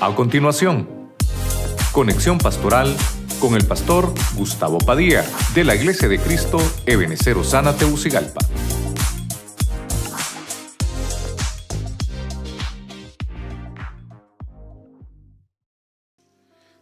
A 0.00 0.14
continuación, 0.14 1.12
conexión 1.90 2.38
pastoral 2.38 2.96
con 3.40 3.56
el 3.56 3.66
pastor 3.66 4.14
Gustavo 4.36 4.78
Padilla 4.78 5.24
de 5.56 5.64
la 5.64 5.74
Iglesia 5.74 6.06
de 6.06 6.20
Cristo 6.20 6.58
Ebenecer 6.86 7.36
Osana 7.36 7.76
Teucigalpa. 7.76 8.38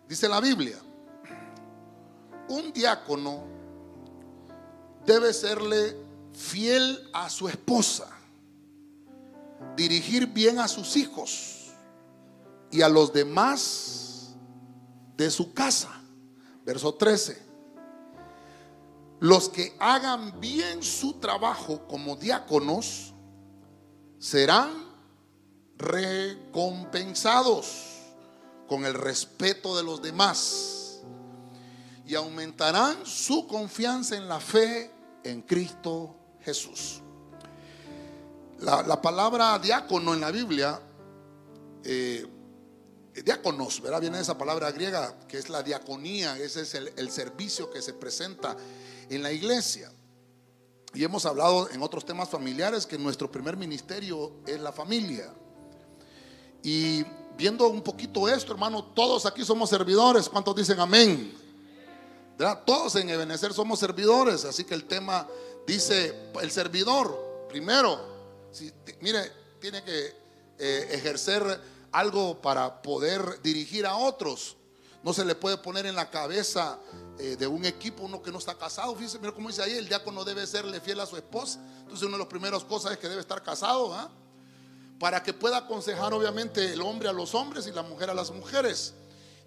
Dice 0.07 0.29
la 0.29 0.41
Biblia, 0.43 0.77
un 2.51 2.71
diácono 2.75 3.45
debe 5.07 5.33
serle 5.33 5.97
fiel 6.35 7.09
a 7.15 7.31
su 7.31 7.49
esposa, 7.49 8.11
dirigir 9.75 10.27
bien 10.27 10.59
a 10.59 10.69
sus 10.69 10.99
hijos 10.99 11.56
y 12.71 12.83
a 12.83 12.89
los 12.89 13.13
demás 13.13 14.37
de 15.17 15.31
su 15.31 15.53
casa. 15.53 15.91
Verso 16.65 16.95
13. 16.95 17.45
Los 19.21 19.49
que 19.49 19.75
hagan 19.79 20.41
bien 20.41 20.83
su 20.83 21.15
trabajo 21.15 21.87
como 21.89 22.17
diáconos 22.17 23.15
serán 24.19 24.87
recompensados 25.79 27.85
con 28.67 28.85
el 28.85 28.95
respeto 28.95 29.77
de 29.77 29.85
los 29.85 30.03
demás 30.03 31.03
y 32.07 32.15
aumentarán 32.15 33.05
su 33.05 33.47
confianza 33.47 34.17
en 34.17 34.29
la 34.29 34.41
fe 34.41 34.91
en 35.25 35.43
Cristo 35.43 36.15
Jesús. 36.41 37.03
La, 38.61 39.03
palabra 39.03 39.59
diácono 39.59 40.15
en 40.15 40.21
la 40.21 40.31
Biblia, 40.31 40.81
eh, 41.85 42.27
diáconos, 43.25 43.81
¿verdad? 43.81 44.01
Viene 44.01 44.21
esa 44.21 44.37
palabra 44.37 44.71
griega 44.71 45.15
que 45.29 45.39
es 45.39 45.49
la 45.49 45.63
diaconía, 45.63 46.37
ese 46.39 46.63
es 46.63 46.75
el, 46.75 47.11
servicio 47.11 47.71
que 47.71 47.81
se 47.81 47.95
presenta 47.95 48.57
en 49.09 49.23
la 49.23 49.33
iglesia. 49.33 49.91
Y 50.95 51.05
hemos 51.05 51.27
hablado 51.27 51.69
en 51.71 51.83
otros 51.83 52.05
temas 52.05 52.29
familiares 52.29 52.87
que 52.87 52.99
nuestro 52.99 53.31
primer 53.31 53.57
ministerio 53.57 54.41
es 54.47 54.61
la 54.61 54.73
familia. 54.73 55.33
Y 56.63 57.05
viendo 57.37 57.69
un 57.69 57.83
poquito 57.83 58.29
esto, 58.29 58.53
hermano, 58.53 58.83
todos 58.83 59.27
aquí 59.27 59.45
somos 59.45 59.69
servidores. 59.69 60.29
¿Cuántos 60.29 60.57
dicen 60.57 60.81
amén? 60.81 61.35
Todos 62.65 62.97
en 62.97 63.09
Ebenecer 63.09 63.53
somos 63.53 63.79
servidores. 63.79 64.45
Así 64.45 64.65
que 64.65 64.75
el 64.75 64.85
tema 64.85 65.27
dice, 65.67 66.31
el 66.41 66.51
servidor, 66.51 67.47
primero, 67.49 67.99
si, 68.51 68.73
mire, 69.01 69.33
tiene 69.61 69.83
que 69.83 70.15
eh, 70.59 70.89
ejercer 70.93 71.76
algo 71.93 72.41
para 72.41 72.83
poder 72.83 73.41
dirigir 73.43 73.87
a 73.87 73.97
otros. 73.97 74.57
No 75.03 75.13
se 75.13 75.25
le 75.25 75.35
puede 75.35 75.59
poner 75.59 75.87
en 75.87 75.95
la 75.95 76.11
cabeza 76.11 76.79
eh, 77.19 77.37
de 77.37 77.47
un 77.47 77.65
equipo 77.65 78.03
uno 78.05 78.23
que 78.23 78.33
no 78.33 78.39
está 78.39 78.55
casado. 78.55 78.95
Fíjense, 78.95 79.19
mira 79.19 79.33
cómo 79.33 79.49
dice 79.49 79.63
ahí, 79.63 79.73
el 79.73 79.89
diácono 79.89 80.25
debe 80.25 80.47
serle 80.47 80.81
fiel 80.81 81.01
a 81.01 81.07
su 81.07 81.17
esposa. 81.17 81.61
Entonces 81.81 82.03
una 82.03 82.17
de 82.17 82.25
las 82.25 82.29
primeras 82.29 82.65
cosas 82.65 82.93
es 82.93 82.99
que 82.99 83.09
debe 83.09 83.21
estar 83.21 83.43
casado. 83.43 83.95
¿ah? 83.95 84.11
para 84.99 85.23
que 85.23 85.33
pueda 85.33 85.59
aconsejar 85.59 86.13
obviamente 86.15 86.73
el 86.73 86.81
hombre 86.81 87.09
a 87.09 87.13
los 87.13 87.35
hombres 87.35 87.67
y 87.67 87.73
la 87.73 87.83
mujer 87.83 88.11
a 88.11 88.15
las 88.15 88.31
mujeres. 88.31 88.95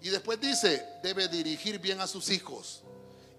Y 0.02 0.08
después 0.08 0.40
dice, 0.40 0.86
debe 1.02 1.28
dirigir 1.28 1.78
bien 1.78 2.00
a 2.00 2.06
sus 2.06 2.30
hijos. 2.30 2.82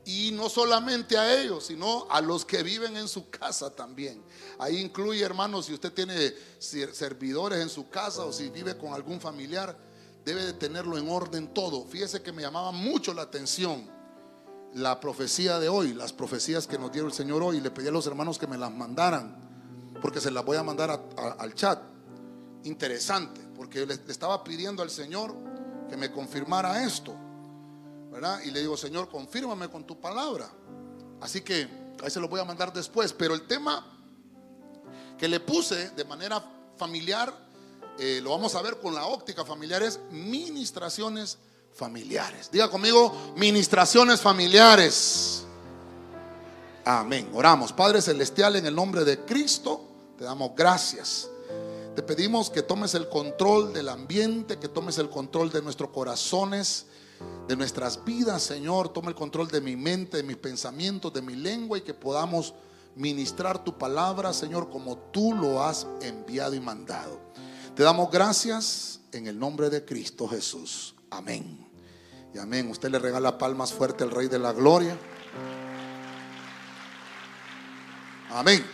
Y 0.05 0.31
no 0.31 0.49
solamente 0.49 1.17
a 1.17 1.41
ellos, 1.41 1.65
sino 1.65 2.07
a 2.09 2.21
los 2.21 2.43
que 2.43 2.63
viven 2.63 2.97
en 2.97 3.07
su 3.07 3.29
casa 3.29 3.69
también. 3.69 4.23
Ahí 4.57 4.79
incluye, 4.79 5.23
hermanos, 5.23 5.67
si 5.67 5.73
usted 5.73 5.93
tiene 5.93 6.33
servidores 6.59 7.59
en 7.61 7.69
su 7.69 7.89
casa 7.89 8.25
o 8.25 8.33
si 8.33 8.49
vive 8.49 8.77
con 8.77 8.93
algún 8.93 9.21
familiar, 9.21 9.77
debe 10.25 10.43
de 10.43 10.53
tenerlo 10.53 10.97
en 10.97 11.09
orden 11.09 11.53
todo. 11.53 11.85
Fíjese 11.85 12.21
que 12.21 12.31
me 12.31 12.41
llamaba 12.41 12.71
mucho 12.71 13.13
la 13.13 13.23
atención 13.23 13.89
la 14.73 14.99
profecía 14.99 15.59
de 15.59 15.69
hoy, 15.69 15.93
las 15.93 16.13
profecías 16.13 16.65
que 16.65 16.77
nos 16.77 16.91
dio 16.91 17.05
el 17.05 17.13
Señor 17.13 17.43
hoy. 17.43 17.59
Le 17.59 17.71
pedí 17.71 17.87
a 17.87 17.91
los 17.91 18.07
hermanos 18.07 18.37
que 18.37 18.47
me 18.47 18.57
las 18.57 18.71
mandaran, 18.71 19.35
porque 20.01 20.21
se 20.21 20.31
las 20.31 20.45
voy 20.45 20.57
a 20.57 20.63
mandar 20.63 20.99
al 21.37 21.53
chat 21.53 21.79
interesante, 22.63 23.41
porque 23.55 23.85
le, 23.85 23.95
estaba 24.07 24.43
pidiendo 24.43 24.83
al 24.83 24.89
Señor 24.89 25.35
que 25.89 25.97
me 25.97 26.11
confirmara 26.11 26.83
esto, 26.85 27.15
Y 28.43 28.51
le 28.51 28.59
digo, 28.59 28.75
Señor, 28.75 29.09
confírmame 29.09 29.69
con 29.69 29.85
tu 29.85 29.99
palabra. 29.99 30.49
Así 31.21 31.41
que 31.41 31.67
ahí 32.03 32.09
se 32.09 32.19
lo 32.19 32.27
voy 32.27 32.39
a 32.39 32.45
mandar 32.45 32.73
después, 32.73 33.13
pero 33.13 33.33
el 33.33 33.47
tema 33.47 33.85
que 35.17 35.27
le 35.27 35.39
puse 35.39 35.91
de 35.91 36.03
manera 36.03 36.43
familiar, 36.77 37.33
eh, 37.97 38.19
lo 38.21 38.31
vamos 38.31 38.55
a 38.55 38.61
ver 38.61 38.79
con 38.79 38.93
la 38.93 39.05
óptica 39.05 39.45
familiar, 39.45 39.81
es 39.83 39.99
ministraciones 40.11 41.37
familiares. 41.73 42.49
Diga 42.51 42.69
conmigo, 42.69 43.33
ministraciones 43.35 44.19
familiares. 44.19 45.43
Amén. 46.83 47.29
Oramos. 47.33 47.71
Padre 47.71 48.01
Celestial, 48.01 48.55
en 48.55 48.65
el 48.65 48.75
nombre 48.75 49.05
de 49.05 49.19
Cristo, 49.19 49.85
te 50.17 50.25
damos 50.25 50.51
gracias 50.55 51.29
te 51.95 52.03
pedimos 52.03 52.49
que 52.49 52.61
tomes 52.61 52.95
el 52.95 53.09
control 53.09 53.73
del 53.73 53.89
ambiente, 53.89 54.57
que 54.57 54.69
tomes 54.69 54.97
el 54.97 55.09
control 55.09 55.51
de 55.51 55.61
nuestros 55.61 55.89
corazones, 55.89 56.85
de 57.47 57.55
nuestras 57.55 58.03
vidas, 58.03 58.43
Señor. 58.43 58.89
Toma 58.89 59.09
el 59.09 59.15
control 59.15 59.47
de 59.49 59.61
mi 59.61 59.75
mente, 59.75 60.17
de 60.17 60.23
mis 60.23 60.37
pensamientos, 60.37 61.13
de 61.13 61.21
mi 61.21 61.35
lengua 61.35 61.77
y 61.77 61.81
que 61.81 61.93
podamos 61.93 62.53
ministrar 62.95 63.63
tu 63.63 63.77
palabra, 63.77 64.33
Señor, 64.33 64.69
como 64.69 64.97
tú 64.97 65.33
lo 65.33 65.63
has 65.63 65.87
enviado 66.01 66.53
y 66.53 66.59
mandado. 66.59 67.19
Te 67.75 67.83
damos 67.83 68.11
gracias 68.11 68.99
en 69.11 69.27
el 69.27 69.39
nombre 69.39 69.69
de 69.69 69.85
Cristo 69.85 70.27
Jesús. 70.27 70.95
Amén. 71.09 71.67
Y 72.33 72.37
amén. 72.37 72.69
Usted 72.69 72.89
le 72.89 72.99
regala 72.99 73.37
palmas 73.37 73.73
fuerte 73.73 74.03
al 74.03 74.11
Rey 74.11 74.27
de 74.27 74.39
la 74.39 74.53
Gloria. 74.53 74.97
Amén. 78.29 78.65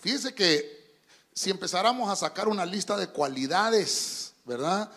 Fíjense 0.00 0.34
que 0.34 0.98
si 1.32 1.50
empezáramos 1.50 2.10
a 2.10 2.16
sacar 2.16 2.48
una 2.48 2.66
lista 2.66 2.96
de 2.96 3.08
cualidades, 3.08 4.34
¿verdad? 4.44 4.90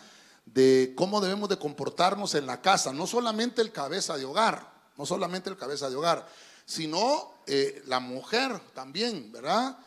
De 0.46 0.94
cómo 0.96 1.20
debemos 1.20 1.48
de 1.48 1.58
comportarnos 1.58 2.34
en 2.34 2.46
la 2.46 2.62
casa, 2.62 2.92
no 2.92 3.06
solamente 3.06 3.60
el 3.60 3.72
cabeza 3.72 4.16
de 4.16 4.24
hogar, 4.24 4.72
no 4.96 5.04
solamente 5.04 5.50
el 5.50 5.56
cabeza 5.56 5.90
de 5.90 5.96
hogar, 5.96 6.26
sino 6.64 7.34
eh, 7.46 7.82
la 7.86 8.00
mujer 8.00 8.58
también, 8.72 9.30
¿verdad? 9.32 9.78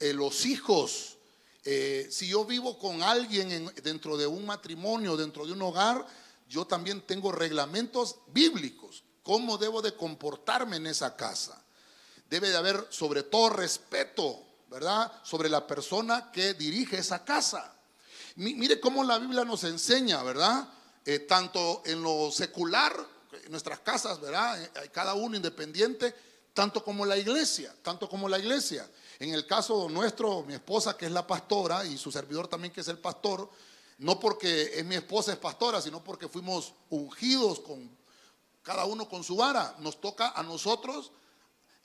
Eh, 0.00 0.12
los 0.12 0.46
hijos. 0.46 1.18
Eh, 1.64 2.08
si 2.10 2.28
yo 2.28 2.44
vivo 2.44 2.78
con 2.78 3.02
alguien 3.02 3.70
dentro 3.82 4.16
de 4.16 4.26
un 4.26 4.46
matrimonio, 4.46 5.16
dentro 5.16 5.46
de 5.46 5.52
un 5.52 5.62
hogar, 5.62 6.06
yo 6.48 6.66
también 6.66 7.02
tengo 7.02 7.30
reglamentos 7.30 8.16
bíblicos. 8.28 9.04
¿Cómo 9.22 9.58
debo 9.58 9.82
de 9.82 9.94
comportarme 9.94 10.76
en 10.76 10.86
esa 10.86 11.16
casa? 11.16 11.62
Debe 12.30 12.50
de 12.50 12.56
haber 12.56 12.86
sobre 12.90 13.22
todo 13.22 13.50
respeto 13.50 14.46
¿verdad? 14.68 15.12
Sobre 15.22 15.48
la 15.48 15.66
persona 15.66 16.30
que 16.30 16.54
dirige 16.54 16.98
esa 16.98 17.24
casa. 17.24 17.72
Mire 18.36 18.80
cómo 18.80 19.02
la 19.02 19.18
Biblia 19.18 19.44
nos 19.44 19.64
enseña, 19.64 20.22
¿verdad? 20.22 20.68
Eh, 21.04 21.20
tanto 21.20 21.82
en 21.84 22.02
lo 22.02 22.30
secular, 22.30 22.94
en 23.44 23.50
nuestras 23.50 23.80
casas, 23.80 24.20
¿verdad? 24.20 24.62
Eh, 24.62 24.90
cada 24.92 25.14
uno 25.14 25.36
independiente, 25.36 26.14
tanto 26.52 26.84
como 26.84 27.04
la 27.04 27.16
iglesia, 27.16 27.74
tanto 27.82 28.08
como 28.08 28.28
la 28.28 28.38
iglesia. 28.38 28.88
En 29.18 29.32
el 29.32 29.46
caso 29.46 29.88
nuestro, 29.88 30.42
mi 30.42 30.54
esposa 30.54 30.96
que 30.96 31.06
es 31.06 31.12
la 31.12 31.26
pastora 31.26 31.84
y 31.84 31.96
su 31.96 32.12
servidor 32.12 32.48
también 32.48 32.72
que 32.72 32.82
es 32.82 32.88
el 32.88 32.98
pastor, 32.98 33.48
no 33.98 34.20
porque 34.20 34.78
es 34.78 34.84
mi 34.84 34.94
esposa 34.94 35.32
es 35.32 35.38
pastora, 35.38 35.80
sino 35.80 36.04
porque 36.04 36.28
fuimos 36.28 36.74
ungidos 36.90 37.60
con 37.60 37.90
cada 38.62 38.84
uno 38.84 39.08
con 39.08 39.24
su 39.24 39.36
vara. 39.36 39.74
Nos 39.78 40.00
toca 40.00 40.30
a 40.30 40.42
nosotros 40.42 41.12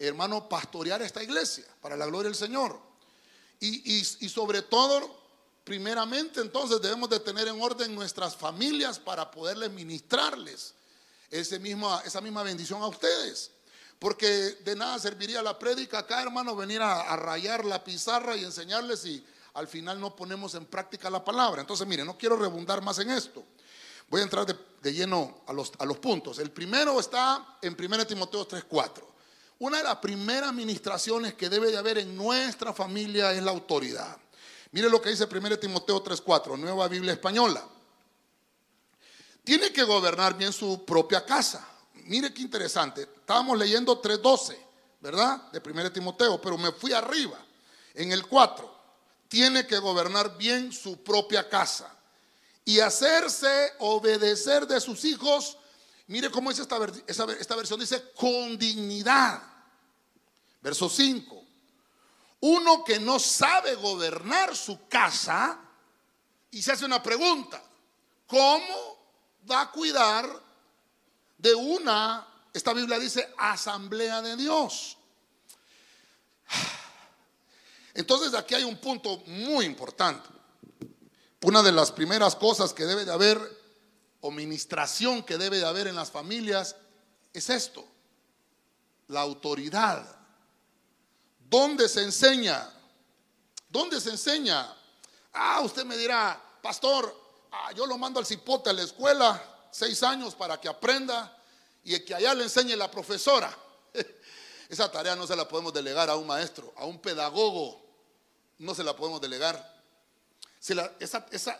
hermano, 0.07 0.49
pastorear 0.49 1.01
esta 1.01 1.21
iglesia 1.21 1.65
para 1.81 1.95
la 1.95 2.05
gloria 2.05 2.29
del 2.29 2.35
Señor. 2.35 2.79
Y, 3.59 4.03
sobre 4.03 4.63
todo, 4.63 5.20
primeramente, 5.71 6.41
entonces 6.41 6.81
debemos 6.81 7.09
de 7.09 7.17
tener 7.21 7.47
en 7.47 7.61
orden 7.61 7.95
nuestras 7.95 8.35
familias 8.35 8.99
para 8.99 9.31
poderles 9.31 9.71
ministrarles 9.71 10.73
ese 11.29 11.61
esa 12.03 12.19
misma 12.19 12.43
bendición 12.43 12.81
a 12.81 12.87
ustedes. 12.87 13.51
Porque 13.97 14.27
de 14.65 14.75
nada 14.75 14.99
serviría 14.99 15.41
la 15.41 15.57
prédica 15.57 15.99
acá, 15.99 16.23
hermano, 16.23 16.57
venir 16.57 16.81
a, 16.81 17.15
rayar 17.15 17.63
la 17.63 17.81
pizarra 17.81 18.35
y 18.35 18.43
enseñarles 18.43 19.05
y 19.05 19.25
al 19.53 19.69
final 19.69 19.97
no 19.97 20.13
ponemos 20.13 20.55
en 20.55 20.65
práctica 20.65 21.09
la 21.09 21.23
palabra. 21.23 21.61
Entonces, 21.61 21.87
mire, 21.87 22.03
no 22.03 22.17
quiero 22.17 22.35
rebundar 22.35 22.81
más 22.81 22.99
en 22.99 23.09
esto. 23.09 23.41
Voy 24.09 24.19
a 24.19 24.25
entrar 24.25 24.45
de, 24.45 24.91
lleno 24.91 25.41
a 25.47 25.53
los, 25.53 25.71
a 25.79 25.85
los 25.85 25.99
puntos. 25.99 26.39
El 26.39 26.51
primero 26.51 26.99
está 26.99 27.59
en 27.61 27.77
1 27.79 28.07
Timoteo 28.07 28.45
3:4. 28.45 29.03
Una 29.59 29.77
de 29.77 29.85
las 29.85 29.99
primeras 29.99 30.49
administraciones 30.49 31.33
que 31.35 31.47
debe 31.47 31.71
de 31.71 31.77
haber 31.77 31.97
en 31.97 32.13
nuestra 32.17 32.73
familia 32.73 33.31
es 33.31 33.41
la 33.41 33.51
autoridad. 33.51 34.17
Mire 34.71 34.89
lo 34.89 35.01
que 35.01 35.09
dice 35.09 35.27
1 35.27 35.59
Timoteo 35.59 36.01
3:4, 36.01 36.57
Nueva 36.57 36.87
Biblia 36.87 37.13
Española. 37.13 37.67
Tiene 39.43 39.71
que 39.73 39.83
gobernar 39.83 40.37
bien 40.37 40.53
su 40.53 40.85
propia 40.85 41.25
casa. 41.25 41.67
Mire 42.05 42.33
qué 42.33 42.41
interesante. 42.41 43.01
Estábamos 43.01 43.57
leyendo 43.57 43.99
3:12, 44.01 44.57
¿verdad? 44.99 45.51
De 45.51 45.59
1 45.59 45.91
Timoteo, 45.91 46.39
pero 46.39 46.57
me 46.57 46.71
fui 46.71 46.93
arriba, 46.93 47.37
en 47.93 48.11
el 48.11 48.25
4. 48.27 48.71
tiene 49.31 49.65
que 49.65 49.77
gobernar 49.77 50.37
bien 50.37 50.73
su 50.73 51.01
propia 51.01 51.47
casa 51.47 51.89
y 52.65 52.81
hacerse 52.81 53.71
obedecer 53.79 54.67
de 54.67 54.81
sus 54.81 55.05
hijos. 55.05 55.57
Mire 56.07 56.29
cómo 56.29 56.49
dice 56.49 56.63
esta, 56.63 56.77
esta 57.39 57.55
versión, 57.55 57.79
dice 57.79 58.11
con 58.13 58.57
dignidad. 58.57 59.41
Verso 60.61 60.89
5. 60.89 61.40
Uno 62.41 62.83
que 62.83 62.99
no 62.99 63.19
sabe 63.19 63.75
gobernar 63.75 64.55
su 64.55 64.87
casa 64.87 65.59
y 66.49 66.61
se 66.61 66.71
hace 66.71 66.85
una 66.85 67.01
pregunta, 67.01 67.61
¿cómo 68.27 68.97
va 69.49 69.61
a 69.61 69.71
cuidar 69.71 70.27
de 71.37 71.53
una, 71.53 72.27
esta 72.53 72.73
Biblia 72.73 72.99
dice, 72.99 73.33
asamblea 73.37 74.21
de 74.21 74.35
Dios? 74.35 74.97
Entonces 77.93 78.33
aquí 78.33 78.55
hay 78.55 78.63
un 78.63 78.77
punto 78.77 79.17
muy 79.27 79.65
importante. 79.65 80.29
Una 81.43 81.61
de 81.61 81.71
las 81.71 81.91
primeras 81.91 82.35
cosas 82.35 82.73
que 82.73 82.85
debe 82.85 83.05
de 83.05 83.11
haber, 83.11 83.39
o 84.21 84.31
ministración 84.31 85.23
que 85.23 85.37
debe 85.37 85.57
de 85.57 85.65
haber 85.65 85.87
en 85.87 85.95
las 85.95 86.11
familias, 86.11 86.75
es 87.33 87.49
esto, 87.49 87.85
la 89.07 89.21
autoridad. 89.21 90.20
¿Dónde 91.51 91.87
se 91.87 92.01
enseña? 92.01 92.67
¿Dónde 93.69 94.01
se 94.01 94.09
enseña? 94.09 94.73
Ah, 95.33 95.59
usted 95.61 95.85
me 95.85 95.97
dirá, 95.97 96.41
pastor, 96.63 97.15
ah, 97.51 97.71
yo 97.73 97.85
lo 97.85 97.97
mando 97.97 98.19
al 98.19 98.25
cipote 98.25 98.69
a 98.69 98.73
la 98.73 98.81
escuela, 98.81 99.67
seis 99.69 100.01
años 100.01 100.33
para 100.33 100.59
que 100.59 100.67
aprenda 100.67 101.37
y 101.83 101.99
que 101.99 102.15
allá 102.15 102.33
le 102.33 102.45
enseñe 102.45 102.75
la 102.75 102.89
profesora. 102.89 103.55
Esa 104.69 104.89
tarea 104.89 105.15
no 105.15 105.27
se 105.27 105.35
la 105.35 105.47
podemos 105.47 105.73
delegar 105.73 106.09
a 106.09 106.15
un 106.15 106.25
maestro, 106.25 106.73
a 106.77 106.85
un 106.85 106.99
pedagogo, 106.99 107.85
no 108.57 108.73
se 108.73 108.83
la 108.83 108.95
podemos 108.95 109.19
delegar 109.19 109.71
esa, 110.61 111.25
esa, 111.31 111.57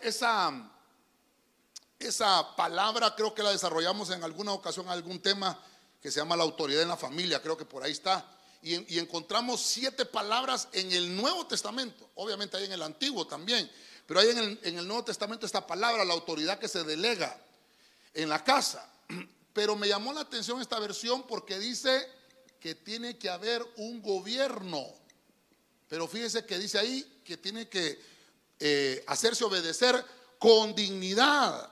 esa, 1.98 2.56
palabra 2.56 3.14
creo 3.16 3.34
que 3.34 3.42
la 3.42 3.50
desarrollamos 3.50 4.10
en 4.10 4.22
alguna 4.22 4.52
ocasión, 4.52 4.88
algún 4.88 5.20
tema 5.20 5.58
que 6.00 6.12
se 6.12 6.20
llama 6.20 6.36
la 6.36 6.44
autoridad 6.44 6.82
en 6.82 6.88
la 6.88 6.96
familia, 6.96 7.42
creo 7.42 7.56
que 7.56 7.64
por 7.64 7.82
ahí 7.82 7.90
está. 7.92 8.24
Y, 8.62 8.98
encontramos 8.98 9.60
siete 9.60 10.04
palabras 10.04 10.68
en 10.72 10.92
el 10.92 11.16
Nuevo 11.16 11.46
Testamento, 11.48 12.10
obviamente 12.14 12.56
hay 12.56 12.64
en 12.64 12.72
el 12.72 12.82
Antiguo 12.82 13.26
también, 13.26 13.68
pero 14.06 14.20
hay 14.20 14.30
en 14.30 14.76
el, 14.76 14.86
Nuevo 14.86 15.04
Testamento 15.04 15.46
esta 15.46 15.66
palabra, 15.66 16.04
la 16.04 16.14
autoridad 16.14 16.60
que 16.60 16.68
se 16.68 16.84
delega 16.84 17.36
en 18.14 18.28
la 18.28 18.42
casa. 18.44 18.88
Pero 19.52 19.76
me 19.76 19.86
llamó 19.86 20.14
la 20.14 20.22
atención 20.22 20.62
esta 20.62 20.78
versión 20.78 21.26
porque 21.26 21.58
dice 21.58 22.08
que 22.58 22.74
tiene 22.74 23.18
que 23.18 23.28
haber 23.28 23.62
un 23.76 24.00
gobierno. 24.00 24.86
Pero 25.88 26.08
fíjese 26.08 26.46
que 26.46 26.58
dice 26.58 26.78
ahí 26.78 27.20
que 27.22 27.36
tiene 27.36 27.68
que 27.68 28.00
eh, 28.58 29.04
hacerse 29.06 29.44
obedecer 29.44 30.02
con 30.38 30.74
dignidad. 30.74 31.70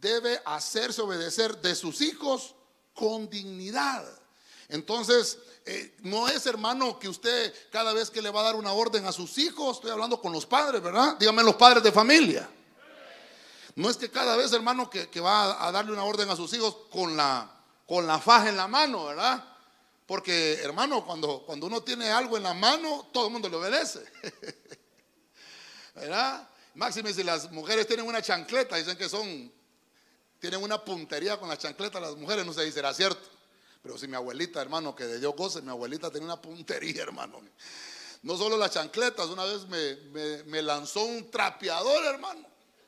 Debe 0.00 0.40
hacerse 0.44 1.02
obedecer 1.02 1.60
de 1.60 1.74
sus 1.74 2.00
hijos 2.00 2.54
con 2.94 3.28
dignidad. 3.28 4.06
Entonces, 4.68 5.38
eh, 5.64 5.96
no 6.00 6.28
es 6.28 6.46
hermano 6.46 6.98
que 6.98 7.08
usted 7.08 7.54
cada 7.70 7.92
vez 7.92 8.10
que 8.10 8.22
le 8.22 8.30
va 8.30 8.40
a 8.40 8.44
dar 8.44 8.56
una 8.56 8.72
orden 8.72 9.06
a 9.06 9.12
sus 9.12 9.38
hijos, 9.38 9.76
estoy 9.76 9.90
hablando 9.90 10.20
con 10.20 10.32
los 10.32 10.46
padres, 10.46 10.82
¿verdad? 10.82 11.16
Dígame 11.18 11.42
los 11.42 11.56
padres 11.56 11.82
de 11.82 11.92
familia. 11.92 12.48
No 13.74 13.90
es 13.90 13.96
que 13.96 14.10
cada 14.10 14.36
vez, 14.36 14.52
hermano, 14.52 14.88
que, 14.88 15.20
va 15.20 15.66
a 15.66 15.70
darle 15.70 15.92
una 15.92 16.04
orden 16.04 16.30
a 16.30 16.36
sus 16.36 16.52
hijos 16.54 16.76
con 16.90 17.16
la, 17.16 17.50
con 17.86 18.06
la 18.06 18.18
faja 18.18 18.48
en 18.48 18.56
la 18.56 18.66
mano, 18.66 19.04
¿verdad? 19.04 19.44
Porque, 20.06 20.54
hermano, 20.62 21.04
cuando, 21.04 21.42
cuando 21.44 21.66
uno 21.66 21.82
tiene 21.82 22.10
algo 22.10 22.36
en 22.36 22.44
la 22.44 22.54
mano, 22.54 23.08
todo 23.12 23.26
el 23.26 23.32
mundo 23.32 23.48
le 23.48 23.56
obedece. 23.56 24.00
¿verdad? 25.96 26.48
Máxime 26.74 27.12
si 27.12 27.24
las 27.24 27.50
mujeres 27.50 27.86
tienen 27.86 28.06
una 28.06 28.20
chancleta, 28.20 28.76
dicen 28.76 28.96
que 28.96 29.08
son, 29.08 29.50
tienen 30.38 30.62
una 30.62 30.82
puntería 30.84 31.38
con 31.38 31.48
las 31.48 31.58
chancletas 31.58 32.00
las 32.00 32.16
mujeres, 32.16 32.44
no 32.44 32.52
sé 32.52 32.66
si 32.66 32.72
será 32.72 32.92
cierto. 32.92 33.35
Pero 33.86 33.96
si 33.96 34.08
mi 34.08 34.16
abuelita, 34.16 34.60
hermano, 34.60 34.96
que 34.96 35.04
de 35.04 35.20
Dios 35.20 35.32
goce, 35.36 35.62
mi 35.62 35.70
abuelita 35.70 36.10
tenía 36.10 36.26
una 36.26 36.42
puntería, 36.42 37.02
hermano. 37.04 37.40
No 38.22 38.36
solo 38.36 38.56
las 38.56 38.72
chancletas, 38.72 39.28
una 39.28 39.44
vez 39.44 39.64
me, 40.44 40.60
lanzó 40.60 41.04
un 41.04 41.30
trapeador, 41.30 42.04
hermano. 42.04 42.44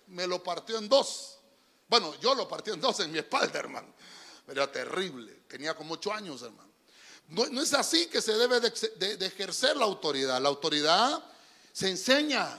Me 0.08 0.26
lo 0.26 0.42
partió 0.42 0.76
en 0.76 0.88
dos. 0.88 1.38
Bueno, 1.86 2.16
yo 2.20 2.34
lo 2.34 2.48
partí 2.48 2.72
en 2.72 2.80
dos 2.80 2.98
en 2.98 3.12
mi 3.12 3.18
espalda, 3.18 3.60
hermano. 3.60 3.94
Era 4.48 4.72
terrible. 4.72 5.44
Tenía 5.46 5.72
como 5.74 5.94
ocho 5.94 6.12
años, 6.12 6.42
hermano. 6.42 6.72
No, 7.28 7.62
es 7.62 7.74
así 7.74 8.06
que 8.06 8.20
se 8.20 8.32
debe 8.32 8.58
de 8.58 9.24
ejercer 9.24 9.76
la 9.76 9.84
autoridad. 9.84 10.42
La 10.42 10.48
autoridad 10.48 11.24
se 11.72 11.90
enseña. 11.90 12.58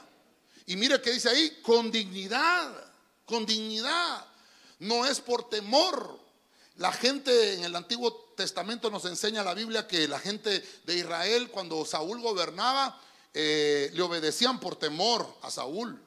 Y 0.66 0.78
mire 0.78 1.02
que 1.02 1.12
dice 1.12 1.28
ahí, 1.28 1.60
con 1.62 1.92
dignidad, 1.92 2.94
con 3.26 3.46
dignidad. 3.46 4.26
No 4.80 5.06
es 5.06 5.20
por 5.20 5.50
temor. 5.50 6.29
La 6.80 6.94
gente 6.94 7.56
en 7.56 7.66
el 7.66 7.76
Antiguo 7.76 8.32
Testamento 8.38 8.90
nos 8.90 9.04
enseña 9.04 9.44
la 9.44 9.54
Biblia 9.54 9.86
que 9.86 10.08
la 10.08 10.18
gente 10.18 10.64
de 10.86 10.96
Israel 10.96 11.50
cuando 11.52 11.84
Saúl 11.84 12.22
gobernaba 12.22 12.98
eh, 13.34 13.92
le 13.94 14.02
obedecían 14.02 14.62
por 14.62 14.78
temor 14.78 15.28
a 15.42 15.52
Saúl. 15.52 16.02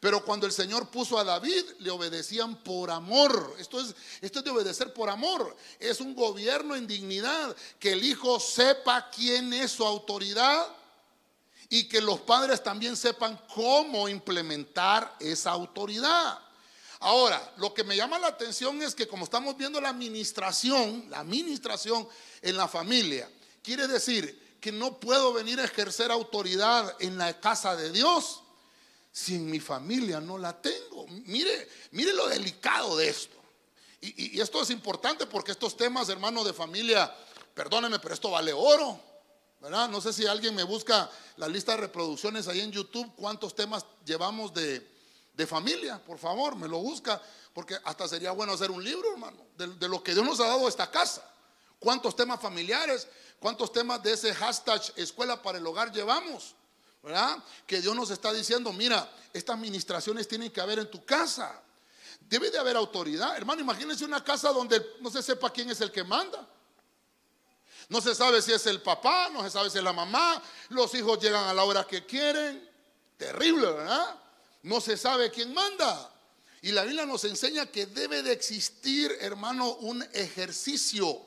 Pero 0.00 0.24
cuando 0.24 0.46
el 0.46 0.52
Señor 0.52 0.88
puso 0.88 1.18
a 1.18 1.24
David, 1.24 1.62
le 1.80 1.90
obedecían 1.90 2.56
por 2.56 2.90
amor. 2.90 3.54
Esto 3.58 3.82
es, 3.82 3.94
esto 4.22 4.38
es 4.38 4.44
de 4.46 4.50
obedecer 4.50 4.94
por 4.94 5.10
amor. 5.10 5.54
Es 5.78 6.00
un 6.00 6.14
gobierno 6.14 6.74
en 6.74 6.86
dignidad. 6.86 7.54
Que 7.78 7.92
el 7.92 8.02
hijo 8.02 8.40
sepa 8.40 9.10
quién 9.10 9.52
es 9.52 9.72
su 9.72 9.84
autoridad 9.84 10.68
y 11.68 11.86
que 11.86 12.00
los 12.00 12.20
padres 12.20 12.62
también 12.62 12.96
sepan 12.96 13.38
cómo 13.54 14.08
implementar 14.08 15.14
esa 15.20 15.50
autoridad. 15.50 16.47
Ahora, 17.00 17.54
lo 17.58 17.72
que 17.72 17.84
me 17.84 17.96
llama 17.96 18.18
la 18.18 18.28
atención 18.28 18.82
es 18.82 18.94
que 18.94 19.06
como 19.06 19.24
estamos 19.24 19.56
viendo 19.56 19.80
la 19.80 19.90
administración, 19.90 21.06
la 21.08 21.20
administración 21.20 22.08
en 22.42 22.56
la 22.56 22.66
familia, 22.66 23.30
quiere 23.62 23.86
decir 23.86 24.58
que 24.60 24.72
no 24.72 24.98
puedo 24.98 25.32
venir 25.32 25.60
a 25.60 25.64
ejercer 25.64 26.10
autoridad 26.10 26.96
en 26.98 27.16
la 27.16 27.38
casa 27.40 27.76
de 27.76 27.92
Dios 27.92 28.40
si 29.12 29.36
en 29.36 29.50
mi 29.50 29.60
familia 29.60 30.20
no 30.20 30.38
la 30.38 30.60
tengo. 30.60 31.06
Mire, 31.08 31.68
mire 31.92 32.12
lo 32.12 32.28
delicado 32.28 32.96
de 32.96 33.08
esto. 33.08 33.36
Y, 34.00 34.40
esto 34.40 34.62
es 34.62 34.70
importante 34.70 35.26
porque 35.26 35.52
estos 35.52 35.76
temas, 35.76 36.08
hermano 36.08 36.44
de 36.44 36.52
familia, 36.52 37.12
perdóneme, 37.54 37.98
pero 37.98 38.14
esto 38.14 38.30
vale 38.30 38.52
oro. 38.52 39.00
No 39.60 40.00
sé 40.00 40.12
si 40.12 40.26
alguien 40.26 40.54
me 40.54 40.62
busca 40.62 41.10
la 41.36 41.48
lista 41.48 41.72
de 41.72 41.78
reproducciones 41.78 42.46
ahí 42.46 42.60
en 42.60 42.70
YouTube, 42.70 43.12
cuántos 43.16 43.54
temas 43.56 43.84
llevamos 44.04 44.54
de, 44.54 44.97
familia, 45.46 46.02
por 46.04 46.18
favor, 46.18 46.56
me 46.56 46.66
lo 46.66 46.78
busca, 46.78 47.20
porque 47.54 47.76
hasta 47.84 48.08
sería 48.08 48.32
bueno 48.32 48.52
hacer 48.52 48.70
un 48.70 48.82
libro, 48.82 49.12
hermano, 49.12 49.36
de, 49.56 49.88
lo 49.88 50.02
que 50.02 50.12
Dios 50.12 50.24
nos 50.24 50.40
ha 50.40 50.46
dado 50.46 50.66
a 50.66 50.68
esta 50.68 50.90
casa. 50.90 51.22
¿Cuántos 51.78 52.16
temas 52.16 52.40
familiares, 52.40 53.06
cuántos 53.38 53.72
temas 53.72 54.02
de 54.02 54.12
ese 54.12 54.34
hashtag 54.34 54.82
escuela 54.96 55.40
para 55.40 55.58
el 55.58 55.66
hogar 55.66 55.92
llevamos? 55.92 56.54
¿Verdad? 57.02 57.38
Que 57.66 57.80
Dios 57.80 57.94
nos 57.94 58.10
está 58.10 58.32
diciendo, 58.32 58.72
mira, 58.72 59.08
estas 59.32 59.54
administraciones 59.54 60.26
tienen 60.26 60.50
que 60.50 60.60
haber 60.60 60.80
en 60.80 60.90
tu 60.90 61.04
casa. 61.04 61.62
Debe 62.20 62.50
de 62.50 62.58
haber 62.58 62.76
autoridad. 62.76 63.36
Hermano, 63.36 63.60
imagínense 63.60 64.04
una 64.04 64.22
casa 64.22 64.52
donde 64.52 64.94
no 65.00 65.10
se 65.10 65.22
sepa 65.22 65.50
quién 65.50 65.70
es 65.70 65.80
el 65.80 65.92
que 65.92 66.02
manda. 66.02 66.46
No 67.88 68.00
se 68.00 68.14
sabe 68.14 68.42
si 68.42 68.52
es 68.52 68.66
el 68.66 68.82
papá, 68.82 69.30
no 69.32 69.42
se 69.42 69.50
sabe 69.50 69.70
si 69.70 69.78
es 69.78 69.84
la 69.84 69.92
mamá. 69.92 70.42
Los 70.70 70.92
hijos 70.94 71.18
llegan 71.20 71.44
a 71.44 71.54
la 71.54 71.64
hora 71.64 71.86
que 71.86 72.04
quieren. 72.04 72.68
Terrible, 73.16 73.72
¿verdad? 73.72 74.16
No 74.62 74.80
se 74.80 74.96
sabe 74.96 75.30
quién 75.30 75.54
manda. 75.54 76.12
Y 76.62 76.72
la 76.72 76.84
Biblia 76.84 77.06
nos 77.06 77.24
enseña 77.24 77.66
que 77.66 77.86
debe 77.86 78.22
de 78.22 78.32
existir, 78.32 79.16
hermano, 79.20 79.74
un 79.76 80.02
ejercicio 80.12 81.22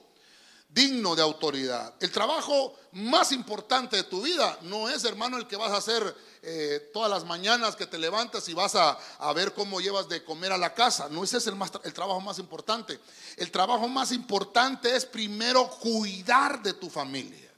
digno 0.73 1.15
de 1.15 1.21
autoridad. 1.21 1.93
El 1.99 2.11
trabajo 2.11 2.75
más 2.93 3.31
importante 3.31 3.97
de 3.97 4.03
tu 4.03 4.21
vida 4.21 4.57
no 4.63 4.89
es, 4.89 5.03
hermano, 5.03 5.37
el 5.37 5.47
que 5.47 5.55
vas 5.55 5.71
a 5.71 5.77
hacer 5.77 6.15
eh, 6.43 6.89
todas 6.93 7.09
las 7.09 7.25
mañanas 7.25 7.75
que 7.75 7.85
te 7.85 7.97
levantas 7.97 8.47
y 8.49 8.53
vas 8.53 8.75
a, 8.75 8.97
ver 9.33 9.53
cómo 9.53 9.79
llevas 9.79 10.09
de 10.09 10.23
comer 10.23 10.51
a 10.51 10.57
la 10.57 10.73
casa. 10.73 11.07
No 11.09 11.23
ese 11.23 11.37
es 11.37 11.47
el, 11.47 11.55
el 11.83 11.93
trabajo 11.93 12.21
más 12.21 12.39
importante. 12.39 12.99
El 13.37 13.51
trabajo 13.51 13.87
más 13.87 14.11
importante 14.11 14.95
es 14.95 15.05
primero 15.05 15.69
cuidar 15.69 16.61
de 16.61 16.73
tu 16.73 16.89
familia. 16.89 17.49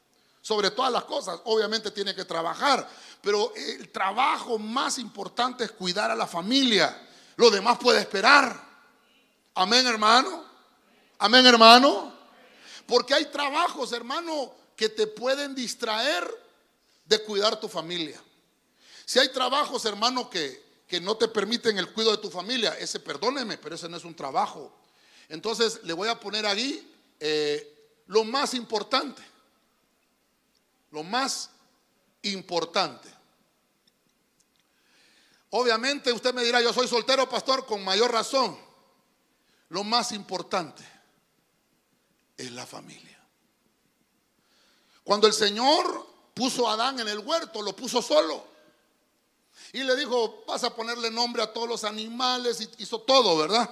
Sobre 0.41 0.71
todas 0.71 0.91
las 0.91 1.05
cosas, 1.05 1.39
obviamente 1.45 1.91
tiene 1.91 2.13
que 2.13 2.25
trabajar, 2.25 2.85
pero 3.23 3.53
el 3.55 3.89
trabajo 3.89 4.59
más 4.59 4.97
importante 4.97 5.63
es 5.63 5.71
cuidar 5.71 6.11
a 6.11 6.15
la 6.15 6.27
familia. 6.27 7.07
Lo 7.37 7.49
demás 7.49 7.77
puede 7.77 8.01
esperar. 8.01 8.61
Amén, 9.55 9.87
hermano. 9.87 10.43
Amén, 11.19 11.45
hermano. 11.45 12.13
Porque 12.85 13.13
hay 13.13 13.31
trabajos, 13.31 13.93
hermano, 13.93 14.53
que 14.75 14.89
te 14.89 15.07
pueden 15.07 15.55
distraer 15.55 16.29
de 17.05 17.23
cuidar 17.23 17.57
tu 17.57 17.69
familia. 17.69 18.21
Si 19.05 19.19
hay 19.19 19.29
trabajos, 19.29 19.85
hermano, 19.85 20.29
que, 20.29 20.61
no 21.01 21.15
te 21.15 21.29
permiten 21.29 21.77
el 21.77 21.93
cuidado 21.93 22.17
de 22.17 22.21
tu 22.21 22.29
familia, 22.29 22.77
ese 22.77 22.99
perdóneme, 22.99 23.57
pero 23.57 23.75
ese 23.75 23.87
no 23.87 23.95
es 23.95 24.03
un 24.03 24.15
trabajo. 24.15 24.77
Entonces 25.29 25.79
le 25.83 25.93
voy 25.93 26.09
a 26.09 26.19
poner 26.19 26.45
ahí 26.45 26.93
eh, 27.21 28.03
lo 28.07 28.25
más 28.25 28.53
importante. 28.53 29.23
Lo 30.91 31.03
más 31.03 31.52
importante. 32.23 33.13
Obviamente 35.51 36.11
usted 36.11 36.33
me 36.33 36.43
dirá, 36.43 36.61
yo 36.61 36.73
soy 36.73 36.87
soltero, 36.87 37.29
pastor, 37.29 37.65
con 37.65 37.83
mayor 37.83 38.11
razón. 38.11 38.57
Lo 39.69 39.83
más 39.83 40.11
importante 40.11 40.83
es 42.37 42.51
la 42.51 42.65
familia. 42.65 43.19
Cuando 45.03 45.27
el 45.27 45.33
Señor 45.33 46.07
puso 46.33 46.67
a 46.67 46.73
Adán 46.73 46.99
en 46.99 47.07
el 47.07 47.19
huerto, 47.19 47.61
lo 47.61 47.75
puso 47.75 48.01
solo. 48.01 48.47
Y 49.73 49.83
le 49.83 49.95
dijo, 49.95 50.43
vas 50.47 50.63
a 50.63 50.75
ponerle 50.75 51.11
nombre 51.11 51.43
a 51.43 51.51
todos 51.51 51.67
los 51.67 51.83
animales 51.83 52.61
y 52.61 52.69
hizo 52.83 53.01
todo, 53.01 53.37
¿verdad? 53.37 53.69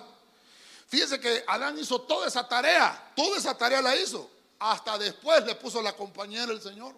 Fíjese 0.87 1.19
que 1.19 1.43
Adán 1.47 1.77
hizo 1.79 2.01
toda 2.01 2.27
esa 2.27 2.47
tarea, 2.47 3.13
toda 3.15 3.37
esa 3.37 3.57
tarea 3.57 3.81
la 3.81 3.95
hizo. 3.95 4.29
Hasta 4.59 4.97
después 4.97 5.45
le 5.45 5.55
puso 5.55 5.81
la 5.81 5.95
compañera 5.95 6.51
el 6.51 6.61
Señor. 6.61 6.95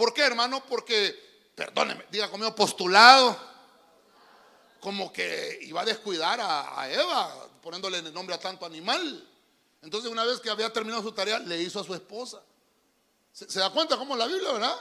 ¿Por 0.00 0.14
qué, 0.14 0.22
hermano? 0.22 0.64
Porque, 0.66 1.52
perdóneme, 1.54 2.06
diga 2.10 2.30
conmigo, 2.30 2.54
postulado 2.54 3.38
como 4.80 5.12
que 5.12 5.58
iba 5.60 5.82
a 5.82 5.84
descuidar 5.84 6.40
a, 6.40 6.90
Eva, 6.90 7.50
poniéndole 7.60 7.98
el 7.98 8.10
nombre 8.10 8.34
a 8.34 8.40
tanto 8.40 8.64
animal. 8.64 9.28
Entonces 9.82 10.10
una 10.10 10.24
vez 10.24 10.40
que 10.40 10.48
había 10.48 10.72
terminado 10.72 11.02
su 11.02 11.12
tarea, 11.12 11.38
le 11.40 11.60
hizo 11.60 11.80
a 11.80 11.84
su 11.84 11.92
esposa. 11.92 12.40
¿Se, 13.30 13.60
da 13.60 13.68
cuenta 13.68 13.98
cómo 13.98 14.16
la 14.16 14.26
Biblia, 14.26 14.52
verdad? 14.52 14.74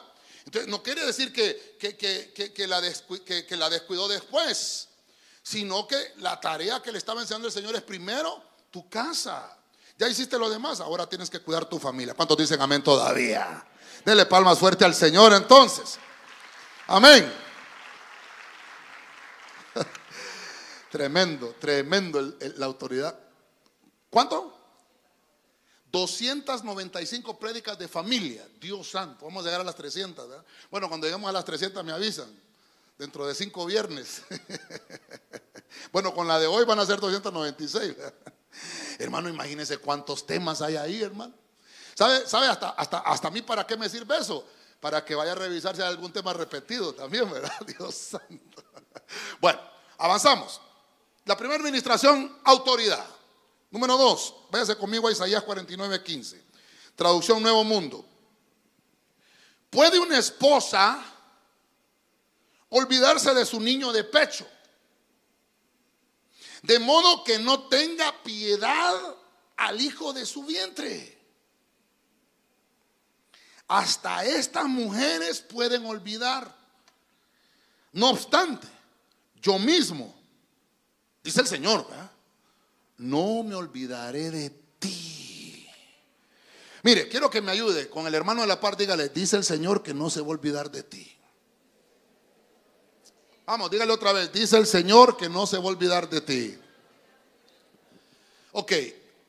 Entonces 0.45 0.71
no 0.71 0.81
quiere 0.81 1.05
decir 1.05 1.33
que, 1.33 1.75
que, 1.77 2.65
la 2.65 2.81
que, 3.45 3.57
la 3.57 3.69
descuidó 3.69 4.07
después, 4.07 4.88
sino 5.43 5.85
que 5.85 6.13
la 6.19 6.39
tarea 6.39 6.81
que 6.81 6.93
le 6.93 6.97
estaba 6.97 7.19
enseñando 7.19 7.49
el 7.49 7.53
Señor 7.53 7.75
es 7.75 7.81
primero 7.81 8.41
tu 8.71 8.89
casa. 8.89 9.57
Ya 9.97 10.07
hiciste 10.07 10.39
lo 10.39 10.49
demás, 10.49 10.79
ahora 10.79 11.09
tienes 11.09 11.29
que 11.29 11.41
cuidar 11.41 11.65
tu 11.65 11.77
familia. 11.77 12.13
¿Cuántos 12.13 12.38
dicen 12.38 12.61
amén 12.61 12.81
todavía? 12.81 13.65
Dele 14.09 14.25
palmas 14.25 14.57
fuerte 14.57 14.83
al 14.83 14.95
Señor 14.95 15.33
entonces. 15.33 15.99
Amén. 16.87 17.31
Tremendo, 20.91 21.53
tremendo 21.59 22.19
la 22.57 22.65
autoridad. 22.65 23.15
¿Cuánto? 24.09 24.57
295 25.91 27.37
prédicas 27.37 27.77
de 27.77 27.87
familia. 27.87 28.47
Dios 28.59 28.89
santo. 28.89 29.25
Vamos 29.25 29.43
a 29.43 29.45
llegar 29.45 29.61
a 29.61 29.63
las 29.63 29.75
300. 29.75 30.27
Bueno, 30.71 30.89
cuando 30.89 31.05
lleguemos 31.05 31.29
a 31.29 31.33
las 31.33 31.45
300 31.45 31.85
me 31.85 31.91
avisan. 31.91 32.35
Dentro 32.97 33.27
de 33.27 33.35
cinco 33.35 33.67
viernes. 33.67 34.23
bueno, 35.91 36.15
con 36.15 36.27
la 36.27 36.39
de 36.39 36.47
hoy 36.47 36.65
van 36.65 36.79
a 36.79 36.85
ser 36.87 36.99
296. 36.99 37.95
hermano, 38.97 39.29
imagínense 39.29 39.77
cuántos 39.77 40.25
temas 40.25 40.63
hay 40.63 40.77
ahí, 40.77 41.03
hermano. 41.03 41.35
¿Sabe, 41.99 42.25
sabe 42.25 42.47
hasta, 42.47 42.69
hasta, 42.69 42.99
hasta 42.99 43.29
mí 43.29 43.41
para 43.41 43.67
qué 43.67 43.75
me 43.75 43.89
sirve 43.89 44.17
eso? 44.17 44.47
Para 44.79 45.03
que 45.03 45.15
vaya 45.15 45.33
a 45.33 45.35
revisar 45.35 45.75
si 45.75 45.81
hay 45.81 45.89
algún 45.89 46.13
tema 46.13 46.31
repetido 46.31 46.95
también, 46.95 47.29
¿verdad? 47.33 47.51
Dios 47.77 47.93
santo. 47.93 48.63
Bueno, 49.41 49.59
avanzamos. 49.97 50.61
La 51.25 51.35
primera 51.35 51.59
administración, 51.59 52.39
autoridad. 52.45 53.05
Número 53.69 53.97
dos, 53.97 54.33
váyase 54.49 54.77
conmigo 54.77 55.09
a 55.09 55.11
Isaías 55.11 55.43
49, 55.43 56.01
15. 56.01 56.41
Traducción 56.95 57.43
Nuevo 57.43 57.65
Mundo. 57.65 58.05
¿Puede 59.69 59.99
una 59.99 60.17
esposa 60.17 61.03
olvidarse 62.69 63.33
de 63.33 63.45
su 63.45 63.59
niño 63.59 63.91
de 63.91 64.05
pecho? 64.05 64.47
De 66.61 66.79
modo 66.79 67.25
que 67.25 67.39
no 67.39 67.67
tenga 67.67 68.23
piedad 68.23 69.17
al 69.57 69.81
hijo 69.81 70.13
de 70.13 70.25
su 70.25 70.45
vientre. 70.45 71.18
Hasta 73.69 74.25
estas 74.25 74.65
mujeres 74.65 75.39
pueden 75.39 75.85
olvidar. 75.85 76.53
No 77.93 78.09
obstante, 78.09 78.67
yo 79.41 79.57
mismo 79.57 80.19
Dice 81.23 81.41
el 81.41 81.47
Señor, 81.47 81.85
no 82.97 83.43
me 83.43 83.55
olvidaré 83.55 84.31
de 84.31 84.49
ti. 84.79 85.67
Mire, 86.83 87.09
quiero 87.09 87.29
que 87.29 87.41
me 87.41 87.51
ayude 87.51 87.89
con 87.89 88.07
el 88.07 88.15
hermano 88.15 88.41
de 88.41 88.47
la 88.47 88.59
par, 88.59 88.77
dígale, 88.77 89.09
dice 89.09 89.35
el 89.35 89.43
Señor 89.43 89.83
que 89.83 89.93
no 89.93 90.09
se 90.09 90.21
va 90.21 90.27
a 90.27 90.29
olvidar 90.29 90.71
de 90.71 90.83
ti. 90.83 91.11
Vamos, 93.45 93.69
dígale 93.69 93.91
otra 93.91 94.13
vez, 94.13 94.31
dice 94.31 94.57
el 94.57 94.65
Señor 94.65 95.17
que 95.17 95.27
no 95.27 95.45
se 95.45 95.57
va 95.57 95.65
a 95.65 95.67
olvidar 95.67 96.09
de 96.09 96.21
ti. 96.21 96.57
Ok, 98.53 98.73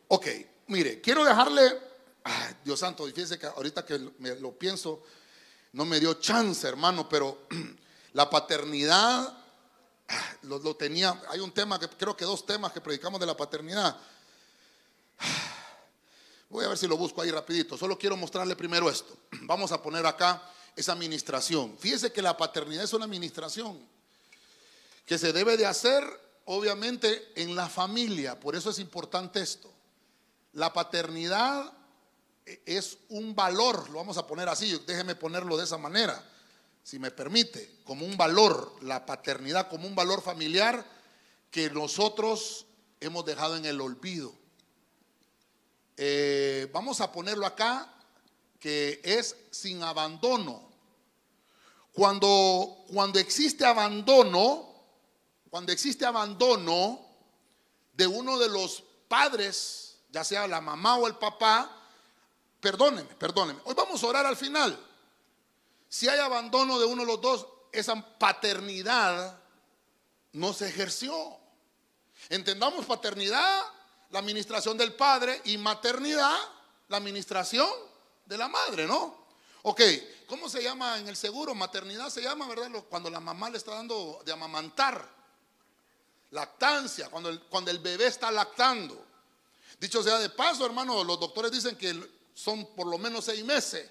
ok, 0.08 0.26
mire, 0.68 1.00
quiero 1.00 1.24
dejarle, 1.24 1.78
Dios 2.64 2.78
santo, 2.80 3.06
fíjese 3.06 3.38
que 3.38 3.46
ahorita 3.46 3.84
que 3.84 3.98
me 4.18 4.34
lo 4.36 4.52
pienso, 4.52 5.02
no 5.72 5.84
me 5.84 6.00
dio 6.00 6.14
chance, 6.14 6.66
hermano, 6.66 7.08
pero 7.08 7.46
la 8.12 8.28
paternidad 8.28 9.36
lo, 10.42 10.74
tenía, 10.76 11.20
hay 11.28 11.40
un 11.40 11.52
tema, 11.52 11.78
que 11.78 11.88
creo 11.88 12.16
que 12.16 12.24
dos 12.24 12.44
temas 12.44 12.72
que 12.72 12.80
predicamos 12.80 13.20
de 13.20 13.26
la 13.26 13.36
paternidad. 13.36 13.96
Voy 16.50 16.64
a 16.64 16.68
ver 16.68 16.78
si 16.78 16.88
lo 16.88 16.96
busco 16.96 17.22
ahí 17.22 17.30
rapidito. 17.30 17.76
Solo 17.76 17.96
quiero 17.96 18.16
mostrarle 18.16 18.56
primero 18.56 18.90
esto. 18.90 19.16
Vamos 19.42 19.72
a 19.72 19.80
poner 19.82 20.04
acá 20.06 20.42
esa 20.74 20.92
administración. 20.92 21.76
Fíjese 21.78 22.12
que 22.12 22.22
la 22.22 22.36
paternidad 22.36 22.84
es 22.84 22.92
una 22.92 23.04
administración 23.04 23.78
que 25.06 25.18
se 25.18 25.32
debe 25.32 25.56
de 25.56 25.66
hacer 25.66 26.04
obviamente 26.46 27.32
en 27.36 27.54
la 27.54 27.68
familia. 27.68 28.38
Por 28.38 28.56
eso 28.56 28.70
es 28.70 28.78
importante 28.78 29.40
esto. 29.40 29.72
La 30.52 30.72
paternidad 30.72 31.72
es 32.44 32.98
un 33.08 33.34
valor, 33.34 33.88
lo 33.90 33.98
vamos 33.98 34.18
a 34.18 34.26
poner 34.26 34.48
así, 34.48 34.78
déjeme 34.86 35.14
ponerlo 35.14 35.56
de 35.56 35.64
esa 35.64 35.78
manera 35.78 36.24
si 36.82 36.98
me 36.98 37.10
permite, 37.10 37.80
como 37.84 38.06
un 38.06 38.16
valor, 38.16 38.76
la 38.82 39.06
paternidad 39.06 39.68
como 39.68 39.86
un 39.86 39.94
valor 39.94 40.22
familiar 40.22 40.84
que 41.50 41.70
nosotros 41.70 42.66
hemos 43.00 43.24
dejado 43.24 43.56
en 43.56 43.64
el 43.64 43.80
olvido. 43.80 44.32
Eh, 45.96 46.68
vamos 46.72 47.00
a 47.00 47.12
ponerlo 47.12 47.46
acá, 47.46 47.94
que 48.58 49.00
es 49.04 49.36
sin 49.50 49.82
abandono. 49.82 50.68
Cuando, 51.92 52.84
cuando 52.92 53.18
existe 53.18 53.64
abandono, 53.64 54.74
cuando 55.50 55.72
existe 55.72 56.06
abandono 56.06 57.00
de 57.92 58.06
uno 58.06 58.38
de 58.38 58.48
los 58.48 58.82
padres, 59.08 59.98
ya 60.10 60.24
sea 60.24 60.46
la 60.46 60.60
mamá 60.60 60.96
o 60.96 61.06
el 61.06 61.16
papá, 61.16 61.79
perdónenme, 62.60 63.14
perdónenme. 63.14 63.60
Hoy 63.64 63.74
vamos 63.74 64.02
a 64.02 64.06
orar 64.06 64.26
al 64.26 64.36
final. 64.36 64.78
Si 65.88 66.08
hay 66.08 66.20
abandono 66.20 66.78
de 66.78 66.86
uno 66.86 67.02
de 67.02 67.06
los 67.06 67.20
dos, 67.20 67.46
esa 67.72 68.00
paternidad 68.18 69.38
no 70.32 70.52
se 70.52 70.68
ejerció. 70.68 71.38
Entendamos 72.28 72.86
paternidad, 72.86 73.64
la 74.10 74.18
administración 74.18 74.76
del 74.76 74.94
padre, 74.94 75.40
y 75.44 75.58
maternidad, 75.58 76.36
la 76.88 76.98
administración 76.98 77.68
de 78.26 78.38
la 78.38 78.48
madre, 78.48 78.86
¿no? 78.86 79.26
Ok, 79.62 79.80
¿cómo 80.26 80.48
se 80.48 80.62
llama 80.62 80.98
en 80.98 81.08
el 81.08 81.16
seguro? 81.16 81.54
Maternidad 81.54 82.08
se 82.08 82.22
llama, 82.22 82.46
¿verdad? 82.46 82.70
Cuando 82.88 83.10
la 83.10 83.20
mamá 83.20 83.50
le 83.50 83.58
está 83.58 83.74
dando 83.74 84.22
de 84.24 84.32
amamantar. 84.32 85.20
Lactancia, 86.30 87.08
cuando 87.08 87.28
el, 87.28 87.40
cuando 87.42 87.70
el 87.70 87.80
bebé 87.80 88.06
está 88.06 88.30
lactando. 88.30 89.04
Dicho 89.80 90.02
sea 90.02 90.18
de 90.18 90.30
paso, 90.30 90.64
hermano, 90.64 91.02
los 91.02 91.18
doctores 91.18 91.50
dicen 91.50 91.76
que 91.76 92.19
son 92.40 92.66
por 92.74 92.86
lo 92.86 92.96
menos 92.98 93.26
seis 93.26 93.44
meses 93.44 93.88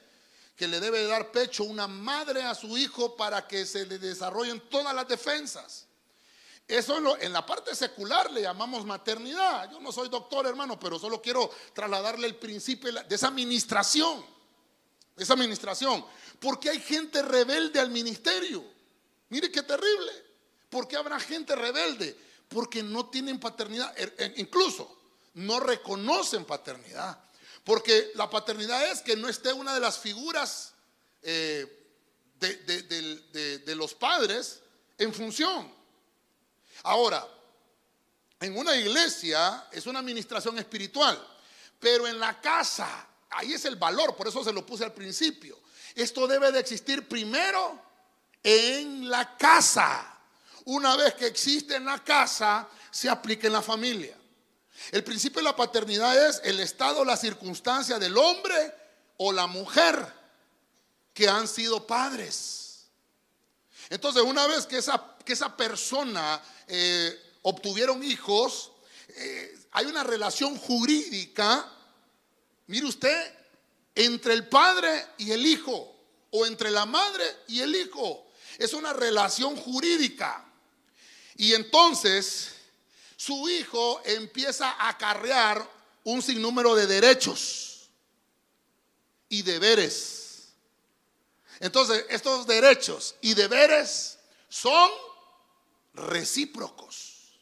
que 0.55 0.67
le 0.67 0.79
debe 0.79 1.05
dar 1.05 1.31
pecho 1.31 1.63
una 1.63 1.87
madre 1.87 2.43
a 2.43 2.55
su 2.55 2.77
hijo 2.77 3.15
para 3.15 3.47
que 3.47 3.65
se 3.65 3.85
le 3.85 3.97
desarrollen 3.97 4.61
todas 4.69 4.93
las 4.93 5.07
defensas. 5.07 5.85
Eso 6.67 7.17
en 7.19 7.31
la 7.31 7.45
parte 7.45 7.73
secular 7.75 8.29
le 8.31 8.41
llamamos 8.41 8.85
maternidad. 8.85 9.71
Yo 9.71 9.79
no 9.79 9.91
soy 9.91 10.09
doctor, 10.09 10.45
hermano, 10.45 10.79
pero 10.79 10.99
solo 10.99 11.21
quiero 11.21 11.49
trasladarle 11.73 12.27
el 12.27 12.35
principio 12.35 12.91
de 12.91 13.15
esa 13.15 13.27
administración. 13.27 14.25
Esa 15.15 15.33
administración. 15.33 16.05
Porque 16.39 16.69
hay 16.69 16.79
gente 16.79 17.21
rebelde 17.21 17.79
al 17.79 17.89
ministerio. 17.89 18.63
Mire 19.29 19.51
qué 19.51 19.63
terrible. 19.63 20.11
¿Por 20.69 20.87
qué 20.87 20.97
habrá 20.97 21.19
gente 21.19 21.55
rebelde? 21.55 22.17
Porque 22.47 22.83
no 22.83 23.09
tienen 23.09 23.39
paternidad. 23.39 23.97
Er, 23.97 24.13
eh, 24.17 24.33
incluso 24.37 24.95
no 25.35 25.59
reconocen 25.59 26.45
paternidad. 26.45 27.28
Porque 27.63 28.11
la 28.15 28.29
paternidad 28.29 28.91
es 28.91 29.01
que 29.01 29.15
no 29.15 29.27
esté 29.29 29.53
una 29.53 29.73
de 29.73 29.79
las 29.79 29.99
figuras 29.99 30.73
eh, 31.21 31.65
de, 32.39 33.75
los 33.75 33.93
padres 33.93 34.61
en 34.97 35.13
función. 35.13 35.71
Ahora, 36.83 37.27
en 38.39 38.57
una 38.57 38.75
iglesia 38.75 39.67
es 39.71 39.85
una 39.85 39.99
administración 39.99 40.57
espiritual, 40.57 41.21
pero 41.79 42.07
en 42.07 42.19
la 42.19 42.39
casa, 42.39 43.07
ahí 43.29 43.53
es 43.53 43.65
el 43.65 43.75
valor, 43.75 44.15
por 44.15 44.27
eso 44.27 44.43
se 44.43 44.53
lo 44.53 44.65
puse 44.65 44.85
al 44.85 44.93
principio. 44.93 45.59
Esto 45.95 46.27
debe 46.27 46.51
de 46.51 46.59
existir 46.59 47.07
primero 47.07 47.81
en 48.41 49.09
la 49.09 49.37
casa. 49.37 50.17
Una 50.65 50.95
vez 50.95 51.15
que 51.15 51.27
existe 51.27 51.75
en 51.75 51.85
la 51.85 52.03
casa, 52.03 52.67
se 52.91 53.09
aplica 53.09 53.47
en 53.47 53.53
la 53.53 53.61
familia. 53.61 54.18
El 54.91 55.03
principio 55.03 55.39
de 55.39 55.45
la 55.45 55.55
paternidad 55.55 56.29
es 56.29 56.41
el 56.43 56.59
estado, 56.59 57.05
la 57.05 57.17
circunstancia 57.17 57.99
del 57.99 58.17
hombre 58.17 58.73
o 59.17 59.31
la 59.31 59.47
mujer 59.47 60.13
que 61.13 61.27
han 61.27 61.47
sido 61.47 61.85
padres. 61.85 62.85
Entonces, 63.89 64.23
una 64.23 64.47
vez 64.47 64.65
que 64.65 64.77
esa, 64.77 65.17
que 65.25 65.33
esa 65.33 65.55
persona 65.55 66.41
eh, 66.67 67.19
obtuvieron 67.41 68.03
hijos, 68.03 68.71
eh, 69.09 69.59
hay 69.71 69.85
una 69.85 70.03
relación 70.03 70.57
jurídica, 70.57 71.71
mire 72.67 72.85
usted, 72.85 73.33
entre 73.95 74.33
el 74.33 74.47
padre 74.47 75.07
y 75.17 75.31
el 75.31 75.45
hijo, 75.45 75.95
o 76.31 76.45
entre 76.45 76.71
la 76.71 76.85
madre 76.85 77.23
y 77.47 77.61
el 77.61 77.75
hijo. 77.75 78.27
Es 78.57 78.73
una 78.73 78.93
relación 78.93 79.55
jurídica. 79.55 80.45
Y 81.35 81.53
entonces 81.53 82.51
su 83.19 83.49
hijo 83.49 84.01
empieza 84.05 84.71
a 84.71 84.87
acarrear 84.87 85.69
un 86.05 86.21
sinnúmero 86.21 86.73
de 86.73 86.87
derechos 86.87 87.89
y 89.27 89.41
deberes. 89.41 90.53
Entonces, 91.59 92.05
estos 92.07 92.47
derechos 92.47 93.15
y 93.19 93.33
deberes 93.33 94.19
son 94.47 94.89
recíprocos. 95.95 97.33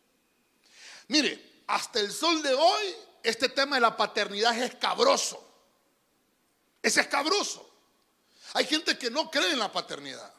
Mire, 1.10 1.62
hasta 1.68 2.00
el 2.00 2.12
sol 2.12 2.42
de 2.42 2.56
hoy, 2.56 2.96
este 3.22 3.48
tema 3.48 3.76
de 3.76 3.82
la 3.82 3.96
paternidad 3.96 4.58
es 4.58 4.72
escabroso. 4.72 5.48
Es 6.82 6.98
escabroso. 6.98 7.70
Hay 8.54 8.66
gente 8.66 8.98
que 8.98 9.12
no 9.12 9.30
cree 9.30 9.52
en 9.52 9.60
la 9.60 9.72
paternidad. 9.72 10.34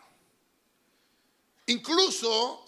Incluso 1.68 2.64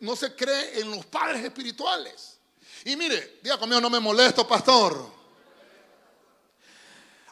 no 0.00 0.14
se 0.14 0.34
cree 0.34 0.80
en 0.80 0.90
los 0.90 1.06
padres 1.06 1.42
espirituales. 1.42 2.36
Y 2.84 2.96
mire, 2.96 3.38
diga 3.42 3.58
conmigo, 3.58 3.80
no 3.80 3.88
me 3.88 3.98
molesto, 3.98 4.46
pastor. 4.46 5.10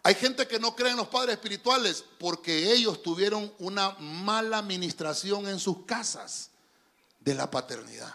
Hay 0.03 0.15
gente 0.15 0.49
que 0.49 0.59
no 0.59 0.75
cree 0.75 0.93
en 0.93 0.97
los 0.97 1.09
padres 1.09 1.35
espirituales 1.35 2.03
porque 2.19 2.73
ellos 2.73 3.03
tuvieron 3.03 3.53
una 3.59 3.91
mala 3.99 4.59
administración 4.59 5.47
en 5.47 5.61
sus 5.61 5.85
casas 5.85 6.50
de 7.19 7.35
la 7.35 7.50
paternidad. 7.50 8.15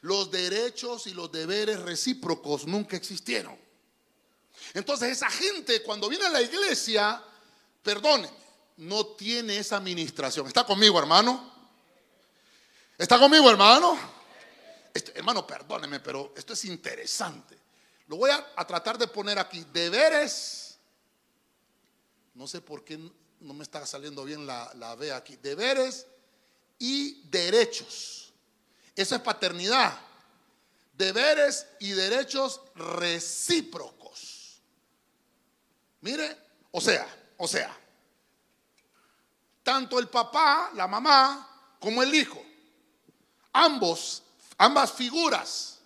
Los 0.00 0.30
derechos 0.30 1.06
y 1.06 1.12
los 1.12 1.30
deberes 1.30 1.78
recíprocos 1.80 2.66
nunca 2.66 2.96
existieron. 2.96 3.58
Entonces 4.72 5.10
esa 5.10 5.28
gente 5.28 5.82
cuando 5.82 6.08
viene 6.08 6.24
a 6.24 6.30
la 6.30 6.40
iglesia, 6.40 7.22
perdónenme, 7.82 8.30
no 8.78 9.04
tiene 9.08 9.58
esa 9.58 9.76
administración. 9.76 10.46
¿Está 10.46 10.64
conmigo, 10.64 10.98
hermano? 10.98 11.51
¿Está 13.02 13.18
conmigo, 13.18 13.50
hermano? 13.50 13.98
Hermano, 15.16 15.44
perdóneme, 15.44 15.98
pero 15.98 16.32
esto 16.36 16.52
es 16.52 16.64
interesante. 16.66 17.58
Lo 18.06 18.16
voy 18.16 18.30
a, 18.30 18.64
tratar 18.64 18.96
de 18.96 19.08
poner 19.08 19.40
aquí. 19.40 19.66
Deberes. 19.72 20.78
No 22.34 22.46
sé 22.46 22.60
por 22.60 22.84
qué 22.84 22.96
no 23.40 23.54
me 23.54 23.64
está 23.64 23.84
saliendo 23.86 24.22
bien 24.22 24.46
la, 24.46 24.70
la 24.74 24.94
B 24.94 25.10
aquí. 25.10 25.34
Deberes 25.34 26.06
y 26.78 27.28
derechos. 27.28 28.32
Eso 28.94 29.16
es 29.16 29.20
paternidad. 29.20 29.98
Deberes 30.92 31.66
y 31.80 31.90
derechos 31.90 32.60
recíprocos. 32.76 34.60
Mire, 36.02 36.38
o 36.70 36.80
sea, 36.80 37.04
o 37.36 37.48
sea, 37.48 37.76
tanto 39.64 39.98
el 39.98 40.08
papá, 40.08 40.70
la 40.74 40.86
mamá, 40.86 41.74
como 41.80 42.00
el 42.04 42.14
hijo 42.14 42.51
Ambos, 43.52 44.22
ambas 44.56 44.92
figuras 44.92 45.78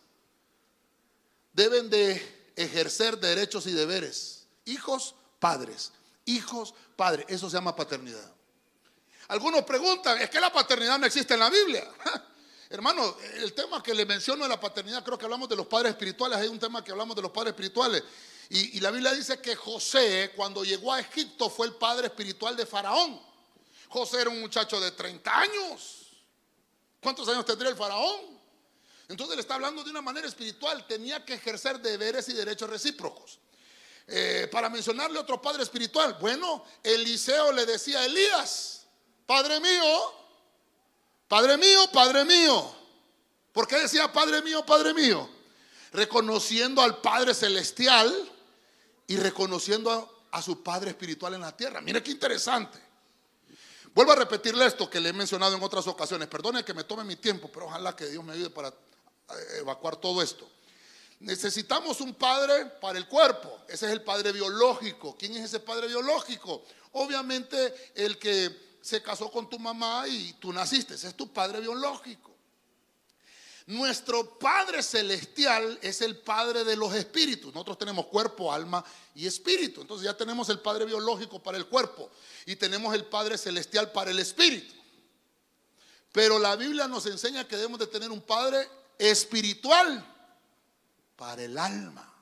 deben 1.53 1.91
de 1.91 2.53
ejercer 2.55 3.19
derechos 3.19 3.67
y 3.67 3.73
deberes. 3.73 4.47
Hijos, 4.67 5.15
padres. 5.39 5.93
Hijos, 6.25 6.75
padres. 6.97 7.27
Eso 7.29 7.49
se 7.49 7.57
llama 7.57 7.75
paternidad. 7.75 8.33
Algunos 9.29 9.63
preguntan, 9.65 10.21
¿es 10.21 10.31
que 10.31 10.41
la 10.41 10.53
paternidad 10.53 10.99
no 10.99 11.07
existe 11.07 11.35
en 11.35 11.41
la 11.41 11.51
Biblia? 11.51 11.89
Hermano, 12.71 13.17
el 13.35 13.53
tema 13.55 13.83
que 13.83 13.95
le 13.95 14.05
menciono 14.05 14.45
de 14.45 14.49
la 14.49 14.61
paternidad, 14.61 15.05
creo 15.05 15.19
que 15.19 15.25
hablamos 15.25 15.49
de 15.49 15.57
los 15.57 15.67
padres 15.67 15.93
espirituales, 15.93 16.39
hay 16.39 16.49
un 16.49 16.59
tema 16.59 16.83
que 16.85 16.91
hablamos 16.91 17.17
de 17.17 17.23
los 17.23 17.31
padres 17.31 17.53
espirituales. 17.53 18.03
Y, 18.49 18.77
y, 18.77 18.81
la 18.81 18.93
Biblia 18.93 19.13
dice 19.13 19.41
que 19.41 19.57
José, 19.57 20.33
cuando 20.37 20.63
llegó 20.65 20.93
a 20.93 21.01
Egipto, 21.01 21.51
fue 21.51 21.67
el 21.67 21.75
padre 21.75 22.07
espiritual 22.07 22.57
de 22.57 22.65
Faraón. 22.65 23.21
José 23.89 24.21
era 24.21 24.31
un 24.31 24.41
muchacho 24.41 24.81
de 24.81 24.93
30 24.93 25.39
años. 25.39 26.06
¿Cuántos 27.07 27.29
años 27.29 27.45
tendría 27.45 27.71
el 27.71 27.77
faraón? 27.77 28.21
Entonces 29.07 29.37
le 29.37 29.41
está 29.41 29.55
hablando 29.55 29.85
de 29.85 29.91
una 29.91 30.03
manera 30.03 30.27
espiritual. 30.27 30.85
Tenía 30.89 31.25
que 31.25 31.35
ejercer 31.35 31.79
deberes 31.79 32.29
y 32.31 32.33
derechos 32.33 32.69
recíprocos. 32.69 33.39
Eh, 34.09 34.49
para 34.51 34.69
mencionarle 34.69 35.17
otro 35.21 35.41
padre 35.41 35.63
espiritual. 35.63 36.17
Bueno, 36.21 36.65
Eliseo 36.83 37.53
le 37.53 37.65
decía 37.65 38.01
a 38.01 38.07
Elías, 38.07 38.87
Padre 39.25 39.61
mío, 39.61 40.15
Padre 41.29 41.57
mío, 41.57 41.89
Padre 41.93 42.25
mío. 42.25 42.75
¿Por 43.53 43.69
qué 43.69 43.77
decía 43.77 44.13
Padre 44.13 44.43
mío, 44.43 44.67
Padre 44.67 44.93
mío? 44.93 45.31
Reconociendo 45.93 46.83
al 46.83 47.01
Padre 47.01 47.35
Celestial 47.35 48.33
y 49.07 49.17
reconociendo 49.17 50.27
a 50.33 50.43
su 50.43 50.61
Padre 50.61 50.91
Espiritual 50.91 51.35
en 51.35 51.43
la 51.43 51.57
tierra. 51.57 51.81
Mire 51.81 52.03
qué 52.03 52.11
interesante. 52.11 52.86
Vuelvo 53.97 54.13
a 54.13 54.17
repetirle 54.17 54.67
esto 54.67 54.91
que 54.91 55.01
le 55.01 55.09
he 55.09 55.13
mencionado 55.15 55.57
en 55.57 55.63
otras 55.63 55.87
ocasiones. 55.87 56.29
Perdone 56.29 56.63
que 56.63 56.75
me 56.75 56.85
tome 56.85 57.03
mi 57.03 57.17
tiempo, 57.17 57.51
pero 57.51 57.65
ojalá 57.65 57.97
que 57.97 58.05
Dios 58.05 58.23
me 58.23 58.35
ayude 58.35 58.51
para 58.51 58.69
eh, 58.69 58.73
evacuar 59.61 59.97
todo 59.97 60.21
esto. 60.21 60.47
Necesitamos 61.21 62.03
un 62.03 62.13
padre 62.13 62.67
para 62.79 62.99
el 62.99 63.09
cuerpo. 63.09 63.63
Ese 63.67 63.87
es 63.87 63.93
el 63.93 64.03
padre 64.03 64.33
biológico. 64.33 65.17
¿Quién 65.19 65.35
es 65.37 65.45
ese 65.47 65.61
padre 65.61 65.87
biológico? 65.87 66.63
Obviamente 66.93 67.93
el 67.95 68.19
que 68.19 68.77
se 68.83 69.01
casó 69.01 69.31
con 69.31 69.49
tu 69.49 69.59
mamá 69.59 70.07
y 70.07 70.35
tú 70.35 70.53
naciste. 70.53 70.93
Ese 70.93 71.09
es 71.09 71.15
tu 71.15 71.33
padre 71.33 71.61
biológico. 71.61 72.36
Nuestro 73.67 74.39
Padre 74.39 74.81
Celestial 74.81 75.77
es 75.83 76.01
el 76.01 76.17
Padre 76.19 76.63
de 76.63 76.77
los 76.77 76.95
espíritus. 76.95 77.53
Nosotros 77.53 77.79
tenemos 77.79 78.07
cuerpo, 78.07 78.53
alma 78.53 78.85
y 79.13 79.27
espíritu. 79.27 79.81
Entonces 79.81 80.05
ya 80.05 80.17
tenemos 80.17 80.49
el 80.51 80.61
Padre 80.61 80.85
biológico 80.85 81.43
para 81.43 81.59
el 81.59 81.67
cuerpo 81.67 82.09
y 82.47 82.55
tenemos 82.55 82.95
el 82.95 83.07
Padre 83.07 83.37
Celestial 83.37 83.91
para 83.91 84.13
el 84.13 84.21
espíritu. 84.21 84.73
Pero 86.13 86.39
la 86.39 86.55
Biblia 86.55 86.87
nos 86.87 87.07
enseña 87.07 87.47
que 87.47 87.57
debemos 87.57 87.81
de 87.81 87.89
tener 87.89 88.13
un 88.13 88.23
Padre 88.23 88.69
espiritual 88.99 90.15
para 91.17 91.43
el 91.43 91.59
alma. 91.59 92.15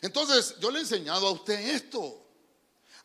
Entonces 0.00 0.54
yo 0.60 0.70
le 0.70 0.78
he 0.78 0.82
enseñado 0.82 1.26
a 1.26 1.32
usted 1.32 1.58
esto. 1.74 2.24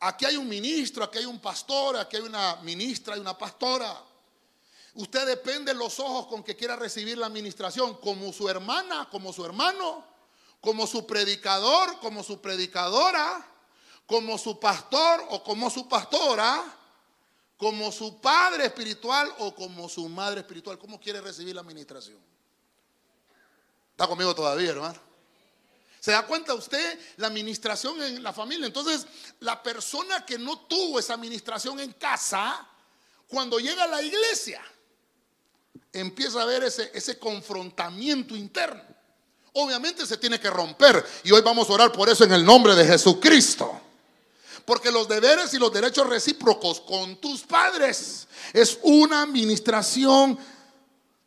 Aquí 0.01 0.25
hay 0.25 0.37
un 0.37 0.47
ministro, 0.47 1.03
aquí 1.03 1.17
hay 1.17 1.25
un 1.25 1.39
pastor, 1.39 1.97
aquí 1.97 2.17
hay 2.17 2.21
una 2.21 2.57
ministra 2.57 3.17
y 3.17 3.19
una 3.19 3.35
pastora. 3.35 4.08
Usted 4.95 5.25
depende 5.27 5.73
de 5.73 5.79
los 5.79 5.99
ojos 5.99 6.27
con 6.27 6.43
que 6.43 6.55
quiera 6.55 6.75
recibir 6.75 7.17
la 7.17 7.27
administración, 7.27 7.95
como 7.97 8.33
su 8.33 8.49
hermana, 8.49 9.07
como 9.11 9.31
su 9.31 9.45
hermano, 9.45 10.05
como 10.61 10.87
su 10.87 11.05
predicador, 11.05 11.99
como 11.99 12.23
su 12.23 12.41
predicadora, 12.41 13.45
como 14.05 14.37
su 14.37 14.59
pastor 14.59 15.23
o 15.29 15.43
como 15.43 15.69
su 15.69 15.87
pastora, 15.87 16.63
como 17.57 17.91
su 17.91 18.19
padre 18.19 18.65
espiritual 18.65 19.33
o 19.39 19.53
como 19.53 19.87
su 19.87 20.07
madre 20.09 20.41
espiritual. 20.41 20.79
¿Cómo 20.79 20.99
quiere 20.99 21.21
recibir 21.21 21.53
la 21.53 21.61
administración? 21.61 22.17
¿Está 23.91 24.07
conmigo 24.07 24.33
todavía, 24.33 24.71
hermano? 24.71 24.99
¿Se 25.99 26.11
da 26.11 26.25
cuenta 26.25 26.53
usted 26.53 26.99
la 27.17 27.27
administración 27.27 28.01
en 28.01 28.23
la 28.23 28.31
familia? 28.31 28.65
Entonces, 28.65 29.05
la 29.41 29.61
persona 29.61 30.25
que 30.25 30.37
no 30.37 30.59
tuvo 30.61 30.97
esa 30.97 31.13
administración 31.15 31.79
en 31.79 31.91
casa, 31.93 32.65
cuando 33.27 33.59
llega 33.59 33.83
a 33.83 33.87
la 33.87 34.01
iglesia, 34.01 34.63
empieza 35.93 36.39
a 36.39 36.43
haber 36.43 36.63
ese, 36.63 36.91
ese 36.93 37.17
confrontamiento 37.17 38.35
interno. 38.35 38.81
Obviamente 39.53 40.05
se 40.05 40.17
tiene 40.17 40.39
que 40.39 40.49
romper 40.49 41.03
y 41.23 41.31
hoy 41.31 41.41
vamos 41.41 41.69
a 41.69 41.73
orar 41.73 41.91
por 41.91 42.09
eso 42.09 42.23
en 42.23 42.33
el 42.33 42.45
nombre 42.45 42.75
de 42.75 42.85
Jesucristo. 42.85 43.81
Porque 44.65 44.91
los 44.91 45.07
deberes 45.07 45.53
y 45.53 45.57
los 45.57 45.73
derechos 45.73 46.07
recíprocos 46.07 46.79
con 46.81 47.15
tus 47.17 47.41
padres 47.41 48.27
es 48.53 48.77
una 48.83 49.23
administración 49.23 50.37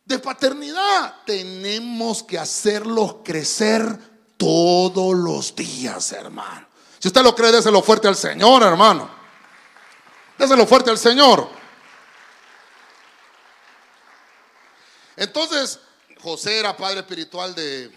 de 0.05 0.19
paternidad. 0.19 1.15
Tenemos 1.25 2.23
que 2.23 2.39
hacerlos 2.39 3.17
crecer 3.23 3.99
todos 4.37 5.15
los 5.15 5.55
días, 5.55 6.11
hermano. 6.13 6.67
Si 6.99 7.09
usted 7.09 7.21
lo 7.21 7.35
cree, 7.35 7.51
déselo 7.51 7.81
fuerte 7.81 8.07
al 8.07 8.15
Señor, 8.15 8.63
hermano. 8.63 9.09
Déselo 10.37 10.65
fuerte 10.65 10.89
al 10.89 10.97
Señor. 10.97 11.49
Entonces, 15.15 15.79
José 16.21 16.59
era 16.59 16.75
padre 16.75 16.99
espiritual 17.01 17.53
de, 17.53 17.91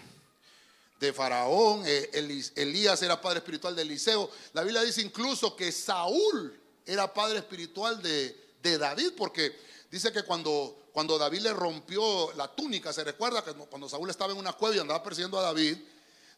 de 0.99 1.13
Faraón, 1.13 1.83
eh, 1.85 2.49
Elías 2.55 3.01
era 3.01 3.19
padre 3.21 3.39
espiritual 3.39 3.75
de 3.75 3.83
Eliseo. 3.83 4.29
La 4.53 4.63
Biblia 4.63 4.81
dice 4.81 5.01
incluso 5.01 5.55
que 5.55 5.71
Saúl 5.71 6.59
era 6.85 7.13
padre 7.13 7.39
espiritual 7.39 8.01
de, 8.01 8.45
David, 8.77 9.13
porque 9.15 9.57
dice 9.89 10.11
que 10.11 10.23
cuando, 10.23 10.89
cuando 10.91 11.17
David 11.17 11.39
le 11.39 11.53
rompió 11.53 12.33
la 12.33 12.53
túnica, 12.53 12.91
se 12.91 13.01
recuerda 13.05 13.41
que 13.41 13.53
cuando 13.53 13.87
Saúl 13.87 14.09
estaba 14.09 14.33
en 14.33 14.39
una 14.39 14.51
cueva 14.51 14.75
y 14.75 14.79
andaba 14.79 15.01
persiguiendo 15.01 15.39
a 15.39 15.43
David, 15.43 15.77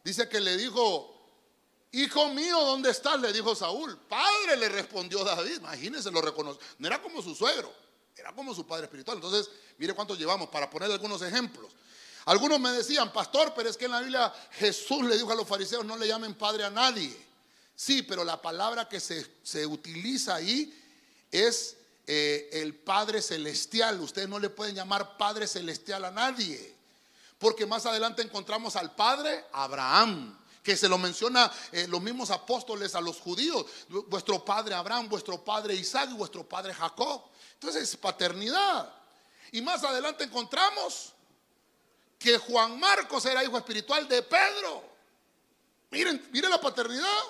dice 0.04 0.30
que 0.30 0.40
le 0.40 0.56
dijo, 0.56 1.20
Hijo 1.92 2.30
mío, 2.30 2.60
¿dónde 2.66 2.92
estás? 2.92 3.20
Le 3.20 3.34
dijo 3.34 3.56
Saúl. 3.56 3.98
Padre, 4.08 4.58
le 4.58 4.70
respondió 4.70 5.24
David. 5.24 5.58
Imagínense, 5.58 6.12
lo 6.12 6.22
reconoció. 6.22 6.62
No 6.78 6.88
era 6.88 7.02
como 7.02 7.20
su 7.24 7.34
suegro, 7.34 7.74
Era 8.20 8.34
como 8.34 8.54
su 8.54 8.68
padre 8.68 8.86
espiritual. 8.86 9.18
Entonces, 9.18 9.50
mire 9.78 9.94
cuánto 9.94 10.16
llevamos 10.16 10.50
para 10.50 10.70
poner 10.70 10.92
algunos 10.92 11.22
ejemplos. 11.22 11.72
Algunos 12.26 12.60
me 12.60 12.72
decían, 12.72 13.14
pastor, 13.14 13.54
pero 13.56 13.70
es 13.70 13.78
que 13.78 13.86
en 13.86 13.92
la 13.92 14.02
Biblia 14.02 14.34
Jesús 14.52 15.04
le 15.04 15.16
dijo 15.16 15.32
a 15.32 15.36
los 15.36 15.48
fariseos, 15.48 15.86
no 15.86 15.96
le 15.96 16.08
llamen 16.08 16.36
padre 16.36 16.66
a 16.66 16.70
nadie. 16.70 17.16
Sí, 17.76 18.02
pero 18.04 18.26
la 18.26 18.42
palabra 18.42 18.90
que 18.90 19.00
se, 19.00 19.66
utiliza 19.66 20.36
ahí 20.36 20.78
es 21.32 21.78
eh, 22.06 22.50
el 22.52 22.76
Padre 22.76 23.22
Celestial. 23.22 24.02
Ustedes 24.02 24.28
no 24.28 24.38
le 24.38 24.50
pueden 24.50 24.76
llamar 24.76 25.18
Padre 25.18 25.48
Celestial 25.48 26.04
a 26.04 26.12
nadie. 26.12 26.76
Porque 27.38 27.66
más 27.66 27.86
adelante 27.86 28.22
encontramos 28.22 28.76
al 28.76 28.94
Padre 28.96 29.46
Abraham, 29.54 30.38
que 30.62 30.76
se 30.76 30.90
lo 30.90 30.98
menciona 30.98 31.50
eh, 31.72 31.88
los 31.88 32.02
mismos 32.02 32.32
apóstoles 32.32 32.96
a 32.96 33.02
los 33.02 33.18
judíos. 33.22 33.66
Vuestro 33.88 34.44
Padre 34.44 34.76
Abraham, 34.76 35.08
vuestro 35.08 35.42
Padre 35.42 35.74
Isaac 35.74 36.10
y 36.12 36.16
vuestro 36.16 36.48
Padre 36.48 36.74
Jacob. 36.74 37.24
Entonces 37.60 37.84
es 37.84 37.98
paternidad. 37.98 38.90
Y 39.52 39.62
más 39.62 39.84
adelante 39.84 40.24
encontramos 40.24 41.12
que 42.18 42.38
Juan 42.38 42.80
Marcos 42.80 43.26
era 43.26 43.44
hijo 43.44 43.58
espiritual 43.58 44.08
de 44.08 44.22
Pedro. 44.22 44.82
Miren, 45.92 46.26
miren 46.32 46.52
la 46.52 46.62
paternidad. 46.62 47.24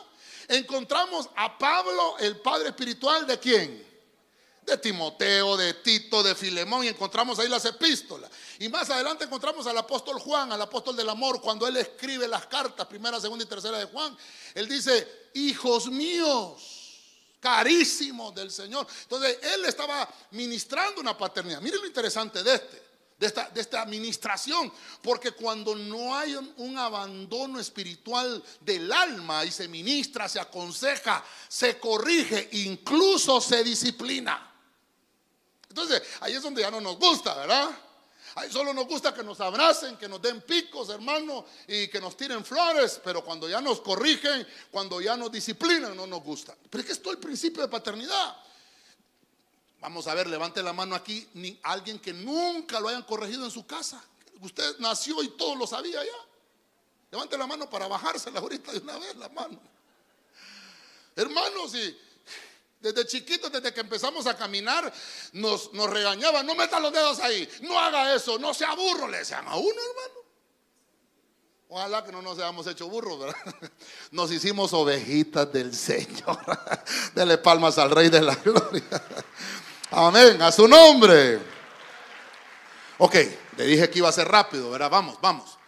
Encontramos 0.48 1.30
a 1.36 1.58
Pablo, 1.58 2.18
el 2.20 2.39
padre 2.42 2.70
espiritual 2.70 3.26
de 3.26 3.39
quién? 3.39 3.88
De 4.63 4.78
Timoteo, 4.78 5.58
de 5.58 5.74
Tito, 5.74 6.22
de 6.22 6.36
Filemón, 6.36 6.84
y 6.84 6.89
encontramos 6.89 7.39
ahí 7.39 7.48
las 7.48 7.65
epístolas. 7.65 8.30
Y 8.60 8.70
más 8.70 8.88
adelante 8.92 9.26
encontramos 9.26 9.65
al 9.65 9.80
apóstol 9.80 10.20
Juan, 10.20 10.52
al 10.52 10.62
apóstol 10.62 10.96
del 10.96 11.10
amor, 11.10 11.42
cuando 11.42 11.68
él 11.68 11.78
escribe 11.78 12.28
las 12.28 12.46
cartas, 12.46 12.86
primera, 12.86 13.20
segunda 13.20 13.46
y 13.46 13.48
tercera 13.48 13.80
de 13.80 13.86
Juan. 13.86 14.15
Él 14.54 14.68
dice, 14.68 15.30
hijos 15.34 15.88
míos, 15.88 16.79
carísimos 17.39 18.34
del 18.36 18.52
Señor. 18.52 18.88
Entonces 19.04 19.38
él 19.41 19.65
estaba 19.65 20.08
ministrando 20.32 21.02
una 21.02 21.17
paternidad. 21.17 21.62
Miren 21.62 21.82
lo 21.82 21.88
interesante 21.88 22.43
de 22.43 22.56
este 22.56 22.89
de 23.19 23.62
esta, 23.62 23.82
administración. 23.82 24.71
Porque 25.02 25.32
cuando 25.32 25.75
no 25.75 26.15
hay 26.15 26.36
un, 26.36 26.78
abandono 26.78 27.60
espiritual 27.60 28.41
del 28.62 28.91
alma 28.91 29.43
y 29.43 29.52
se 29.52 29.67
ministra, 29.67 30.30
se 30.30 30.39
aconseja, 30.39 31.23
se 31.47 31.78
corrige, 31.78 32.49
incluso 32.54 33.41
se 33.41 33.63
disciplina. 33.63 34.45
Entonces, 35.67 36.02
ahí 36.21 36.34
es 36.34 36.41
donde 36.41 36.62
ya 36.62 36.71
no 36.71 36.80
nos 36.80 36.97
gusta, 36.97 37.36
¿verdad? 37.36 37.69
Ahí 38.36 38.52
solo 38.52 38.74
nos 38.74 38.88
gusta 38.88 39.13
que 39.13 39.24
nos 39.24 39.39
abracen, 39.42 39.98
que 39.98 40.08
nos 40.08 40.22
den 40.22 40.42
picos, 40.42 40.89
hermano, 40.89 41.46
y 41.68 41.88
que 41.88 42.00
nos 42.00 42.15
tiren 42.15 42.46
flores, 42.46 43.00
pero 43.04 43.24
cuando 43.24 43.50
ya 43.50 43.62
nos 43.62 43.82
corrigen, 43.82 44.48
cuando 44.72 45.02
ya 45.02 45.18
nos 45.18 45.32
disciplinan, 45.32 45.96
no 45.96 46.06
nos 46.06 46.24
gusta. 46.24 46.56
Pero 46.70 46.82
es 46.82 46.86
que 46.86 46.94
es 46.94 47.02
el 47.06 47.18
principio 47.18 47.62
de 47.62 47.68
paternidad. 47.68 48.38
Vamos 49.82 50.08
a 50.08 50.13
ver, 50.13 50.28
levante 50.28 50.62
la 50.62 50.74
mano 50.74 50.96
aquí, 50.96 51.28
ni 51.36 51.58
alguien 51.63 52.00
que 52.00 52.13
nunca 52.13 52.80
lo 52.80 52.89
hayan 52.89 53.04
corregido 53.04 53.46
en 53.46 53.52
su 53.52 53.65
casa. 53.65 54.04
Usted 54.42 54.78
nació 54.80 55.24
y 55.24 55.30
todo 55.30 55.56
lo 55.56 55.65
sabía 55.65 56.04
ya. 56.04 56.30
Levante 57.12 57.38
la 57.38 57.48
mano 57.48 57.70
para 57.70 57.88
bajársela 57.88 58.39
ahorita 58.39 58.72
de 58.72 58.80
una 58.80 58.98
vez 59.00 59.15
la 59.15 59.30
mano. 59.30 59.60
Hermanos, 61.15 61.74
y 61.76 61.98
desde 62.80 63.06
chiquitos, 63.06 63.52
desde 63.52 63.74
que 63.74 63.82
empezamos 63.82 64.26
a 64.28 64.38
caminar, 64.38 64.92
nos, 65.34 65.74
nos 65.74 65.89
regañaban, 65.89 66.46
no 66.46 66.56
meta 66.56 66.80
los 66.80 66.94
dedos 66.94 67.20
ahí, 67.20 67.48
no 67.62 67.78
haga 67.80 68.15
eso, 68.15 68.39
no 68.39 68.54
sea 68.54 68.74
burro, 68.74 69.08
le 69.08 69.20
decían 69.20 69.48
a 69.48 69.56
uno, 69.56 69.70
hermano. 69.70 70.20
Ojalá 71.72 72.04
que 72.04 72.12
no 72.12 72.24
nos 72.24 72.39
hayamos 72.39 72.65
hecho 72.65 72.89
burros, 72.89 73.20
¿verdad? 73.20 73.36
Nos 74.12 74.32
hicimos 74.32 74.74
ovejitas 74.74 75.54
del 75.54 75.76
Señor. 75.76 76.39
Dele 77.13 77.38
palmas 77.38 77.78
al 77.78 77.92
Rey 77.92 78.10
de 78.10 78.22
la 78.24 78.34
Gloria. 78.34 78.84
Amén, 79.92 80.42
a 80.42 80.52
su 80.52 80.68
nombre. 80.68 81.39
Ok, 82.98 83.15
le 83.56 83.65
dije 83.65 83.88
que 83.88 84.00
iba 84.00 84.10
a 84.10 84.12
ser 84.12 84.28
rápido, 84.28 84.72
¿verdad? 84.72 84.89
Vamos, 84.89 85.20
vamos. 85.22 85.60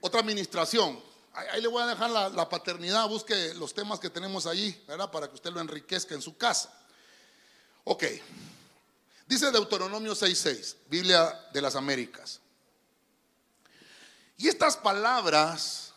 Otra 0.00 0.20
administración. 0.20 1.02
Ahí, 1.34 1.62
le 1.62 1.68
voy 1.68 1.82
a 1.82 1.86
dejar 1.86 2.10
la, 2.10 2.48
paternidad, 2.48 3.08
busque 3.08 3.54
los 3.54 3.72
temas 3.72 3.98
que 3.98 4.10
tenemos 4.10 4.46
allí, 4.46 4.78
¿verdad? 4.86 5.10
Para 5.10 5.28
que 5.28 5.34
usted 5.34 5.50
lo 5.50 5.60
enriquezca 5.60 6.14
en 6.14 6.22
su 6.22 6.36
casa. 6.36 6.72
Ok. 7.84 8.04
Dice 9.26 9.50
Deuteronomio 9.50 10.12
6.6, 10.12 10.76
Biblia 10.88 11.48
de 11.52 11.62
las 11.62 11.74
Américas. 11.74 12.40
Y 14.36 14.48
estas 14.48 14.76
palabras 14.76 15.92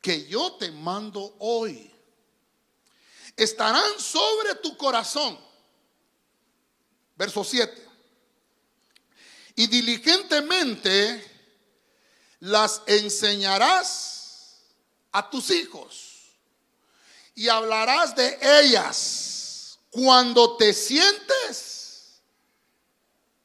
que 0.00 0.26
yo 0.26 0.54
te 0.54 0.70
mando 0.72 1.36
hoy 1.38 1.92
estarán 3.36 3.98
sobre 3.98 4.56
tu 4.56 4.76
corazón 4.76 5.46
Verso 7.16 7.42
7. 7.42 7.86
Y 9.56 9.66
diligentemente 9.68 11.24
las 12.40 12.82
enseñarás 12.86 14.15
a 15.16 15.30
tus 15.30 15.50
hijos 15.50 16.12
y 17.34 17.48
hablarás 17.48 18.14
de 18.14 18.38
ellas 18.60 19.78
cuando 19.88 20.58
te 20.58 20.74
sientes 20.74 22.20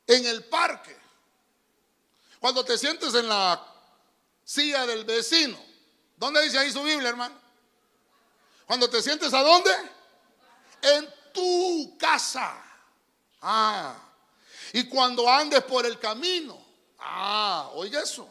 en 0.05 0.25
el 0.25 0.43
parque, 0.43 0.97
cuando 2.41 2.65
te 2.65 2.77
sientes 2.77 3.13
en 3.13 3.29
la 3.29 3.65
silla 4.43 4.85
del 4.85 5.05
vecino. 5.05 5.57
¿Dónde 6.17 6.43
dice 6.43 6.59
ahí 6.59 6.73
su 6.73 6.83
Biblia, 6.83 7.07
hermano? 7.07 7.39
Cuando 8.65 8.89
te 8.89 9.01
sientes 9.01 9.33
a 9.33 9.41
dónde? 9.41 9.71
En 10.81 11.09
tu 11.33 11.97
casa. 11.97 12.61
Ah. 13.41 13.95
Y 14.73 14.89
cuando 14.89 15.29
andes 15.29 15.63
por 15.63 15.85
el 15.85 15.97
camino. 15.97 16.61
Ah, 16.99 17.69
oiga 17.75 18.01
eso. 18.01 18.27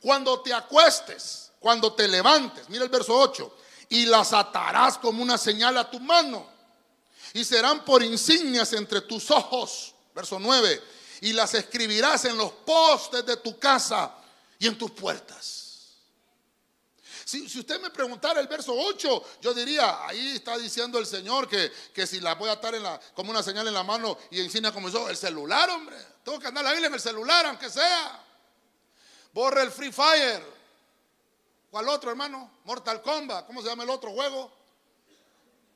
Cuando 0.00 0.40
te 0.42 0.52
acuestes, 0.52 1.51
cuando 1.62 1.94
te 1.94 2.08
levantes. 2.08 2.68
Mira 2.68 2.84
el 2.84 2.90
verso 2.90 3.16
8. 3.16 3.56
Y 3.90 4.06
las 4.06 4.32
atarás 4.32 4.98
como 4.98 5.22
una 5.22 5.38
señal 5.38 5.78
a 5.78 5.88
tu 5.88 6.00
mano. 6.00 6.46
Y 7.32 7.44
serán 7.44 7.84
por 7.84 8.02
insignias 8.02 8.72
entre 8.72 9.02
tus 9.02 9.30
ojos. 9.30 9.94
Verso 10.14 10.38
9. 10.38 10.82
Y 11.22 11.32
las 11.32 11.54
escribirás 11.54 12.24
en 12.24 12.36
los 12.36 12.50
postes 12.50 13.24
de 13.24 13.36
tu 13.36 13.58
casa 13.58 14.12
y 14.58 14.66
en 14.66 14.76
tus 14.76 14.90
puertas. 14.90 15.60
Si, 17.24 17.44
usted 17.44 17.80
me 17.80 17.90
preguntara 17.90 18.40
el 18.40 18.48
verso 18.48 18.74
8, 18.76 19.24
yo 19.40 19.54
diría, 19.54 20.06
ahí 20.06 20.36
está 20.36 20.58
diciendo 20.58 20.98
el 20.98 21.06
Señor 21.06 21.48
que, 21.48 21.72
que 21.94 22.06
si 22.06 22.20
la 22.20 22.34
voy 22.34 22.50
a 22.50 22.52
atar 22.52 22.74
en 22.74 22.82
la, 22.82 23.00
como 23.14 23.30
una 23.30 23.42
señal 23.42 23.66
en 23.66 23.72
la 23.72 23.84
mano 23.84 24.18
y 24.30 24.40
encima 24.40 24.72
como 24.72 24.90
yo, 24.90 25.08
el 25.08 25.16
celular, 25.16 25.70
hombre. 25.70 25.96
Tengo 26.24 26.38
que 26.38 26.48
andar 26.48 26.64
la 26.64 26.72
Biblia 26.72 26.88
en 26.88 26.94
el 26.94 27.00
celular, 27.00 27.46
aunque 27.46 27.70
sea. 27.70 28.22
Borre 29.32 29.62
el 29.62 29.70
Free 29.70 29.92
Fire. 29.92 30.61
¿Cuál 31.72 31.88
otro, 31.88 32.10
hermano? 32.10 32.48
Mortal 32.64 33.02
Kombat. 33.02 33.48
¿Cómo 33.48 33.62
se 33.62 33.68
llama 33.68 33.82
el 33.82 33.90
otro 33.90 34.12
juego? 34.12 34.52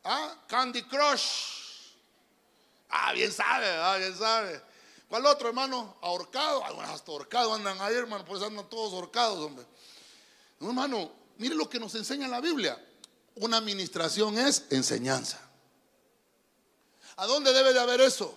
¿Ah? 0.04 0.32
Candy 0.46 0.84
Crush. 0.84 1.94
Ah, 2.88 3.12
bien 3.12 3.32
sabe, 3.32 3.66
ah, 3.68 3.96
bien 3.96 4.16
sabe. 4.16 4.62
¿Cuál 5.08 5.26
otro, 5.26 5.48
hermano? 5.48 5.96
Ahorcado. 6.02 6.64
Algunos 6.64 6.90
hasta 6.90 7.10
ahorcado 7.10 7.52
andan 7.52 7.80
ahí, 7.80 7.94
hermano. 7.94 8.24
Pues 8.24 8.40
andan 8.42 8.68
todos 8.68 8.92
ahorcados, 8.92 9.38
hombre. 9.38 9.66
No, 10.60 10.68
hermano, 10.68 11.10
Mire 11.38 11.54
lo 11.54 11.68
que 11.68 11.78
nos 11.78 11.94
enseña 11.94 12.28
la 12.28 12.40
Biblia. 12.40 12.82
Una 13.34 13.58
administración 13.58 14.38
es 14.38 14.64
enseñanza. 14.70 15.38
¿A 17.16 17.26
dónde 17.26 17.52
debe 17.52 17.72
de 17.72 17.80
haber 17.80 18.00
eso? 18.00 18.36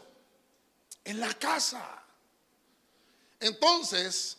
En 1.06 1.20
la 1.20 1.34
casa. 1.34 2.04
Entonces, 3.40 4.38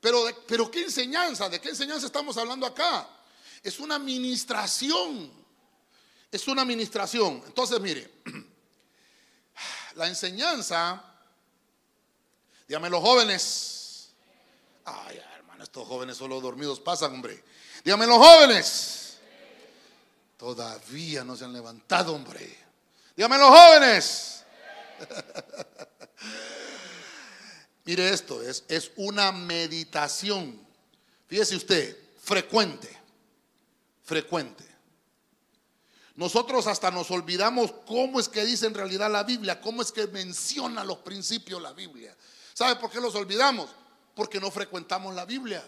pero, 0.00 0.24
pero 0.46 0.70
¿qué 0.70 0.82
enseñanza? 0.82 1.48
¿De 1.48 1.60
qué 1.60 1.70
enseñanza 1.70 2.06
estamos 2.06 2.36
hablando 2.36 2.66
acá? 2.66 3.08
Es 3.62 3.80
una 3.80 3.96
administración. 3.96 5.32
Es 6.30 6.46
una 6.46 6.62
administración. 6.62 7.42
Entonces, 7.46 7.80
mire, 7.80 8.10
la 9.96 10.06
enseñanza, 10.06 11.02
dígame 12.66 12.90
los 12.90 13.02
jóvenes. 13.02 14.10
Ay, 14.84 15.20
hermano, 15.36 15.64
estos 15.64 15.86
jóvenes 15.86 16.16
solo 16.16 16.40
dormidos 16.40 16.78
pasan, 16.80 17.14
hombre. 17.14 17.42
Dígame 17.84 18.06
los 18.06 18.18
jóvenes. 18.18 19.18
Todavía 20.36 21.24
no 21.24 21.36
se 21.36 21.44
han 21.44 21.52
levantado, 21.52 22.14
hombre. 22.14 22.56
Dígame 23.16 23.38
los 23.38 23.48
jóvenes. 23.48 24.44
Mire 27.88 28.10
esto, 28.10 28.42
es, 28.42 28.64
es 28.68 28.92
una 28.96 29.32
meditación. 29.32 30.60
Fíjese 31.26 31.56
usted, 31.56 31.96
frecuente, 32.22 32.94
frecuente. 34.04 34.64
Nosotros 36.14 36.66
hasta 36.66 36.90
nos 36.90 37.10
olvidamos 37.10 37.72
cómo 37.86 38.20
es 38.20 38.28
que 38.28 38.44
dice 38.44 38.66
en 38.66 38.74
realidad 38.74 39.10
la 39.10 39.22
Biblia, 39.22 39.60
cómo 39.60 39.80
es 39.80 39.90
que 39.90 40.06
menciona 40.08 40.84
los 40.84 40.98
principios 40.98 41.62
la 41.62 41.72
Biblia. 41.72 42.14
¿Sabe 42.52 42.76
por 42.76 42.90
qué 42.90 43.00
los 43.00 43.14
olvidamos? 43.14 43.70
Porque 44.14 44.38
no 44.38 44.50
frecuentamos 44.50 45.14
la 45.14 45.24
Biblia 45.24 45.64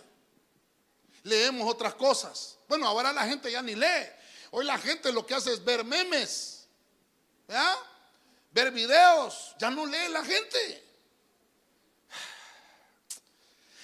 leemos 1.23 1.71
otras 1.71 1.95
cosas. 1.95 2.59
Bueno, 2.69 2.87
ahora 2.87 3.13
la 3.13 3.27
gente 3.27 3.51
ya 3.51 3.63
ni 3.63 3.75
lee. 3.75 4.07
Hoy 4.53 4.65
la 4.65 4.79
gente 4.79 5.13
lo 5.13 5.27
que 5.27 5.35
hace 5.35 5.53
es 5.53 5.65
ver 5.65 5.85
memes. 5.85 6.67
ver 8.53 8.71
videos, 8.73 9.55
ya 9.59 9.71
no 9.71 9.87
lee 9.87 10.09
la 10.11 10.25
gente. 10.25 10.90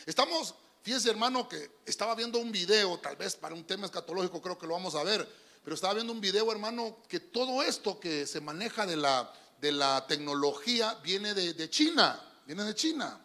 Estamos, 0.07 0.55
fíjense 0.83 1.11
hermano, 1.11 1.49
que 1.49 1.69
estaba 1.85 2.15
viendo 2.15 2.39
un 2.39 2.53
video, 2.53 2.97
tal 3.01 3.17
vez 3.17 3.35
para 3.35 3.57
un 3.57 3.65
tema 3.65 3.87
escatológico 3.87 4.41
creo 4.41 4.57
que 4.57 4.69
lo 4.69 4.75
vamos 4.75 4.95
a 4.95 5.03
ver, 5.03 5.29
pero 5.65 5.75
estaba 5.75 5.95
viendo 5.95 6.13
un 6.13 6.21
video 6.21 6.51
hermano 6.53 6.99
que 7.09 7.19
todo 7.19 7.61
esto 7.61 7.99
que 7.99 8.25
se 8.25 8.41
maneja 8.41 8.87
de 8.87 8.97
la, 8.97 9.33
de 9.61 9.73
la 9.73 10.07
tecnología 10.07 10.95
viene 11.03 11.35
de, 11.35 11.69
China, 11.71 12.23
viene 12.47 12.63
de 12.63 12.75
China. 12.77 13.21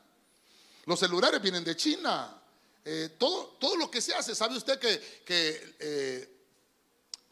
Los 0.86 1.00
celulares 1.00 1.40
vienen 1.40 1.64
de 1.64 1.76
China. 1.76 2.42
Eh, 2.84 3.16
todo, 3.20 3.58
todo 3.60 3.76
lo 3.76 3.92
que 3.92 4.02
se 4.02 4.16
hace, 4.16 4.34
¿sabe 4.34 4.58
usted 4.58 4.80
que, 4.80 5.22
que 5.24 5.76
eh, 5.80 6.46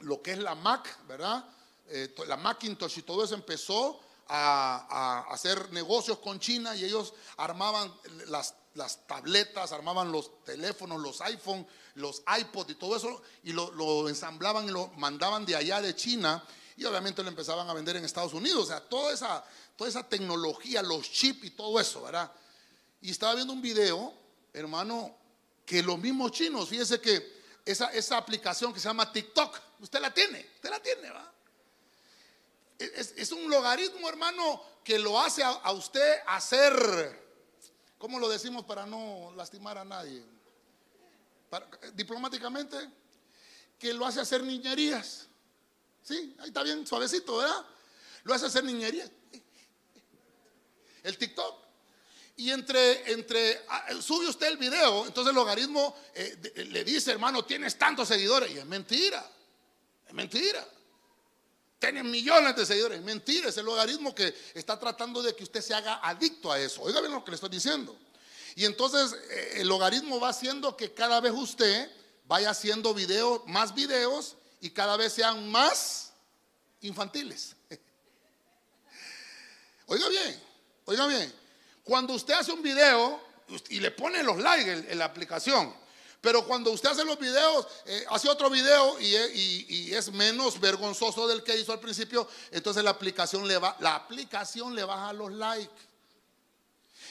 lo 0.02 0.22
que 0.22 0.34
es 0.34 0.38
la 0.38 0.54
Mac, 0.54 1.08
¿verdad? 1.08 1.44
Eh, 1.88 2.14
la 2.28 2.38
Macintosh 2.38 3.00
y 3.00 3.02
todo 3.02 3.24
eso 3.24 3.34
empezó 3.34 4.00
a, 4.28 5.26
hacer 5.32 5.72
negocios 5.74 6.20
con 6.20 6.40
China 6.40 6.76
y 6.76 6.86
ellos 6.86 7.14
armaban 7.38 7.92
las, 8.28 8.54
las, 8.76 9.08
tabletas, 9.08 9.72
armaban 9.72 10.12
los 10.12 10.44
teléfonos, 10.44 11.02
los 11.02 11.22
iPhone, 11.22 11.66
los 11.96 12.24
iPod 12.40 12.70
y 12.70 12.76
todo 12.76 12.96
eso 12.96 13.22
y 13.44 13.52
lo, 13.54 14.10
ensamblaban 14.10 14.66
y 14.66 14.72
lo 14.72 14.88
mandaban 14.98 15.46
de 15.46 15.56
allá 15.56 15.82
de 15.82 15.96
China 15.96 16.44
y 16.78 16.86
obviamente 16.86 17.22
lo 17.24 17.30
empezaban 17.30 17.70
a 17.70 17.74
vender 17.74 17.98
en 17.98 18.06
Estados 18.06 18.34
Unidos. 18.34 18.64
O 18.64 18.68
sea, 18.68 18.80
toda 18.80 19.14
esa, 19.14 19.44
toda 19.76 19.90
esa 19.90 20.08
tecnología, 20.08 20.82
los 20.82 21.12
chips 21.12 21.46
y 21.46 21.50
todo 21.52 21.80
eso, 21.80 22.04
¿verdad? 22.04 22.32
Y 23.02 23.12
estaba 23.12 23.36
viendo 23.36 23.54
un 23.54 23.62
video, 23.62 24.14
hermano, 24.54 25.16
que 25.66 25.84
los 25.84 26.00
mismos 26.00 26.32
chinos, 26.32 26.70
fíjese 26.70 27.02
que 27.02 27.40
esa, 27.66 27.92
esa 27.92 28.18
aplicación 28.18 28.74
que 28.74 28.80
se 28.80 28.88
llama 28.88 29.12
TikTok, 29.12 29.60
usted 29.82 30.00
la 30.00 30.14
tiene, 30.14 30.50
usted 30.56 30.70
la 30.70 30.80
tiene, 30.80 31.12
¿va? 31.12 31.34
Es, 32.80 33.32
un 33.34 33.50
logaritmo, 33.50 34.08
hermano, 34.08 34.64
que 34.86 34.98
lo 34.98 35.20
hace 35.20 35.44
a, 35.44 35.72
usted 35.74 36.22
hacer, 36.26 37.29
¿cómo 38.00 38.18
lo 38.18 38.28
decimos 38.28 38.66
para 38.66 38.88
no 38.88 39.32
lastimar 39.36 39.78
a 39.78 39.86
nadie? 39.86 40.24
diplomáticamente, 41.96 42.78
que 43.80 43.92
lo 43.94 44.06
hace 44.06 44.22
hacer 44.22 44.44
niñerías. 44.44 45.28
Sí, 46.04 46.36
ahí 46.40 46.50
está 46.50 46.62
bien 46.62 46.86
suavecito, 46.86 47.38
¿verdad? 47.38 47.66
Lo 48.24 48.34
hace 48.34 48.46
hacer 48.46 48.64
niñerías. 48.64 49.10
El 51.04 51.18
TikTok. 51.18 51.56
Y 52.38 52.52
entre, 52.52 53.12
entre, 53.12 53.64
ah, 53.68 53.88
sube 54.00 54.28
usted 54.28 54.48
el 54.48 54.58
video, 54.58 55.06
entonces 55.06 55.30
el 55.30 55.36
logaritmo 55.36 55.96
eh, 56.14 56.68
le 56.70 56.84
dice, 56.84 57.12
hermano, 57.12 57.44
tienes 57.44 57.78
tantos 57.78 58.08
seguidores. 58.08 58.52
Y 58.52 58.60
es 58.60 58.66
mentira, 58.66 59.30
es 60.08 60.14
mentira. 60.14 60.66
Tienen 61.80 62.12
millones 62.12 62.56
de 62.58 62.66
seguidores. 62.66 63.02
Mentira, 63.02 63.50
es 63.50 63.58
el 63.58 63.66
logaritmo 63.66 64.14
que 64.14 64.36
está 64.54 64.78
tratando 64.78 65.22
de 65.22 65.34
que 65.34 65.44
usted 65.44 65.62
se 65.62 65.74
haga 65.74 66.02
adicto 66.04 66.52
a 66.52 66.60
eso. 66.60 66.82
Oiga 66.82 67.00
bien 67.00 67.14
lo 67.14 67.24
que 67.24 67.32
le 67.32 67.36
estoy 67.36 67.50
diciendo. 67.50 67.98
Y 68.56 68.66
entonces 68.66 69.18
eh, 69.30 69.54
el 69.62 69.68
logaritmo 69.70 70.20
va 70.20 70.30
haciendo 70.30 70.76
que 70.76 70.94
cada 70.94 71.22
vez 71.22 71.32
usted 71.34 71.90
vaya 72.26 72.50
haciendo 72.50 72.94
videos, 72.94 73.42
más 73.48 73.74
videos 73.74 74.36
y 74.60 74.72
cada 74.72 74.98
vez 74.98 75.14
sean 75.14 75.50
más 75.50 76.12
infantiles. 76.82 77.56
Oiga 79.88 80.08
bien, 80.08 80.40
oiga 80.86 81.08
bien. 81.08 81.34
Cuando 81.84 82.14
usted 82.14 82.36
hace 82.36 82.52
un 82.52 82.62
video 82.62 83.20
y 83.70 83.80
le 83.80 83.90
pone 83.90 84.22
los 84.22 84.38
likes 84.38 84.86
en 84.88 85.00
la 85.00 85.06
aplicación, 85.06 85.74
pero 86.22 86.46
cuando 86.46 86.72
usted 86.72 86.90
hace 86.90 87.06
los 87.06 87.18
videos, 87.18 87.66
eh, 87.86 88.06
hace 88.10 88.28
otro 88.28 88.50
video 88.50 89.00
y, 89.00 89.94
es 89.94 90.12
menos 90.12 90.60
vergonzoso 90.60 91.28
del 91.28 91.44
que 91.44 91.58
hizo 91.58 91.72
al 91.72 91.80
principio, 91.80 92.28
entonces 92.52 92.84
la 92.84 92.90
aplicación 92.90 93.48
le, 93.48 93.58
baja 93.58 95.14
los 95.14 95.32
likes. 95.32 95.90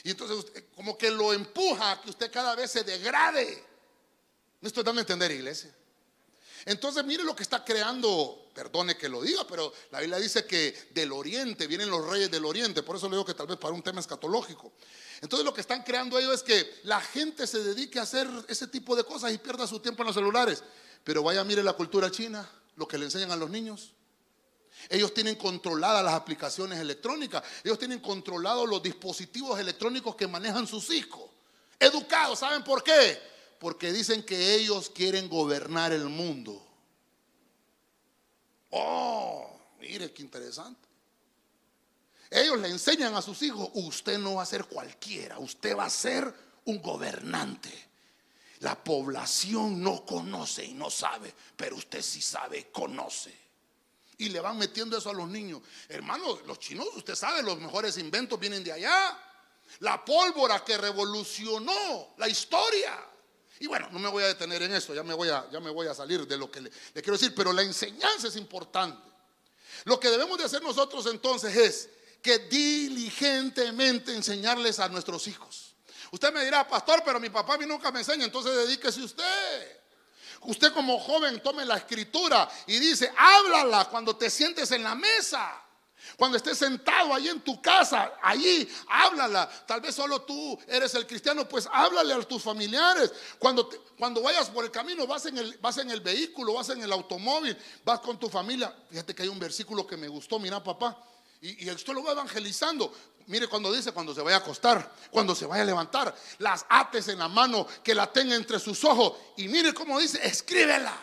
Y 0.03 0.11
entonces 0.11 0.45
como 0.75 0.97
que 0.97 1.09
lo 1.09 1.33
empuja 1.33 1.91
a 1.91 2.01
que 2.01 2.09
usted 2.11 2.31
cada 2.31 2.55
vez 2.55 2.71
se 2.71 2.83
degrade. 2.83 3.63
Me 4.61 4.67
estoy 4.67 4.83
dando 4.83 4.99
a 4.99 5.03
entender, 5.03 5.31
iglesia. 5.31 5.73
Entonces 6.65 7.03
mire 7.03 7.23
lo 7.23 7.35
que 7.35 7.43
está 7.43 7.63
creando, 7.65 8.49
perdone 8.53 8.95
que 8.95 9.09
lo 9.09 9.21
diga, 9.21 9.45
pero 9.47 9.73
la 9.91 10.01
Biblia 10.01 10.19
dice 10.19 10.45
que 10.45 10.89
del 10.91 11.11
oriente 11.11 11.65
vienen 11.67 11.89
los 11.89 12.05
reyes 12.05 12.29
del 12.29 12.45
oriente, 12.45 12.83
por 12.83 12.95
eso 12.95 13.07
le 13.07 13.15
digo 13.15 13.25
que 13.25 13.33
tal 13.33 13.47
vez 13.47 13.57
para 13.57 13.73
un 13.73 13.81
tema 13.81 14.01
escatológico. 14.01 14.71
Entonces 15.21 15.45
lo 15.45 15.53
que 15.53 15.61
están 15.61 15.83
creando 15.83 16.17
ellos 16.17 16.33
es 16.33 16.43
que 16.43 16.79
la 16.83 17.01
gente 17.01 17.45
se 17.45 17.61
dedique 17.61 17.99
a 17.99 18.03
hacer 18.03 18.27
ese 18.47 18.67
tipo 18.67 18.95
de 18.95 19.03
cosas 19.03 19.33
y 19.33 19.37
pierda 19.37 19.67
su 19.67 19.79
tiempo 19.79 20.03
en 20.03 20.07
los 20.07 20.15
celulares. 20.15 20.63
Pero 21.03 21.23
vaya, 21.23 21.43
mire 21.43 21.63
la 21.63 21.73
cultura 21.73 22.09
china, 22.09 22.49
lo 22.75 22.87
que 22.87 22.97
le 22.97 23.05
enseñan 23.05 23.31
a 23.31 23.35
los 23.35 23.49
niños. 23.49 23.93
Ellos 24.87 25.13
tienen 25.13 25.35
controladas 25.35 26.03
las 26.03 26.13
aplicaciones 26.13 26.79
electrónicas. 26.79 27.43
Ellos 27.63 27.77
tienen 27.77 27.99
controlados 27.99 28.69
los 28.69 28.81
dispositivos 28.81 29.59
electrónicos 29.59 30.15
que 30.15 30.27
manejan 30.27 30.65
sus 30.67 30.89
hijos. 30.91 31.29
Educados, 31.77 32.39
¿saben 32.39 32.63
por 32.63 32.83
qué? 32.83 33.19
Porque 33.59 33.91
dicen 33.91 34.23
que 34.23 34.55
ellos 34.55 34.89
quieren 34.89 35.27
gobernar 35.27 35.91
el 35.91 36.05
mundo. 36.05 36.65
Oh, 38.69 39.59
mire 39.79 40.13
qué 40.13 40.21
interesante. 40.21 40.88
Ellos 42.29 42.59
le 42.59 42.69
enseñan 42.69 43.15
a 43.15 43.21
sus 43.21 43.41
hijos, 43.41 43.69
usted 43.73 44.19
no 44.19 44.35
va 44.35 44.43
a 44.43 44.45
ser 44.45 44.65
cualquiera, 44.65 45.39
usted 45.39 45.75
va 45.75 45.85
a 45.85 45.89
ser 45.89 46.31
un 46.65 46.81
gobernante. 46.81 47.89
La 48.59 48.81
población 48.83 49.81
no 49.81 50.05
conoce 50.05 50.65
y 50.65 50.73
no 50.73 50.91
sabe, 50.91 51.33
pero 51.55 51.77
usted 51.77 52.01
sí 52.01 52.21
sabe, 52.21 52.69
conoce. 52.71 53.35
Y 54.17 54.29
le 54.29 54.41
van 54.41 54.57
metiendo 54.57 54.97
eso 54.97 55.09
a 55.09 55.13
los 55.13 55.29
niños. 55.29 55.61
Hermanos, 55.87 56.41
los 56.45 56.59
chinos, 56.59 56.87
usted 56.95 57.15
sabe, 57.15 57.41
los 57.41 57.57
mejores 57.59 57.97
inventos 57.97 58.37
vienen 58.37 58.63
de 58.63 58.73
allá. 58.73 59.17
La 59.79 60.03
pólvora 60.03 60.63
que 60.63 60.77
revolucionó 60.77 62.13
la 62.17 62.27
historia. 62.27 62.99
Y 63.59 63.67
bueno, 63.67 63.87
no 63.91 63.99
me 63.99 64.09
voy 64.09 64.23
a 64.23 64.27
detener 64.27 64.61
en 64.63 64.73
eso, 64.73 64.93
ya 64.93 65.03
me 65.03 65.13
voy 65.13 65.29
a, 65.29 65.49
ya 65.51 65.59
me 65.59 65.69
voy 65.69 65.87
a 65.87 65.93
salir 65.93 66.27
de 66.27 66.37
lo 66.37 66.51
que 66.51 66.61
le 66.61 66.71
quiero 66.93 67.13
decir, 67.13 67.33
pero 67.33 67.53
la 67.53 67.61
enseñanza 67.61 68.27
es 68.27 68.35
importante. 68.35 69.09
Lo 69.85 69.99
que 69.99 70.09
debemos 70.09 70.37
de 70.37 70.45
hacer 70.45 70.61
nosotros 70.61 71.05
entonces 71.07 71.55
es 71.55 71.89
que 72.21 72.39
diligentemente 72.39 74.13
enseñarles 74.13 74.79
a 74.79 74.89
nuestros 74.89 75.27
hijos. 75.27 75.75
Usted 76.11 76.33
me 76.33 76.43
dirá, 76.43 76.67
pastor, 76.67 77.01
pero 77.05 77.19
mi 77.19 77.29
papá 77.29 77.55
a 77.55 77.57
mí 77.57 77.65
nunca 77.65 77.91
me 77.91 77.99
enseña, 77.99 78.25
entonces 78.25 78.55
dedíquese 78.55 79.01
usted. 79.01 79.79
Usted 80.41 80.73
como 80.73 80.99
joven 80.99 81.41
tome 81.41 81.65
la 81.65 81.77
escritura 81.77 82.49
y 82.65 82.79
dice, 82.79 83.11
háblala 83.17 83.85
cuando 83.85 84.15
te 84.15 84.29
sientes 84.29 84.71
en 84.71 84.83
la 84.83 84.95
mesa. 84.95 85.63
Cuando 86.15 86.37
estés 86.37 86.57
sentado 86.57 87.13
ahí 87.13 87.27
en 87.27 87.41
tu 87.41 87.61
casa, 87.61 88.13
allí, 88.21 88.67
háblala. 88.87 89.49
Tal 89.67 89.81
vez 89.81 89.95
solo 89.95 90.21
tú 90.21 90.57
eres 90.67 90.95
el 90.95 91.05
cristiano, 91.05 91.47
pues 91.47 91.67
háblale 91.71 92.13
a 92.13 92.21
tus 92.21 92.41
familiares. 92.41 93.11
Cuando, 93.37 93.69
cuando 93.97 94.21
vayas 94.21 94.49
por 94.49 94.63
el 94.63 94.71
camino, 94.71 95.05
vas 95.05 95.25
en 95.25 95.37
el, 95.37 95.57
vas 95.57 95.77
en 95.77 95.91
el 95.91 96.01
vehículo, 96.01 96.53
vas 96.53 96.69
en 96.69 96.81
el 96.81 96.91
automóvil, 96.91 97.55
vas 97.83 97.99
con 97.99 98.17
tu 98.17 98.29
familia. 98.29 98.73
Fíjate 98.89 99.13
que 99.13 99.23
hay 99.23 99.29
un 99.29 99.39
versículo 99.39 99.85
que 99.85 99.97
me 99.97 100.07
gustó, 100.07 100.39
mira 100.39 100.63
papá. 100.63 100.97
Y, 101.41 101.65
y 101.65 101.69
esto 101.69 101.93
lo 101.93 102.03
va 102.03 102.11
evangelizando. 102.11 102.93
Mire 103.27 103.47
cuando 103.47 103.71
dice, 103.71 103.91
cuando 103.91 104.13
se 104.15 104.21
vaya 104.21 104.37
a 104.37 104.39
acostar, 104.39 104.91
cuando 105.11 105.35
se 105.35 105.45
vaya 105.45 105.61
a 105.61 105.65
levantar, 105.65 106.15
las 106.39 106.65
ates 106.67 107.09
en 107.09 107.19
la 107.19 107.27
mano, 107.27 107.67
que 107.83 107.93
la 107.93 108.11
tenga 108.11 108.35
entre 108.35 108.59
sus 108.59 108.83
ojos. 108.83 109.13
Y 109.37 109.47
mire 109.47 109.73
cómo 109.73 109.99
dice, 109.99 110.25
escríbela. 110.25 110.97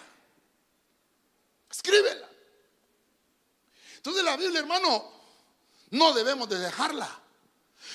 Escríbela. 1.71 2.29
Entonces 3.97 4.25
la 4.25 4.37
Biblia, 4.37 4.61
hermano, 4.61 5.13
no 5.91 6.13
debemos 6.13 6.49
de 6.49 6.59
dejarla. 6.59 7.09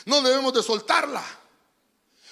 No 0.06 0.21
debemos 0.21 0.54
de 0.54 0.63
soltarla. 0.63 1.23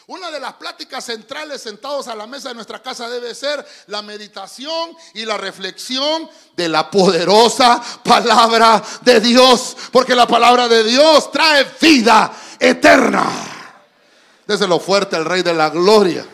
Una 0.09 0.31
de 0.31 0.39
las 0.39 0.53
pláticas 0.53 1.05
centrales 1.05 1.61
sentados 1.61 2.07
a 2.07 2.15
la 2.15 2.25
mesa 2.25 2.49
de 2.49 2.55
nuestra 2.55 2.81
casa 2.81 3.07
debe 3.07 3.35
ser 3.35 3.63
la 3.85 4.01
meditación 4.01 4.97
y 5.13 5.23
la 5.23 5.37
reflexión 5.37 6.27
de 6.55 6.67
la 6.67 6.89
poderosa 6.89 7.79
palabra 8.03 8.83
de 9.01 9.19
Dios. 9.19 9.77
Porque 9.91 10.15
la 10.15 10.25
palabra 10.25 10.67
de 10.67 10.83
Dios 10.83 11.31
trae 11.31 11.63
vida 11.79 12.33
eterna. 12.59 13.29
lo 14.47 14.79
fuerte 14.79 15.15
el 15.15 15.25
Rey 15.25 15.43
de 15.43 15.53
la 15.53 15.69
Gloria. 15.69 16.25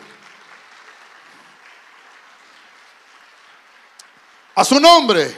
A 4.54 4.64
su 4.64 4.80
nombre. 4.80 5.36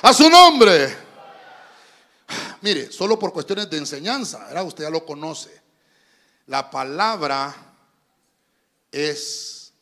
A 0.00 0.14
su 0.14 0.30
nombre. 0.30 0.96
Mire, 2.62 2.90
solo 2.90 3.18
por 3.18 3.34
cuestiones 3.34 3.68
de 3.68 3.76
enseñanza, 3.76 4.46
¿verdad? 4.46 4.64
usted 4.64 4.84
ya 4.84 4.90
lo 4.90 5.04
conoce. 5.04 5.63
La 6.46 6.70
palabra 6.70 7.54
es 8.90 9.72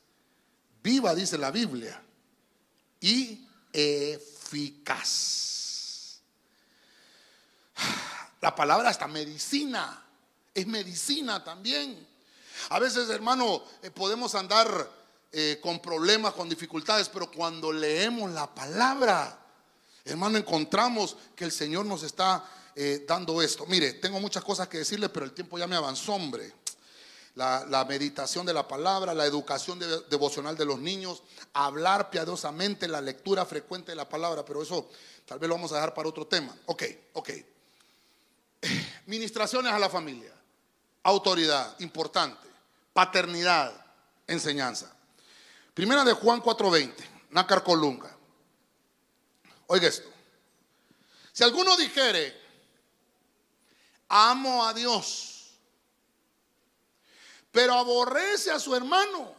viva, 0.82 1.14
dice 1.14 1.36
la 1.38 1.50
Biblia, 1.50 2.00
y 3.00 3.46
eficaz. 3.72 5.42
La 8.40 8.54
palabra 8.54 8.90
hasta 8.90 9.08
medicina, 9.08 10.02
es 10.54 10.66
medicina 10.66 11.42
también. 11.44 12.06
A 12.70 12.78
veces, 12.78 13.08
hermano, 13.10 13.62
eh, 13.82 13.90
podemos 13.90 14.34
andar 14.34 14.90
eh, 15.32 15.58
con 15.62 15.80
problemas, 15.80 16.34
con 16.34 16.48
dificultades, 16.48 17.08
pero 17.08 17.30
cuando 17.30 17.72
leemos 17.72 18.30
la 18.30 18.52
palabra, 18.52 19.38
hermano, 20.04 20.38
encontramos 20.38 21.16
que 21.34 21.44
el 21.44 21.52
Señor 21.52 21.86
nos 21.86 22.02
está 22.02 22.44
eh, 22.74 23.04
dando 23.06 23.42
esto. 23.42 23.66
Mire, 23.66 23.94
tengo 23.94 24.18
muchas 24.20 24.42
cosas 24.42 24.68
que 24.68 24.78
decirle, 24.78 25.08
pero 25.08 25.24
el 25.26 25.32
tiempo 25.32 25.58
ya 25.58 25.66
me 25.66 25.76
avanzó, 25.76 26.14
hombre. 26.14 26.52
La, 27.34 27.86
meditación 27.88 28.44
de 28.44 28.52
la 28.52 28.68
palabra, 28.68 29.14
la 29.14 29.24
educación 29.24 29.78
devocional 30.10 30.56
de 30.56 30.66
los 30.66 30.78
niños, 30.78 31.22
hablar 31.54 32.10
piadosamente, 32.10 32.86
la 32.86 33.00
lectura 33.00 33.46
frecuente 33.46 33.92
de 33.92 33.96
la 33.96 34.06
palabra, 34.06 34.44
pero 34.44 34.62
eso 34.62 34.90
tal 35.24 35.38
vez 35.38 35.48
lo 35.48 35.54
vamos 35.54 35.72
a 35.72 35.76
dejar 35.76 35.94
para 35.94 36.08
otro 36.08 36.26
tema. 36.26 36.54
Ok, 36.66 36.82
ok. 37.14 37.30
Ministraciones 39.06 39.72
a 39.72 39.78
la 39.78 39.88
familia, 39.88 40.32
autoridad, 41.04 41.74
importante, 41.80 42.46
paternidad, 42.92 43.72
enseñanza. 44.26 44.94
Primera 45.72 46.04
de 46.04 46.12
Juan 46.12 46.42
4:20, 46.42 46.92
Nácar 47.30 47.64
Colunga. 47.64 48.14
Oiga 49.68 49.88
esto. 49.88 50.10
Si 51.32 51.42
alguno 51.42 51.78
dijere, 51.78 52.41
amo 54.14 54.66
a 54.66 54.74
Dios, 54.74 55.52
pero 57.50 57.72
aborrece 57.72 58.50
a 58.50 58.58
su 58.58 58.76
hermano, 58.76 59.34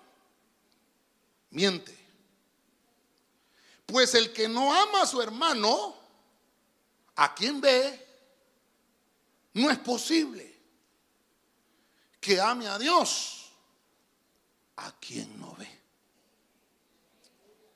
miente. 1.52 1.96
Pues 3.86 4.16
el 4.16 4.34
que 4.34 4.48
no 4.48 4.74
ama 4.74 5.04
a 5.04 5.06
su 5.06 5.22
hermano, 5.22 5.96
a 7.16 7.36
quien 7.36 7.62
ve, 7.62 8.08
no 9.54 9.70
es 9.70 9.78
posible 9.78 10.52
que 12.20 12.42
ame 12.42 12.68
a 12.68 12.80
Dios 12.80 13.52
a 14.78 14.92
quien 15.00 15.40
no 15.40 15.54
ve. 15.56 15.70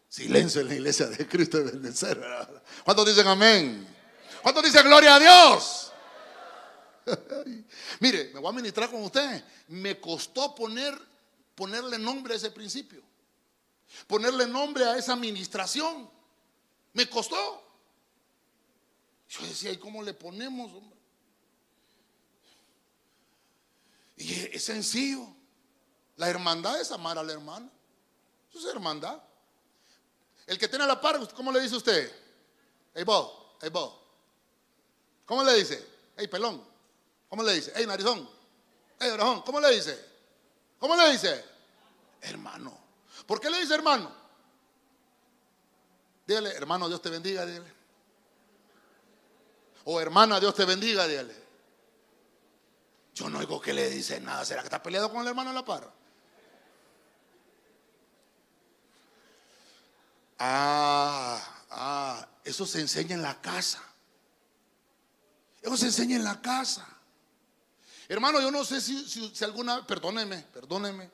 Silencio 0.10 0.62
en 0.62 0.70
la 0.70 0.74
iglesia 0.74 1.06
de 1.06 1.28
Cristo 1.28 1.60
de 1.60 1.72
bendecer. 1.74 2.20
¿Cuántos 2.84 3.06
dicen 3.06 3.28
amén? 3.28 3.88
¿Cuántos 4.42 4.64
dicen 4.64 4.84
gloria 4.84 5.16
a 5.16 5.20
Dios? 5.20 5.87
Mire, 8.00 8.32
me 8.34 8.40
voy 8.40 8.50
a 8.50 8.54
ministrar 8.54 8.90
con 8.90 9.04
usted. 9.04 9.44
Me 9.70 10.00
costó 10.00 10.54
poner, 10.54 10.98
ponerle 11.56 11.98
nombre 11.98 12.34
a 12.34 12.38
ese 12.38 12.52
principio. 12.52 13.02
Ponerle 14.08 14.48
nombre 14.48 14.86
a 14.86 14.98
esa 14.98 15.14
administración. 15.14 16.10
Me 16.94 17.10
costó. 17.10 17.64
Yo 19.30 19.46
decía, 19.46 19.72
¿y 19.72 19.78
cómo 19.78 20.04
le 20.04 20.14
ponemos? 20.14 20.72
Y 24.18 24.34
es 24.34 24.64
sencillo. 24.64 25.28
La 26.16 26.30
hermandad 26.30 26.80
es 26.82 26.92
amar 26.92 27.18
al 27.18 27.30
hermano. 27.30 27.70
Eso 28.50 28.60
es 28.60 28.74
hermandad. 28.74 29.22
El 30.46 30.58
que 30.58 30.68
tiene 30.68 30.86
la 30.88 31.00
par, 31.00 31.34
¿cómo 31.34 31.52
le 31.52 31.60
dice 31.60 31.76
usted? 31.76 32.12
Hey, 32.94 33.04
bo, 33.04 33.58
hey, 33.62 33.70
bo. 33.70 34.04
¿Cómo 35.26 35.44
le 35.44 35.54
dice? 35.56 35.86
Hey, 36.16 36.28
pelón. 36.28 36.77
¿Cómo 37.30 37.44
le 37.44 37.54
dice? 37.54 37.74
Hey, 37.76 37.86
narizón. 37.86 38.30
Hey, 39.00 39.10
orejón. 39.10 39.42
¿Cómo 39.42 39.60
le 39.60 39.76
dice? 39.76 40.06
¿Cómo 40.80 40.96
le 40.96 41.12
dice? 41.12 41.44
Hermano. 42.22 42.78
¿Por 43.26 43.40
qué 43.40 43.50
le 43.50 43.60
dice 43.60 43.74
hermano? 43.74 44.12
Dígale, 46.26 46.52
hermano, 46.52 46.88
Dios 46.88 47.02
te 47.02 47.10
bendiga, 47.10 47.46
dígale. 47.46 47.74
O 49.86 50.00
hermana, 50.02 50.40
Dios 50.40 50.54
te 50.54 50.66
bendiga, 50.66 51.08
dígale. 51.08 51.48
Yo 53.14 53.30
no 53.30 53.40
oigo 53.40 53.60
que 53.62 53.74
le 53.74 53.90
dice 53.90 54.20
nada. 54.20 54.46
¿Será 54.46 54.62
que 54.62 54.68
está 54.68 54.84
peleado 54.84 55.10
con 55.10 55.22
el 55.22 55.28
hermano 55.28 55.50
en 55.50 55.56
la 55.56 55.66
par? 55.66 55.92
Ah, 60.40 61.64
ah, 61.72 62.28
eso 62.44 62.66
se 62.66 62.82
enseña 62.82 63.16
en 63.16 63.22
la 63.22 63.42
casa. 63.42 63.82
Eso 65.62 65.78
se 65.78 65.88
enseña 65.88 66.18
en 66.18 66.24
la 66.24 66.42
casa. 66.42 66.86
Hermano, 68.08 68.40
yo 68.40 68.52
no 68.52 68.64
sé 68.64 68.80
si, 68.80 69.08
si, 69.08 69.44
alguna, 69.44 69.86
perdóneme, 69.86 70.38
perdóneme, 70.54 71.12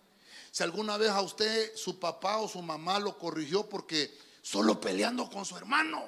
si 0.52 0.64
alguna 0.64 0.98
vez 0.98 1.10
a 1.10 1.22
usted 1.22 1.76
su 1.76 2.00
papá 2.00 2.38
o 2.38 2.48
su 2.48 2.62
mamá 2.62 3.00
lo 3.00 3.18
corrigió 3.18 3.68
porque 3.68 4.18
solo 4.42 4.80
peleando 4.80 5.30
con 5.30 5.46
su 5.46 5.58
hermano. 5.58 6.08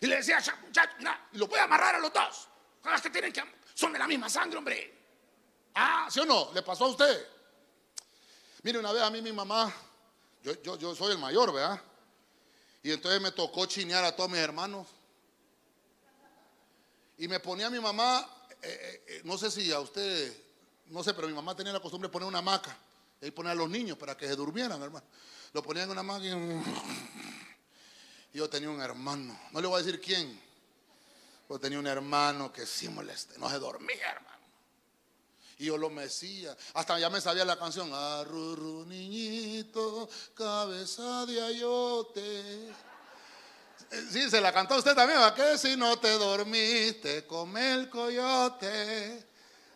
Y 0.00 0.06
le 0.06 0.16
decía, 0.16 0.38
muchacho, 0.64 0.94
lo 1.32 1.46
voy 1.46 1.58
a 1.58 1.64
amarrar 1.64 1.96
a 1.96 1.98
los 1.98 2.12
dos. 2.12 2.48
que 3.02 3.10
tienen 3.10 3.32
que, 3.32 3.42
son 3.74 3.92
de 3.92 3.98
la 3.98 4.06
misma 4.06 4.28
sangre, 4.28 4.58
hombre. 4.58 4.98
Ah, 5.74 6.08
¿sí 6.10 6.20
o 6.20 6.24
no? 6.24 6.50
¿Le 6.52 6.62
pasó 6.62 6.84
a 6.84 6.88
usted? 6.88 7.28
Mire, 8.62 8.78
una 8.78 8.92
vez 8.92 9.02
a 9.02 9.10
mí 9.10 9.22
mi 9.22 9.32
mamá 9.32 9.72
yo, 10.42 10.94
soy 10.94 11.12
el 11.12 11.18
mayor, 11.18 11.52
¿verdad? 11.52 11.80
Y 12.82 12.90
entonces 12.90 13.20
me 13.20 13.30
tocó 13.30 13.66
chinear 13.66 14.04
a 14.04 14.14
todos 14.14 14.28
mis 14.28 14.40
hermanos. 14.40 14.88
Y 17.22 17.28
me 17.28 17.38
ponía 17.38 17.70
mi 17.70 17.78
mamá, 17.78 18.28
eh, 18.50 18.56
eh, 18.68 19.04
eh, 19.06 19.20
no 19.22 19.38
sé 19.38 19.48
si 19.48 19.70
a 19.70 19.78
usted, 19.78 20.36
no 20.86 21.04
sé, 21.04 21.14
pero 21.14 21.28
mi 21.28 21.32
mamá 21.32 21.54
tenía 21.54 21.72
la 21.72 21.78
costumbre 21.78 22.08
de 22.08 22.12
poner 22.12 22.26
una 22.26 22.40
hamaca. 22.40 22.76
Y 23.20 23.30
poner 23.30 23.52
a 23.52 23.54
los 23.54 23.70
niños 23.70 23.96
para 23.96 24.16
que 24.16 24.26
se 24.26 24.34
durmieran, 24.34 24.82
hermano. 24.82 25.06
Lo 25.52 25.62
ponían 25.62 25.84
en 25.84 25.92
una 25.92 26.00
hamaca 26.00 26.24
y 26.24 26.30
yo 28.38 28.50
tenía 28.50 28.68
un 28.70 28.80
hermano. 28.80 29.38
No 29.52 29.60
le 29.60 29.68
voy 29.68 29.80
a 29.80 29.84
decir 29.84 30.00
quién. 30.00 30.36
Pero 31.46 31.60
tenía 31.60 31.78
un 31.78 31.86
hermano 31.86 32.52
que 32.52 32.66
sí 32.66 32.88
moleste, 32.88 33.38
no 33.38 33.48
se 33.48 33.60
dormía, 33.60 34.10
hermano. 34.16 34.42
Y 35.58 35.66
yo 35.66 35.78
lo 35.78 35.90
mecía. 35.90 36.56
Hasta 36.74 36.98
ya 36.98 37.08
me 37.08 37.20
sabía 37.20 37.44
la 37.44 37.56
canción. 37.56 37.88
Arruru 37.94 38.84
niñito, 38.84 40.10
cabeza 40.34 41.24
de 41.26 41.40
ayote. 41.40 42.72
Sí, 44.10 44.30
se 44.30 44.40
la 44.40 44.52
cantó 44.52 44.76
usted 44.76 44.94
también. 44.94 45.20
¿A 45.20 45.34
qué 45.34 45.58
si 45.58 45.76
no 45.76 45.98
te 45.98 46.10
dormiste? 46.16 47.26
Come 47.26 47.74
el 47.74 47.90
coyote. 47.90 49.26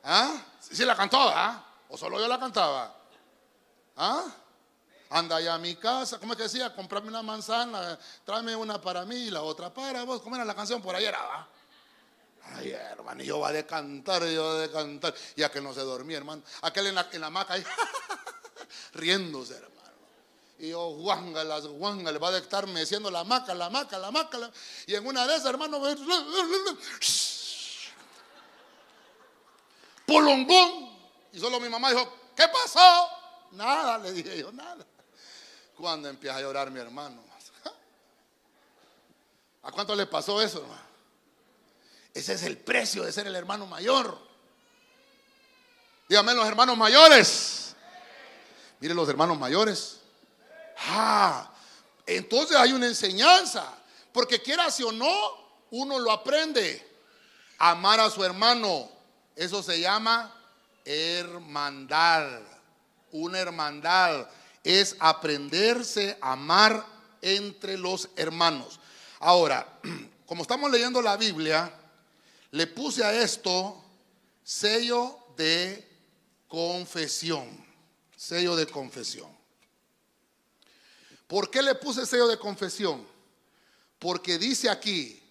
¿Ah? 0.04 0.42
Sí, 0.58 0.84
la 0.84 0.96
cantó, 0.96 1.18
¿ah? 1.20 1.64
¿O 1.88 1.98
solo 1.98 2.18
yo 2.18 2.26
la 2.26 2.38
cantaba? 2.38 2.96
¿Ah? 3.96 4.24
Anda 5.10 5.40
ya 5.40 5.54
a 5.54 5.58
mi 5.58 5.76
casa. 5.76 6.18
¿Cómo 6.18 6.32
es 6.32 6.36
que 6.38 6.44
decía? 6.44 6.74
Comprame 6.74 7.08
una 7.08 7.22
manzana, 7.22 7.98
tráeme 8.24 8.56
una 8.56 8.80
para 8.80 9.04
mí 9.04 9.16
y 9.16 9.30
la 9.30 9.42
otra 9.42 9.72
para 9.72 10.04
vos. 10.04 10.22
¿Cómo 10.22 10.34
era 10.34 10.44
la 10.44 10.54
canción? 10.54 10.80
Por 10.80 10.96
ahí 10.96 11.04
era, 11.04 11.22
¿va? 11.22 11.48
Ay, 12.54 12.70
hermano, 12.70 13.22
y 13.22 13.26
yo 13.26 13.40
va 13.40 13.50
a 13.50 13.62
cantar, 13.66 14.24
yo 14.24 14.44
va 14.44 14.64
a 14.64 14.70
cantar. 14.70 15.14
Ya 15.36 15.50
que 15.50 15.60
no 15.60 15.74
se 15.74 15.80
dormía, 15.80 16.16
hermano. 16.16 16.42
Aquel 16.62 16.86
en 16.86 16.94
la, 16.94 17.08
en 17.12 17.20
la 17.20 17.30
maca 17.30 17.54
ahí, 17.54 17.64
riéndose, 18.94 19.54
hermano. 19.56 19.75
Y 20.58 20.70
yo, 20.70 20.88
guángalas, 20.88 21.64
le 21.64 22.18
va 22.18 22.30
a 22.30 22.38
estarme 22.38 22.80
diciendo 22.80 23.10
la 23.10 23.24
maca, 23.24 23.54
la 23.54 23.68
maca, 23.68 23.98
la 23.98 24.10
maca. 24.10 24.50
Y 24.86 24.94
en 24.94 25.06
una 25.06 25.26
de 25.26 25.36
esas, 25.36 25.50
hermano, 25.50 25.80
polongón. 30.06 30.96
Y 31.32 31.40
solo 31.40 31.60
mi 31.60 31.68
mamá 31.68 31.90
dijo, 31.90 32.10
¿qué 32.34 32.48
pasó? 32.48 33.10
Nada, 33.52 33.98
le 33.98 34.12
dije 34.12 34.38
yo, 34.38 34.50
nada. 34.52 34.86
Cuando 35.76 36.08
empieza 36.08 36.36
a 36.36 36.40
llorar 36.40 36.70
mi 36.70 36.80
hermano. 36.80 37.22
¿A 39.62 39.70
cuánto 39.70 39.94
le 39.94 40.06
pasó 40.06 40.40
eso, 40.40 40.62
hermano? 40.62 40.86
Ese 42.14 42.32
es 42.32 42.44
el 42.44 42.56
precio 42.56 43.02
de 43.02 43.12
ser 43.12 43.26
el 43.26 43.36
hermano 43.36 43.66
mayor. 43.66 44.18
Dígame 46.08 46.32
los 46.32 46.46
hermanos 46.46 46.78
mayores. 46.78 47.76
Miren 48.80 48.96
los 48.96 49.06
hermanos 49.06 49.38
mayores. 49.38 50.00
Ah, 50.78 51.50
entonces 52.06 52.56
hay 52.56 52.72
una 52.72 52.86
enseñanza. 52.86 53.72
Porque 54.12 54.40
quiera 54.40 54.70
si 54.70 54.82
o 54.82 54.92
no, 54.92 55.14
uno 55.70 55.98
lo 55.98 56.10
aprende. 56.10 56.86
Amar 57.58 58.00
a 58.00 58.10
su 58.10 58.24
hermano. 58.24 58.90
Eso 59.34 59.62
se 59.62 59.80
llama 59.80 60.34
hermandad. 60.84 62.40
Una 63.12 63.38
hermandad 63.38 64.28
es 64.64 64.96
aprenderse 64.98 66.16
a 66.20 66.32
amar 66.32 66.84
entre 67.20 67.76
los 67.76 68.08
hermanos. 68.16 68.80
Ahora, 69.20 69.66
como 70.26 70.42
estamos 70.42 70.70
leyendo 70.70 71.02
la 71.02 71.16
Biblia, 71.16 71.72
le 72.50 72.66
puse 72.66 73.04
a 73.04 73.12
esto 73.12 73.82
sello 74.42 75.18
de 75.36 75.86
confesión. 76.48 77.64
Sello 78.16 78.56
de 78.56 78.66
confesión. 78.66 79.35
¿Por 81.26 81.50
qué 81.50 81.62
le 81.62 81.74
puse 81.74 82.06
sello 82.06 82.28
de 82.28 82.38
confesión? 82.38 83.06
Porque 83.98 84.38
dice 84.38 84.70
aquí 84.70 85.22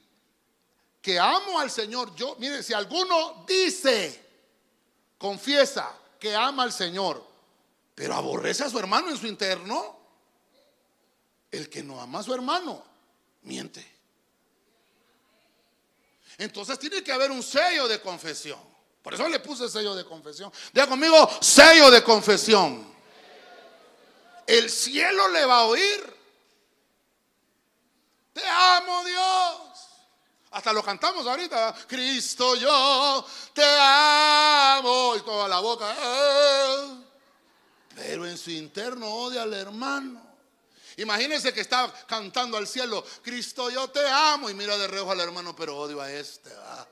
que 1.01 1.19
amo 1.19 1.59
al 1.59 1.69
Señor. 1.69 2.15
Yo, 2.15 2.35
mire, 2.39 2.63
si 2.63 2.73
alguno 2.73 3.45
dice, 3.47 4.23
confiesa 5.17 5.95
que 6.19 6.35
ama 6.35 6.63
al 6.63 6.73
Señor, 6.73 7.23
pero 7.93 8.15
aborrece 8.15 8.63
a 8.63 8.69
su 8.69 8.79
hermano 8.79 9.09
en 9.09 9.17
su 9.17 9.27
interno, 9.27 9.97
el 11.51 11.69
que 11.69 11.83
no 11.83 12.01
ama 12.01 12.19
a 12.19 12.23
su 12.23 12.33
hermano, 12.33 12.83
miente. 13.43 13.95
Entonces 16.37 16.77
tiene 16.79 17.03
que 17.03 17.11
haber 17.11 17.31
un 17.31 17.43
sello 17.43 17.87
de 17.87 18.01
confesión. 18.01 18.59
Por 19.01 19.13
eso 19.13 19.29
le 19.29 19.39
puse 19.39 19.69
sello 19.69 19.95
de 19.95 20.03
confesión. 20.03 20.51
Diga 20.73 20.87
conmigo, 20.87 21.29
sello 21.39 21.91
de 21.91 22.03
confesión. 22.03 22.94
El 24.47 24.69
cielo 24.69 25.27
le 25.29 25.45
va 25.45 25.59
a 25.59 25.63
oír. 25.65 26.15
Te 28.33 28.45
amo 28.47 29.03
Dios. 29.05 29.61
hasta 30.51 30.71
lo 30.71 30.81
cantamos 30.83 31.27
ahorita. 31.27 31.75
Cristo, 31.85 32.55
yo 32.55 33.25
te 33.53 33.63
amo. 33.65 35.15
Y 35.17 35.21
toda 35.21 35.49
la 35.49 35.59
boca. 35.59 35.93
"Ah". 35.97 36.97
Pero 37.93 38.25
en 38.25 38.37
su 38.37 38.51
interno 38.51 39.07
odia 39.07 39.43
al 39.43 39.53
hermano. 39.53 40.21
Imagínense 40.97 41.53
que 41.53 41.59
está 41.59 41.91
cantando 42.07 42.55
al 42.55 42.67
cielo, 42.67 43.03
Cristo, 43.21 43.69
yo 43.69 43.89
te 43.89 44.07
amo. 44.07 44.49
Y 44.49 44.53
mira 44.53 44.77
de 44.77 44.87
reojo 44.87 45.11
al 45.11 45.19
hermano, 45.19 45.53
pero 45.55 45.77
odio 45.77 45.99
a 46.01 46.09
este. 46.09 46.49
Ay. 46.55 46.85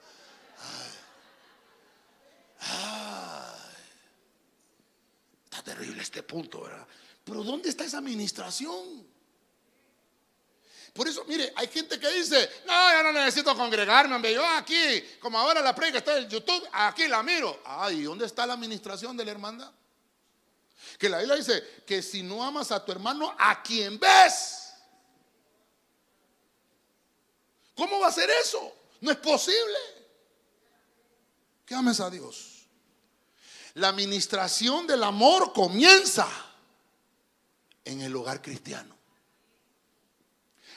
Está 5.46 5.64
terrible 5.64 6.02
este 6.02 6.24
punto, 6.24 6.62
¿verdad? 6.62 6.86
Pero 7.24 7.44
¿dónde 7.44 7.70
está 7.70 7.86
esa 7.86 8.00
administración? 8.00 9.08
Por 10.94 11.08
eso, 11.08 11.26
mire, 11.26 11.52
hay 11.56 11.68
gente 11.68 12.00
que 12.00 12.08
dice, 12.12 12.50
no, 12.68 12.92
yo 12.92 13.04
no 13.04 13.14
necesito 13.14 13.56
congregarme, 13.56 14.16
hombre, 14.16 14.34
yo 14.34 14.46
aquí, 14.46 15.04
como 15.20 15.40
ahora 15.40 15.60
la 15.62 15.74
predica 15.74 15.98
está 15.98 16.18
en 16.18 16.30
YouTube, 16.30 16.64
aquí 16.72 17.08
la 17.08 17.24
miro. 17.24 17.62
Ay, 17.66 18.04
¿dónde 18.04 18.28
está 18.28 18.46
la 18.46 18.54
administración 18.54 19.18
de 19.18 19.26
la 19.26 19.32
hermandad? 19.32 19.72
Que 21.00 21.10
la 21.10 21.18
Biblia 21.18 21.36
dice 21.38 21.84
que 21.88 22.04
si 22.04 22.22
no 22.22 22.44
amas 22.44 22.72
a 22.72 22.86
tu 22.86 22.92
hermano, 22.92 23.36
a 23.40 23.64
quien 23.64 23.98
ves. 23.98 24.74
¿Cómo 27.76 28.00
va 28.00 28.08
a 28.08 28.12
ser 28.12 28.30
eso? 28.30 28.72
No 29.02 29.10
es 29.10 29.18
posible. 29.18 29.80
Que 31.66 31.74
ames 31.74 32.00
a 32.00 32.12
Dios. 32.12 32.68
La 33.74 33.90
administración 33.90 34.86
del 34.86 35.04
amor 35.04 35.54
comienza 35.54 36.28
en 37.86 38.02
el 38.02 38.16
hogar 38.16 38.42
cristiano. 38.42 38.96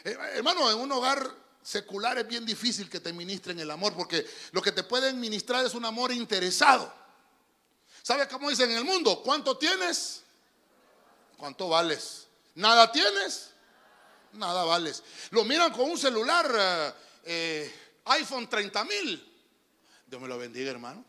Eh, 0.05 0.17
Hermano, 0.35 0.71
en 0.71 0.79
un 0.79 0.93
hogar 0.93 1.47
secular 1.63 2.17
es 2.19 2.29
bien 2.29 2.47
difícil 2.47 2.89
que 2.89 3.01
te 3.01 3.13
ministren 3.13 3.59
el 3.59 3.71
amor 3.71 3.95
porque 3.95 4.25
lo 4.53 4.63
que 4.63 4.73
te 4.73 4.85
pueden 4.85 5.19
ministrar 5.19 5.65
es 5.65 5.75
un 5.75 5.85
amor 5.85 6.13
interesado. 6.13 6.93
¿Sabes 8.03 8.29
cómo 8.29 8.49
dicen 8.49 8.71
en 8.71 8.77
el 8.77 8.85
mundo? 8.85 9.21
¿Cuánto 9.23 9.59
tienes? 9.59 10.23
¿Cuánto 11.37 11.69
vales? 11.69 12.29
¿Nada 12.55 12.91
tienes? 12.93 13.51
Nada 14.33 14.65
vales. 14.65 15.03
Lo 15.31 15.45
miran 15.45 15.73
con 15.73 15.91
un 15.91 15.99
celular 15.99 16.49
eh, 16.57 16.93
eh, 17.25 17.75
iPhone 18.05 18.49
30 18.49 18.85
mil. 18.85 19.33
Dios 20.07 20.23
me 20.23 20.29
lo 20.29 20.39
bendiga, 20.39 20.71
hermano. 20.71 21.05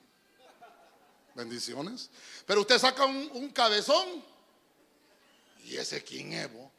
Bendiciones. 1.36 2.10
Pero 2.48 2.62
usted 2.62 2.80
saca 2.80 3.06
un, 3.06 3.30
un 3.34 3.50
cabezón. 3.52 4.24
¿Y 5.68 5.76
ese 5.76 6.01
quién 6.01 6.32
es, 6.32 6.51
vos? 6.51 6.72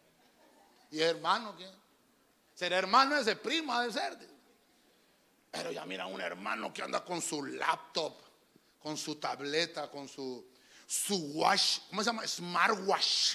¿Y 0.91 1.01
hermano 1.01 1.55
quién? 1.55 1.71
¿Será 2.55 2.79
hermano 2.79 3.19
ese 3.19 3.37
primo 3.37 3.79
de 3.81 3.93
ser? 3.93 4.19
Pero 5.51 5.71
ya 5.71 5.85
mira 5.85 6.07
un 6.07 6.19
hermano 6.23 6.73
que 6.73 6.83
anda 6.83 7.05
con 7.05 7.21
su 7.21 7.45
laptop, 7.45 8.17
con 8.81 8.97
su 8.97 9.17
tableta, 9.17 9.91
con 9.91 10.09
su, 10.09 10.51
su 10.87 11.17
wash, 11.35 11.81
¿cómo 11.91 12.03
se 12.03 12.07
llama? 12.07 12.27
Smartwatch. 12.27 13.35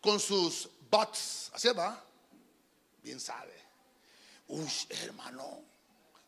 Con 0.00 0.20
sus 0.20 0.68
bots. 0.88 1.50
Así 1.52 1.68
va. 1.70 2.00
Bien 3.02 3.18
sabe. 3.18 3.60
Uy, 4.46 4.70
hermano. 5.02 5.64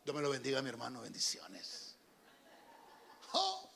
Dios 0.04 0.16
me 0.16 0.22
lo 0.22 0.30
bendiga, 0.30 0.60
mi 0.62 0.68
hermano. 0.68 1.02
Bendiciones. 1.02 1.94
Oh. 3.32 3.70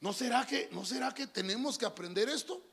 ¿No 0.00 0.12
será 0.12 0.46
que, 0.46 0.68
no 0.70 0.84
será 0.84 1.12
que 1.12 1.26
tenemos 1.26 1.76
que 1.76 1.84
aprender 1.84 2.28
esto? 2.28 2.67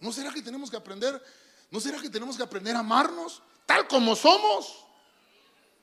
¿No 0.00 0.12
será 0.12 0.32
que 0.32 0.42
tenemos 0.42 0.70
que 0.70 0.76
aprender? 0.76 1.22
¿No 1.70 1.80
será 1.80 2.00
que 2.00 2.10
tenemos 2.10 2.36
que 2.36 2.42
aprender 2.42 2.76
a 2.76 2.80
amarnos 2.80 3.42
tal 3.66 3.86
como 3.88 4.14
somos? 4.14 4.84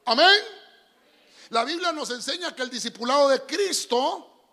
Amén. 0.06 0.40
La 1.50 1.64
Biblia 1.64 1.92
nos 1.92 2.10
enseña 2.10 2.56
que 2.56 2.64
el 2.64 2.70
discipulado 2.70 3.30
de 3.30 3.42
Cristo, 3.42 4.48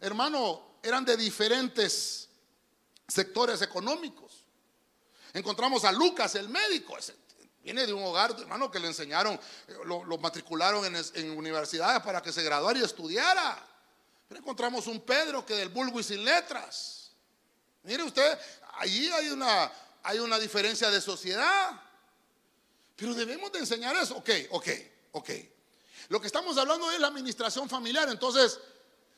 hermano, 0.00 0.76
eran 0.82 1.04
de 1.04 1.16
diferentes 1.16 2.28
sectores 3.08 3.62
económicos. 3.62 4.44
Encontramos 5.32 5.84
a 5.84 5.92
Lucas, 5.92 6.34
el 6.34 6.48
médico, 6.48 6.96
viene 7.62 7.86
de 7.86 7.92
un 7.92 8.04
hogar, 8.04 8.34
hermano, 8.38 8.70
que 8.70 8.78
le 8.78 8.88
enseñaron, 8.88 9.38
lo, 9.84 10.04
lo 10.04 10.18
matricularon 10.18 10.84
en, 10.84 11.02
en, 11.14 11.36
universidades 11.36 12.02
para 12.02 12.20
que 12.22 12.32
se 12.32 12.42
graduara 12.42 12.78
y 12.78 12.82
estudiara. 12.82 13.66
Pero 14.28 14.40
encontramos 14.40 14.86
un 14.86 15.00
Pedro 15.00 15.44
que 15.44 15.54
del 15.54 15.70
vulgo 15.70 15.98
y 16.00 16.02
sin 16.02 16.24
letras. 16.24 17.10
Mire 17.84 18.02
usted, 18.02 18.38
allí 18.72 19.08
hay 19.08 19.30
una, 19.30 19.72
hay 20.02 20.18
una 20.18 20.38
diferencia 20.38 20.90
de 20.90 21.00
sociedad. 21.00 21.80
Pero 22.96 23.14
debemos 23.14 23.50
de 23.52 23.60
enseñar 23.60 23.96
eso. 23.96 24.16
Ok, 24.16 24.30
ok, 24.50 24.68
ok. 25.12 25.30
Lo 26.08 26.20
que 26.20 26.26
estamos 26.26 26.58
hablando 26.58 26.90
es 26.90 27.00
la 27.00 27.08
administración 27.08 27.68
familiar. 27.68 28.08
Entonces, 28.08 28.60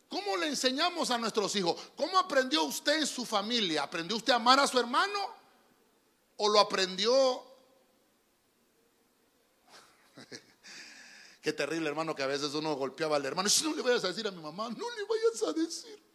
¿cómo 0.08 0.36
le 0.36 0.46
enseñamos 0.48 1.10
a 1.10 1.18
nuestros 1.18 1.54
hijos? 1.56 1.80
¿Cómo 1.96 2.18
aprendió 2.18 2.62
usted 2.64 3.00
en 3.00 3.06
su 3.06 3.24
familia? 3.26 3.82
¿Aprendió 3.82 4.16
usted 4.16 4.32
a 4.32 4.36
amar 4.36 4.60
a 4.60 4.66
su 4.66 4.78
hermano? 4.78 5.18
¿O 6.36 6.48
lo 6.48 6.60
aprendió? 6.60 7.44
Qué 11.42 11.52
terrible, 11.52 11.88
hermano, 11.88 12.14
que 12.14 12.22
a 12.22 12.26
veces 12.26 12.54
uno 12.54 12.74
golpeaba 12.76 13.16
al 13.16 13.26
hermano. 13.26 13.48
No 13.64 13.74
le 13.74 13.82
vayas 13.82 14.04
a 14.04 14.08
decir 14.08 14.26
a 14.26 14.30
mi 14.30 14.40
mamá, 14.40 14.68
no 14.70 14.90
le 14.90 15.04
vayas 15.04 15.42
a 15.42 15.52
decir. 15.52 16.13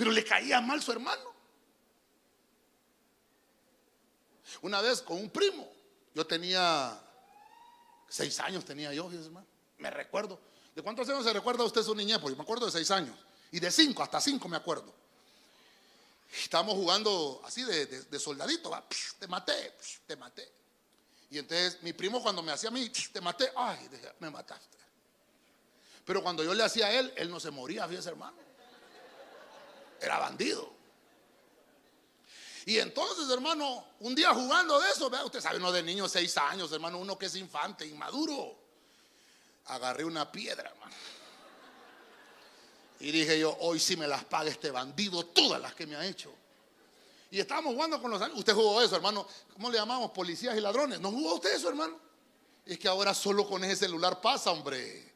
Pero 0.00 0.12
le 0.12 0.24
caía 0.24 0.62
mal 0.62 0.82
su 0.82 0.92
hermano. 0.92 1.30
Una 4.62 4.80
vez 4.80 5.02
con 5.02 5.18
un 5.18 5.28
primo, 5.28 5.70
yo 6.14 6.26
tenía 6.26 6.98
seis 8.08 8.40
años, 8.40 8.64
tenía 8.64 8.94
yo, 8.94 9.12
hermano. 9.12 9.46
Me 9.76 9.90
recuerdo. 9.90 10.40
¿De 10.74 10.80
cuántos 10.80 11.06
años 11.10 11.22
se 11.22 11.34
recuerda 11.34 11.64
usted 11.64 11.82
su 11.82 11.94
niñez? 11.94 12.18
Pues 12.18 12.32
yo 12.32 12.36
me 12.38 12.44
acuerdo 12.44 12.64
de 12.64 12.72
seis 12.72 12.90
años. 12.90 13.14
Y 13.52 13.60
de 13.60 13.70
cinco, 13.70 14.02
hasta 14.02 14.22
cinco 14.22 14.48
me 14.48 14.56
acuerdo. 14.56 14.90
Estábamos 16.32 16.76
jugando 16.76 17.42
así 17.44 17.62
de, 17.62 18.18
soldadito, 18.18 18.70
te 19.18 19.28
maté, 19.28 19.76
te 20.06 20.16
maté. 20.16 20.50
Y 21.30 21.36
entonces 21.36 21.82
mi 21.82 21.92
primo 21.92 22.22
cuando 22.22 22.42
me 22.42 22.52
hacía 22.52 22.70
a 22.70 22.72
mí, 22.72 22.88
te 22.88 23.20
maté, 23.20 23.52
ay, 23.54 23.86
me 24.18 24.30
mataste. 24.30 24.78
Pero 26.06 26.22
cuando 26.22 26.42
yo 26.42 26.54
le 26.54 26.64
hacía 26.64 26.86
a 26.86 26.92
él, 26.94 27.12
él 27.18 27.30
no 27.30 27.38
se 27.38 27.50
moría, 27.50 27.86
fíjese 27.86 28.08
hermano. 28.08 28.49
Era 30.00 30.18
bandido. 30.18 30.72
Y 32.66 32.78
entonces, 32.78 33.28
hermano, 33.30 33.84
un 34.00 34.14
día 34.14 34.34
jugando 34.34 34.78
de 34.80 34.90
eso, 34.90 35.10
vea, 35.10 35.24
usted 35.24 35.40
sabe, 35.40 35.56
uno 35.58 35.72
de 35.72 35.82
niños, 35.82 36.12
seis 36.12 36.36
años, 36.36 36.70
hermano, 36.72 36.98
uno 36.98 37.18
que 37.18 37.26
es 37.26 37.36
infante, 37.36 37.86
inmaduro. 37.86 38.56
Agarré 39.66 40.04
una 40.04 40.30
piedra, 40.30 40.70
hermano. 40.70 40.94
Y 43.00 43.10
dije 43.10 43.38
yo, 43.38 43.56
hoy 43.60 43.80
sí 43.80 43.96
me 43.96 44.06
las 44.06 44.24
paga 44.24 44.50
este 44.50 44.70
bandido, 44.70 45.24
todas 45.26 45.60
las 45.60 45.74
que 45.74 45.86
me 45.86 45.96
ha 45.96 46.04
hecho. 46.04 46.32
Y 47.30 47.40
estábamos 47.40 47.74
jugando 47.74 48.00
con 48.00 48.10
los 48.10 48.20
años. 48.20 48.38
Usted 48.38 48.54
jugó 48.54 48.82
eso, 48.82 48.96
hermano. 48.96 49.26
¿Cómo 49.54 49.70
le 49.70 49.78
llamamos? 49.78 50.10
Policías 50.10 50.56
y 50.56 50.60
ladrones. 50.60 51.00
¿No 51.00 51.10
jugó 51.10 51.34
usted 51.34 51.54
eso, 51.54 51.68
hermano? 51.68 51.98
Es 52.66 52.78
que 52.78 52.88
ahora 52.88 53.14
solo 53.14 53.48
con 53.48 53.64
ese 53.64 53.76
celular 53.76 54.20
pasa, 54.20 54.50
hombre. 54.50 55.09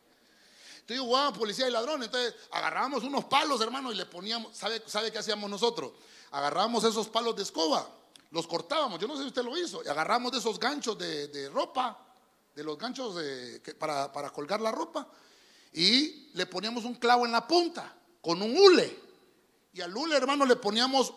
Entonces 0.84 1.00
jugábamos 1.00 1.38
policías 1.38 1.68
y 1.70 1.72
ladrones. 1.72 2.06
Entonces 2.06 2.34
agarrábamos 2.50 3.04
unos 3.04 3.24
palos, 3.24 3.58
hermano, 3.62 3.90
y 3.90 3.94
le 3.94 4.04
poníamos. 4.04 4.54
¿Sabe, 4.54 4.82
¿Sabe 4.86 5.10
qué 5.10 5.16
hacíamos 5.16 5.48
nosotros? 5.48 5.92
Agarrábamos 6.30 6.84
esos 6.84 7.08
palos 7.08 7.34
de 7.36 7.42
escoba, 7.42 7.88
los 8.30 8.46
cortábamos. 8.46 9.00
Yo 9.00 9.08
no 9.08 9.16
sé 9.16 9.22
si 9.22 9.28
usted 9.28 9.42
lo 9.42 9.56
hizo. 9.56 9.82
Y 9.82 9.88
agarramos 9.88 10.30
de 10.32 10.38
esos 10.38 10.60
ganchos 10.60 10.98
de, 10.98 11.28
de 11.28 11.48
ropa, 11.48 11.98
de 12.54 12.62
los 12.62 12.76
ganchos 12.76 13.16
de, 13.16 13.60
para, 13.78 14.12
para 14.12 14.28
colgar 14.28 14.60
la 14.60 14.72
ropa. 14.72 15.08
Y 15.72 16.30
le 16.34 16.44
poníamos 16.44 16.84
un 16.84 16.96
clavo 16.96 17.24
en 17.24 17.32
la 17.32 17.48
punta 17.48 17.90
con 18.20 18.42
un 18.42 18.54
hule. 18.54 19.00
Y 19.72 19.80
al 19.80 19.96
hule, 19.96 20.16
hermano, 20.16 20.44
le 20.44 20.56
poníamos 20.56 21.14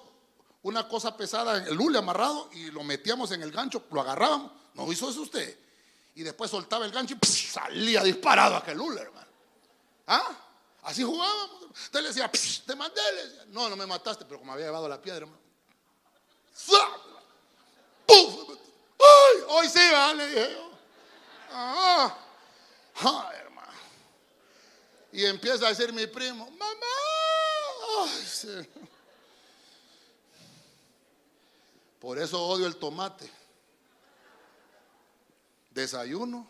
una 0.62 0.88
cosa 0.88 1.18
pesada, 1.18 1.68
el 1.68 1.78
hule 1.78 1.98
amarrado, 1.98 2.50
y 2.54 2.72
lo 2.72 2.86
metíamos 2.86 3.32
en 3.32 3.42
el 3.42 3.52
gancho, 3.52 3.84
lo 3.92 4.00
agarrábamos. 4.00 4.52
¿No 4.76 4.90
hizo 4.92 5.10
eso 5.10 5.24
usted? 5.24 5.60
Y 6.16 6.24
después 6.24 6.50
soltaba 6.50 6.86
el 6.86 6.92
gancho 6.92 7.16
y 7.22 7.28
salía 7.28 8.02
disparado 8.02 8.56
aquel 8.56 8.80
hule, 8.80 9.02
hermano. 9.02 9.27
¿Ah? 10.08 10.36
Así 10.84 11.04
jugábamos. 11.04 11.64
Usted 11.72 12.02
le 12.02 12.08
decía, 12.08 12.32
te 12.66 12.76
maté. 12.76 13.02
Le 13.14 13.28
decía, 13.28 13.46
no, 13.48 13.70
no 13.70 13.76
me 13.76 13.86
mataste, 13.86 14.26
pero 14.26 14.40
como 14.40 14.54
había 14.54 14.66
llevado 14.66 14.88
la 14.88 15.02
piedra, 15.02 15.26
hermano. 15.26 15.42
¡Puf! 18.06 18.58
¡Ay! 19.00 19.44
Hoy 19.50 19.68
sí, 19.70 19.80
¿verdad? 19.80 20.16
le 20.16 20.28
dije 20.28 20.54
yo. 20.54 20.72
Ah, 21.52 22.18
ah, 23.02 23.32
hermano. 23.36 23.74
Y 25.12 25.26
empieza 25.26 25.66
a 25.66 25.70
decir 25.70 25.92
mi 25.92 26.08
primo, 26.08 26.50
mamá. 26.52 26.86
Por 32.00 32.20
eso 32.20 32.42
odio 32.42 32.68
el 32.68 32.78
tomate. 32.78 33.30
Desayuno, 35.72 36.48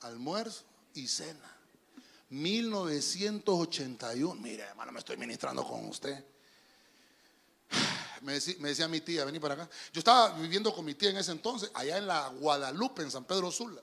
almuerzo 0.00 0.64
y 0.94 1.08
cena. 1.08 1.53
1981. 2.34 4.40
Mire, 4.40 4.64
hermano, 4.64 4.92
me 4.92 4.98
estoy 4.98 5.16
ministrando 5.16 5.64
con 5.64 5.86
usted. 5.86 6.22
me 8.22 8.32
decía, 8.32 8.88
mi 8.88 9.00
tía, 9.00 9.24
vení 9.24 9.38
para 9.38 9.54
acá. 9.54 9.70
Yo 9.92 10.00
estaba 10.00 10.30
viviendo 10.30 10.74
con 10.74 10.84
mi 10.84 10.94
tía 10.94 11.10
en 11.10 11.18
ese 11.18 11.30
entonces, 11.32 11.70
allá 11.74 11.98
en 11.98 12.08
la 12.08 12.28
Guadalupe, 12.28 13.02
en 13.02 13.10
San 13.10 13.24
Pedro 13.24 13.52
Sula. 13.52 13.82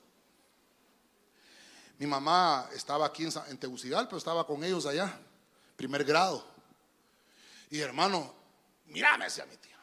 Mi 1.98 2.06
mamá 2.06 2.70
estaba 2.74 3.06
aquí 3.06 3.24
en, 3.24 3.32
en 3.48 3.58
pero 3.58 4.16
estaba 4.16 4.46
con 4.46 4.64
ellos 4.64 4.86
allá, 4.86 5.20
primer 5.76 6.04
grado. 6.04 6.44
Y 7.70 7.80
hermano, 7.80 8.34
mira, 8.86 9.16
me 9.16 9.26
decía 9.26 9.46
mi 9.46 9.56
tía, 9.56 9.78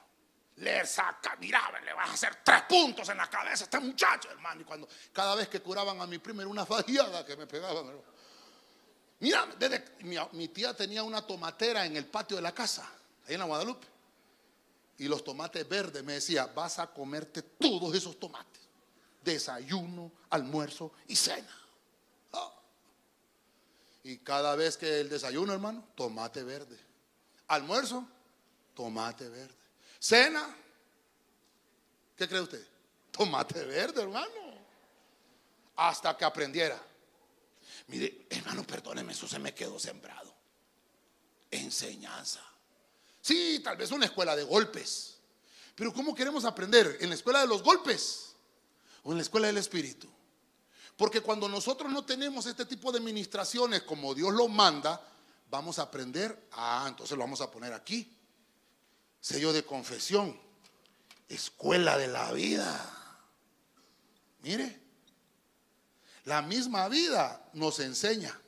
le 0.58 0.86
saca, 0.86 1.38
mira, 1.40 1.62
le 1.84 1.94
vas 1.94 2.10
a 2.10 2.14
hacer 2.14 2.40
tres 2.44 2.64
puntos 2.64 3.08
en 3.10 3.18
la 3.18 3.28
cabeza 3.28 3.64
a 3.64 3.66
este 3.66 3.80
muchacho, 3.80 4.30
hermano. 4.30 4.62
Y 4.62 4.66
cuando 4.66 4.88
cada 5.14 5.34
vez 5.34 5.48
que 5.48 5.62
curaban 5.62 6.00
a 6.02 6.06
mi 6.06 6.20
prima 6.20 6.44
era 6.44 6.52
una 6.52 6.66
fallada 6.66 7.26
que 7.26 7.36
me 7.36 7.48
pegaban. 7.48 8.00
Mira, 9.20 9.46
desde, 9.58 9.84
mi, 10.32 10.48
tía 10.48 10.74
tenía 10.74 11.04
una 11.04 11.26
tomatera 11.26 11.86
en 11.86 11.98
el 11.98 12.06
patio 12.06 12.38
de 12.38 12.44
la 12.44 12.54
casa, 12.54 12.90
ahí 13.28 13.34
en 13.34 13.40
la 13.40 13.46
Guadalupe. 13.46 13.86
Y 14.98 15.08
los 15.08 15.24
tomates 15.24 15.68
verdes 15.68 16.04
me 16.04 16.14
decía, 16.14 16.46
vas 16.48 16.80
a 16.80 16.88
comerte 16.88 17.42
todos 17.42 17.94
esos 17.96 18.20
tomates. 18.20 18.62
Desayuno, 19.24 20.12
almuerzo 20.30 20.94
y 21.08 21.16
cena. 21.16 21.54
Ah. 22.34 22.54
Y 24.04 24.18
cada 24.20 24.56
vez 24.56 24.78
que 24.78 25.02
el 25.02 25.10
desayuno, 25.10 25.54
hermano, 25.54 25.86
tomate 25.96 26.44
verde. 26.44 26.78
Almuerzo, 27.48 28.06
tomate 28.74 29.28
verde. 29.28 29.56
Cena, 30.00 30.56
¿qué 32.16 32.28
cree 32.28 32.42
usted? 32.42 32.66
Tomate 33.12 33.66
verde, 33.66 34.02
hermano. 34.02 34.60
Hasta 35.76 36.16
que 36.16 36.24
aprendiera. 36.24 36.89
Mire, 37.90 38.28
hermano, 38.30 38.64
perdóneme, 38.64 39.14
eso 39.14 39.28
se 39.28 39.40
me 39.40 39.54
quedó 39.54 39.80
sembrado. 39.80 40.34
Enseñanza. 41.50 42.42
Sí, 43.20 43.62
tal 43.64 43.78
vez 43.78 43.92
una 43.92 44.06
escuela 44.06 44.36
de 44.36 44.44
golpes. 44.44 45.18
Pero 45.76 45.92
¿cómo 45.92 46.14
queremos 46.14 46.46
aprender? 46.46 46.98
¿En 47.02 47.10
la 47.10 47.16
escuela 47.16 47.42
de 47.42 47.48
los 47.48 47.64
golpes? 47.64 48.36
¿O 49.04 49.12
en 49.12 49.18
la 49.18 49.24
escuela 49.24 49.48
del 49.48 49.58
espíritu? 49.58 50.08
Porque 50.98 51.22
cuando 51.22 51.50
nosotros 51.50 51.92
no 51.92 52.06
tenemos 52.06 52.46
este 52.46 52.66
tipo 52.66 52.92
de 52.92 53.00
ministraciones 53.00 53.82
como 53.84 54.14
Dios 54.14 54.34
lo 54.34 54.48
manda, 54.48 55.02
vamos 55.50 55.80
a 55.80 55.84
aprender. 55.84 56.48
Ah, 56.52 56.86
entonces 56.88 57.18
lo 57.18 57.24
vamos 57.24 57.42
a 57.42 57.50
poner 57.50 57.74
aquí. 57.74 58.16
Sello 59.20 59.52
de 59.52 59.64
confesión. 59.64 60.40
Escuela 61.28 61.98
de 61.98 62.08
la 62.08 62.32
vida. 62.34 63.26
Mire, 64.42 64.89
la 66.30 66.44
misma 66.44 66.88
vida 66.88 67.42
nos 67.54 67.80
enseña. 67.80 68.40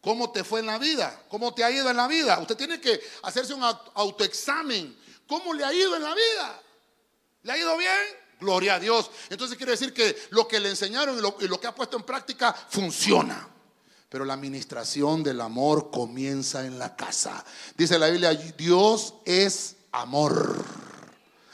¿Cómo 0.00 0.30
te 0.30 0.44
fue 0.44 0.60
en 0.60 0.66
la 0.66 0.78
vida? 0.78 1.22
¿Cómo 1.28 1.52
te 1.52 1.64
ha 1.64 1.70
ido 1.70 1.90
en 1.90 1.96
la 1.96 2.06
vida? 2.06 2.38
Usted 2.38 2.56
tiene 2.56 2.80
que 2.80 3.00
hacerse 3.24 3.54
un 3.54 3.62
autoexamen. 3.64 4.96
¿Cómo 5.26 5.52
le 5.52 5.64
ha 5.64 5.74
ido 5.74 5.96
en 5.96 6.02
la 6.02 6.14
vida? 6.14 6.62
¿Le 7.42 7.52
ha 7.52 7.58
ido 7.58 7.76
bien? 7.76 7.90
Gloria 8.38 8.76
a 8.76 8.78
Dios. 8.80 9.10
Entonces 9.30 9.56
quiere 9.56 9.72
decir 9.72 9.92
que 9.92 10.16
lo 10.30 10.46
que 10.46 10.60
le 10.60 10.68
enseñaron 10.68 11.18
y 11.18 11.48
lo, 11.48 11.60
que 11.60 11.66
ha 11.66 11.74
puesto 11.74 11.96
en 11.96 12.04
práctica 12.04 12.52
funciona. 12.52 13.48
Pero 14.08 14.24
la 14.24 14.34
administración 14.34 15.24
del 15.24 15.40
amor 15.40 15.90
comienza 15.90 16.64
en 16.64 16.78
la 16.78 16.94
casa. 16.94 17.44
Dice 17.76 17.98
la 17.98 18.10
Biblia, 18.10 18.32
Dios 18.32 19.14
es 19.24 19.74
amor. 19.90 20.64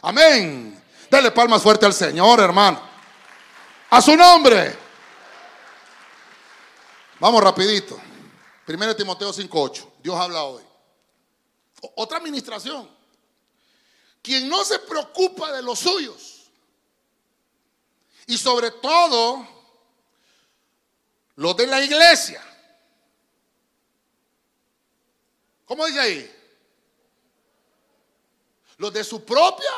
Amén. 0.02 0.82
Dale 1.10 1.30
palmas 1.30 1.62
fuerte 1.62 1.86
al 1.86 1.94
Señor, 1.94 2.40
hermano. 2.40 2.82
A 3.88 4.02
su 4.02 4.14
nombre. 4.14 4.89
Vamos 7.20 7.44
rapidito. 7.44 8.00
1 8.66 8.96
Timoteo 8.96 9.30
5.8. 9.30 9.92
Dios 10.02 10.16
habla 10.16 10.44
hoy. 10.44 10.64
Otra 11.96 12.16
administración. 12.16 12.88
Quien 14.22 14.48
no 14.48 14.64
se 14.64 14.78
preocupa 14.78 15.52
de 15.52 15.62
los 15.62 15.78
suyos. 15.78 16.50
Y 18.26 18.38
sobre 18.38 18.70
todo, 18.70 19.46
los 21.36 21.56
de 21.56 21.66
la 21.66 21.82
iglesia. 21.82 22.42
¿Cómo 25.66 25.84
dice 25.86 26.00
ahí? 26.00 26.36
Los 28.78 28.92
de 28.94 29.04
su 29.04 29.24
propia 29.24 29.70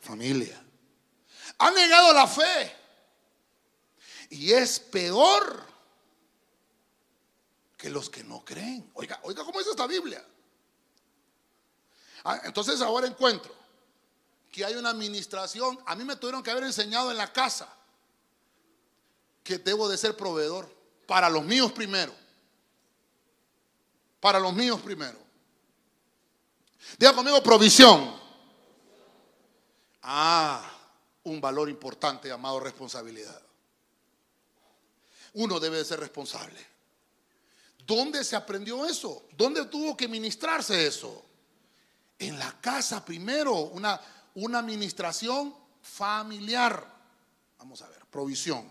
familia. 0.00 0.62
Han 1.58 1.74
negado 1.74 2.14
la 2.14 2.26
fe. 2.26 2.76
Y 4.30 4.52
es 4.52 4.80
peor 4.80 5.75
los 7.90 8.10
que 8.10 8.24
no 8.24 8.44
creen. 8.44 8.90
Oiga, 8.94 9.20
oiga, 9.22 9.44
¿cómo 9.44 9.60
es 9.60 9.66
esta 9.66 9.86
Biblia? 9.86 10.24
Ah, 12.24 12.40
entonces 12.44 12.80
ahora 12.80 13.06
encuentro 13.06 13.54
que 14.50 14.64
hay 14.64 14.74
una 14.74 14.90
administración. 14.90 15.78
A 15.86 15.94
mí 15.94 16.04
me 16.04 16.16
tuvieron 16.16 16.42
que 16.42 16.50
haber 16.50 16.64
enseñado 16.64 17.10
en 17.10 17.16
la 17.16 17.32
casa 17.32 17.68
que 19.42 19.58
debo 19.58 19.88
de 19.88 19.96
ser 19.96 20.16
proveedor 20.16 20.68
para 21.06 21.30
los 21.30 21.44
míos 21.44 21.70
primero. 21.72 22.12
Para 24.18 24.40
los 24.40 24.52
míos 24.52 24.80
primero. 24.80 25.18
Diga 26.98 27.12
conmigo 27.12 27.42
provisión. 27.42 28.18
Ah, 30.02 30.68
un 31.24 31.40
valor 31.40 31.68
importante 31.68 32.28
llamado 32.28 32.60
responsabilidad. 32.60 33.40
Uno 35.34 35.60
debe 35.60 35.78
de 35.78 35.84
ser 35.84 36.00
responsable. 36.00 36.75
¿Dónde 37.86 38.24
se 38.24 38.34
aprendió 38.34 38.84
eso? 38.84 39.28
¿Dónde 39.36 39.64
tuvo 39.66 39.96
que 39.96 40.08
ministrarse 40.08 40.86
eso? 40.86 41.24
En 42.18 42.38
la 42.38 42.60
casa 42.60 43.04
primero, 43.04 43.54
una, 43.54 44.00
una 44.34 44.58
administración 44.58 45.54
familiar. 45.80 46.94
Vamos 47.58 47.82
a 47.82 47.88
ver, 47.88 48.04
provisión, 48.10 48.68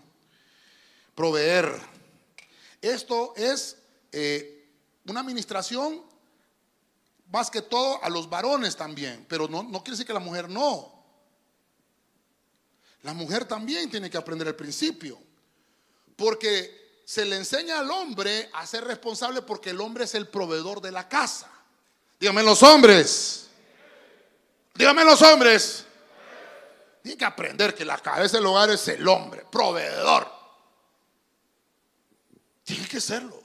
proveer. 1.14 1.80
Esto 2.82 3.32
es 3.36 3.78
eh, 4.12 4.68
una 5.06 5.20
administración 5.20 6.02
más 7.30 7.50
que 7.50 7.62
todo 7.62 8.02
a 8.04 8.10
los 8.10 8.28
varones 8.28 8.76
también, 8.76 9.24
pero 9.28 9.48
no, 9.48 9.62
no 9.62 9.82
quiere 9.82 9.92
decir 9.92 10.06
que 10.06 10.12
la 10.12 10.20
mujer 10.20 10.50
no. 10.50 10.92
La 13.02 13.14
mujer 13.14 13.46
también 13.46 13.88
tiene 13.88 14.10
que 14.10 14.18
aprender 14.18 14.48
el 14.48 14.56
principio, 14.56 15.18
porque 16.16 16.85
se 17.06 17.24
le 17.24 17.36
enseña 17.36 17.78
al 17.78 17.88
hombre 17.88 18.50
a 18.52 18.66
ser 18.66 18.82
responsable 18.82 19.40
porque 19.40 19.70
el 19.70 19.80
hombre 19.80 20.04
es 20.04 20.14
el 20.16 20.26
proveedor 20.26 20.80
de 20.80 20.90
la 20.90 21.08
casa. 21.08 21.48
Dígame 22.18 22.42
los 22.42 22.64
hombres. 22.64 23.46
Dígame 24.74 25.04
los 25.04 25.22
hombres. 25.22 25.84
Tiene 27.04 27.16
que 27.16 27.24
aprender 27.24 27.76
que 27.76 27.84
la 27.84 27.98
cabeza 27.98 28.38
del 28.38 28.46
hogar 28.46 28.70
es 28.70 28.88
el 28.88 29.06
hombre, 29.06 29.46
proveedor. 29.48 30.28
Tiene 32.64 32.88
que 32.88 33.00
serlo. 33.00 33.40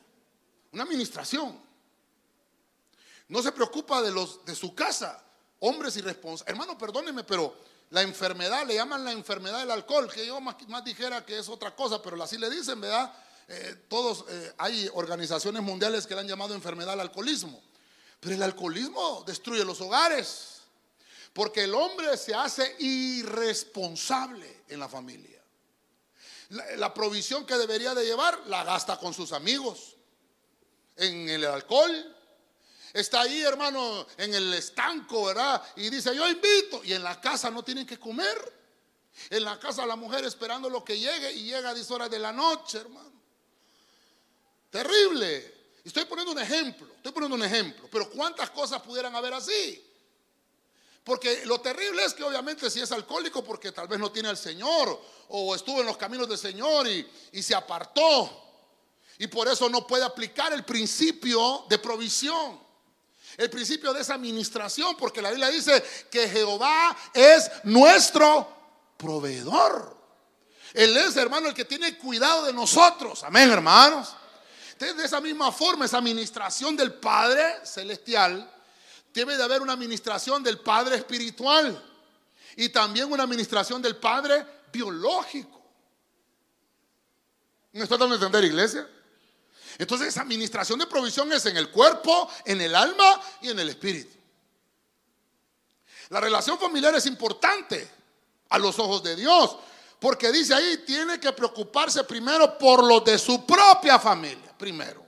Una 0.71 0.81
administración. 0.81 1.61
No 3.27 3.43
se 3.43 3.51
preocupa 3.51 4.01
de 4.01 4.09
los 4.09 4.43
de 4.43 4.55
su 4.55 4.73
casa, 4.73 5.23
hombres 5.59 5.95
irresponsables. 5.97 6.51
Hermano, 6.51 6.79
perdóneme, 6.79 7.23
pero 7.23 7.55
la 7.91 8.01
enfermedad, 8.01 8.65
le 8.65 8.73
llaman 8.73 9.05
la 9.05 9.11
enfermedad 9.11 9.59
del 9.59 9.69
alcohol, 9.69 10.11
que 10.11 10.25
yo 10.25 10.41
más 10.41 10.83
dijera 10.83 11.23
que 11.23 11.37
es 11.37 11.47
otra 11.47 11.75
cosa, 11.75 12.01
pero 12.01 12.21
así 12.23 12.39
le 12.39 12.49
dicen, 12.49 12.81
¿verdad? 12.81 13.13
Eh, 13.53 13.75
todos, 13.89 14.23
eh, 14.29 14.53
hay 14.59 14.89
organizaciones 14.93 15.61
mundiales 15.61 16.07
que 16.07 16.15
le 16.15 16.21
han 16.21 16.27
llamado 16.27 16.55
enfermedad 16.55 16.93
al 16.93 17.01
alcoholismo. 17.01 17.61
Pero 18.21 18.35
el 18.35 18.43
alcoholismo 18.43 19.25
destruye 19.27 19.65
los 19.65 19.81
hogares. 19.81 20.61
Porque 21.33 21.65
el 21.65 21.73
hombre 21.73 22.15
se 22.15 22.33
hace 22.33 22.77
irresponsable 22.79 24.63
en 24.69 24.79
la 24.79 24.87
familia. 24.87 25.43
La, 26.77 26.93
provisión 26.93 27.45
que 27.45 27.55
debería 27.57 27.93
de 27.93 28.05
llevar 28.05 28.39
la 28.47 28.63
gasta 28.63 28.97
con 28.97 29.13
sus 29.13 29.33
amigos. 29.33 29.97
En 30.95 31.27
el 31.27 31.43
alcohol. 31.43 32.15
Está 32.93 33.21
ahí, 33.21 33.41
hermano, 33.41 34.07
en 34.17 34.33
el 34.33 34.53
estanco, 34.53 35.25
¿verdad? 35.25 35.61
Y 35.75 35.89
dice, 35.89 36.15
yo 36.15 36.25
invito. 36.29 36.81
Y 36.85 36.93
en 36.93 37.03
la 37.03 37.19
casa 37.19 37.49
no 37.49 37.63
tienen 37.63 37.85
que 37.85 37.99
comer. 37.99 38.61
En 39.29 39.43
la 39.43 39.59
casa 39.59 39.85
la 39.85 39.97
mujer 39.97 40.23
esperando 40.23 40.69
lo 40.69 40.85
que 40.85 40.97
llegue 40.97 41.33
y 41.33 41.43
llega 41.43 41.71
a 41.71 41.73
10 41.73 41.91
horas 41.91 42.09
de 42.09 42.19
la 42.19 42.31
noche, 42.31 42.77
hermano. 42.77 43.20
Terrible. 44.71 45.53
Estoy 45.83 46.05
poniendo 46.05 46.31
un 46.31 46.39
ejemplo, 46.39 46.87
estoy 46.95 47.11
poniendo 47.11 47.35
un 47.35 47.43
ejemplo, 47.43 47.89
pero 47.91 48.09
¿cuántas 48.09 48.49
cosas 48.51 48.81
pudieran 48.81 49.13
haber 49.15 49.33
así? 49.33 49.85
Porque 51.03 51.45
lo 51.45 51.59
terrible 51.59 52.05
es 52.05 52.13
que 52.13 52.23
obviamente 52.23 52.69
si 52.69 52.79
es 52.79 52.91
alcohólico 52.91 53.43
porque 53.43 53.71
tal 53.71 53.87
vez 53.87 53.99
no 53.99 54.11
tiene 54.11 54.29
al 54.29 54.37
Señor 54.37 55.01
o 55.29 55.55
estuvo 55.55 55.81
en 55.81 55.87
los 55.87 55.97
caminos 55.97 56.29
del 56.29 56.37
Señor 56.37 56.87
y, 56.87 57.09
y 57.31 57.41
se 57.41 57.55
apartó 57.55 58.29
y 59.17 59.27
por 59.27 59.47
eso 59.47 59.67
no 59.69 59.85
puede 59.85 60.05
aplicar 60.05 60.53
el 60.53 60.63
principio 60.63 61.65
de 61.67 61.77
provisión. 61.79 62.59
El 63.37 63.49
principio 63.49 63.93
de 63.93 64.01
esa 64.01 64.15
administración, 64.15 64.95
porque 64.97 65.21
la 65.21 65.29
Biblia 65.29 65.49
dice 65.49 65.83
que 66.11 66.27
Jehová 66.27 66.95
es 67.13 67.49
nuestro 67.63 68.47
proveedor. 68.97 69.97
Él 70.73 70.95
es, 70.97 71.15
hermano, 71.15 71.47
el 71.47 71.53
que 71.53 71.65
tiene 71.65 71.97
cuidado 71.97 72.45
de 72.45 72.53
nosotros. 72.53 73.23
Amén, 73.23 73.49
hermanos 73.49 74.15
de 74.85 75.05
esa 75.05 75.21
misma 75.21 75.51
forma, 75.51 75.85
esa 75.85 75.97
administración 75.97 76.75
del 76.75 76.93
Padre 76.93 77.65
Celestial 77.65 78.49
debe 79.13 79.37
de 79.37 79.43
haber 79.43 79.61
una 79.61 79.73
administración 79.73 80.41
del 80.43 80.59
padre 80.59 80.95
espiritual 80.95 81.81
y 82.55 82.69
también 82.69 83.11
una 83.11 83.23
administración 83.23 83.81
del 83.81 83.97
padre 83.97 84.45
biológico. 84.71 85.61
¿Me 87.73 87.83
está 87.83 87.97
dando 87.97 88.15
a 88.15 88.17
entender, 88.17 88.43
iglesia? 88.43 88.87
Entonces, 89.77 90.09
esa 90.09 90.21
administración 90.21 90.79
de 90.79 90.87
provisión 90.87 91.31
es 91.31 91.45
en 91.45 91.57
el 91.57 91.69
cuerpo, 91.71 92.29
en 92.45 92.59
el 92.61 92.75
alma 92.75 93.21
y 93.41 93.49
en 93.49 93.59
el 93.59 93.69
espíritu. 93.69 94.17
La 96.09 96.19
relación 96.19 96.59
familiar 96.59 96.93
es 96.95 97.05
importante 97.05 97.89
a 98.49 98.59
los 98.59 98.77
ojos 98.79 99.01
de 99.01 99.15
Dios, 99.15 99.55
porque 99.99 100.31
dice 100.31 100.53
ahí, 100.53 100.83
tiene 100.85 101.19
que 101.19 101.31
preocuparse 101.31 102.03
primero 102.03 102.57
por 102.57 102.83
los 102.83 103.05
de 103.05 103.17
su 103.17 103.45
propia 103.45 103.97
familia, 103.97 104.50
primero. 104.61 105.05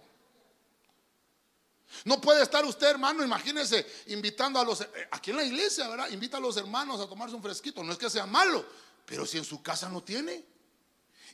No 2.06 2.20
puede 2.20 2.42
estar 2.42 2.66
usted, 2.66 2.88
hermano, 2.88 3.24
imagínese, 3.24 3.86
invitando 4.08 4.60
a 4.60 4.66
los, 4.66 4.82
eh, 4.82 4.90
aquí 5.12 5.32
en 5.32 5.38
la 5.38 5.44
iglesia, 5.44 5.88
¿verdad? 5.88 6.10
Invita 6.10 6.38
a 6.38 6.40
los 6.40 6.58
hermanos 6.58 7.00
a 7.00 7.08
tomarse 7.08 7.36
un 7.36 7.44
fresquito. 7.44 7.84
No 7.84 7.92
es 7.92 7.98
que 7.98 8.10
sea 8.10 8.26
malo, 8.26 8.66
pero 9.06 9.26
si 9.26 9.38
en 9.38 9.46
su 9.46 9.62
casa 9.62 9.88
no 9.90 10.04
tiene 10.04 10.44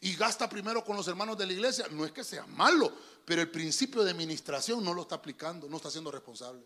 y 0.01 0.15
gasta 0.15 0.47
primero 0.49 0.83
con 0.83 0.95
los 0.95 1.07
hermanos 1.07 1.37
de 1.37 1.47
la 1.47 1.53
iglesia, 1.53 1.87
no 1.91 2.05
es 2.05 2.11
que 2.11 2.23
sea 2.23 2.45
malo, 2.45 2.93
pero 3.25 3.41
el 3.41 3.49
principio 3.49 4.03
de 4.03 4.11
administración 4.11 4.83
no 4.83 4.93
lo 4.93 5.03
está 5.03 5.15
aplicando, 5.15 5.67
no 5.69 5.77
está 5.77 5.89
siendo 5.89 6.11
responsable. 6.11 6.61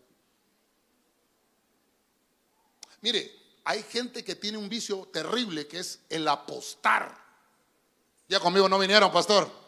Mire, 3.00 3.32
hay 3.64 3.82
gente 3.84 4.24
que 4.24 4.34
tiene 4.34 4.58
un 4.58 4.68
vicio 4.68 5.08
terrible 5.12 5.66
que 5.66 5.78
es 5.78 6.00
el 6.08 6.26
apostar. 6.26 7.16
Ya 8.28 8.40
conmigo 8.40 8.68
no 8.68 8.78
vinieron, 8.78 9.12
pastor. 9.12 9.63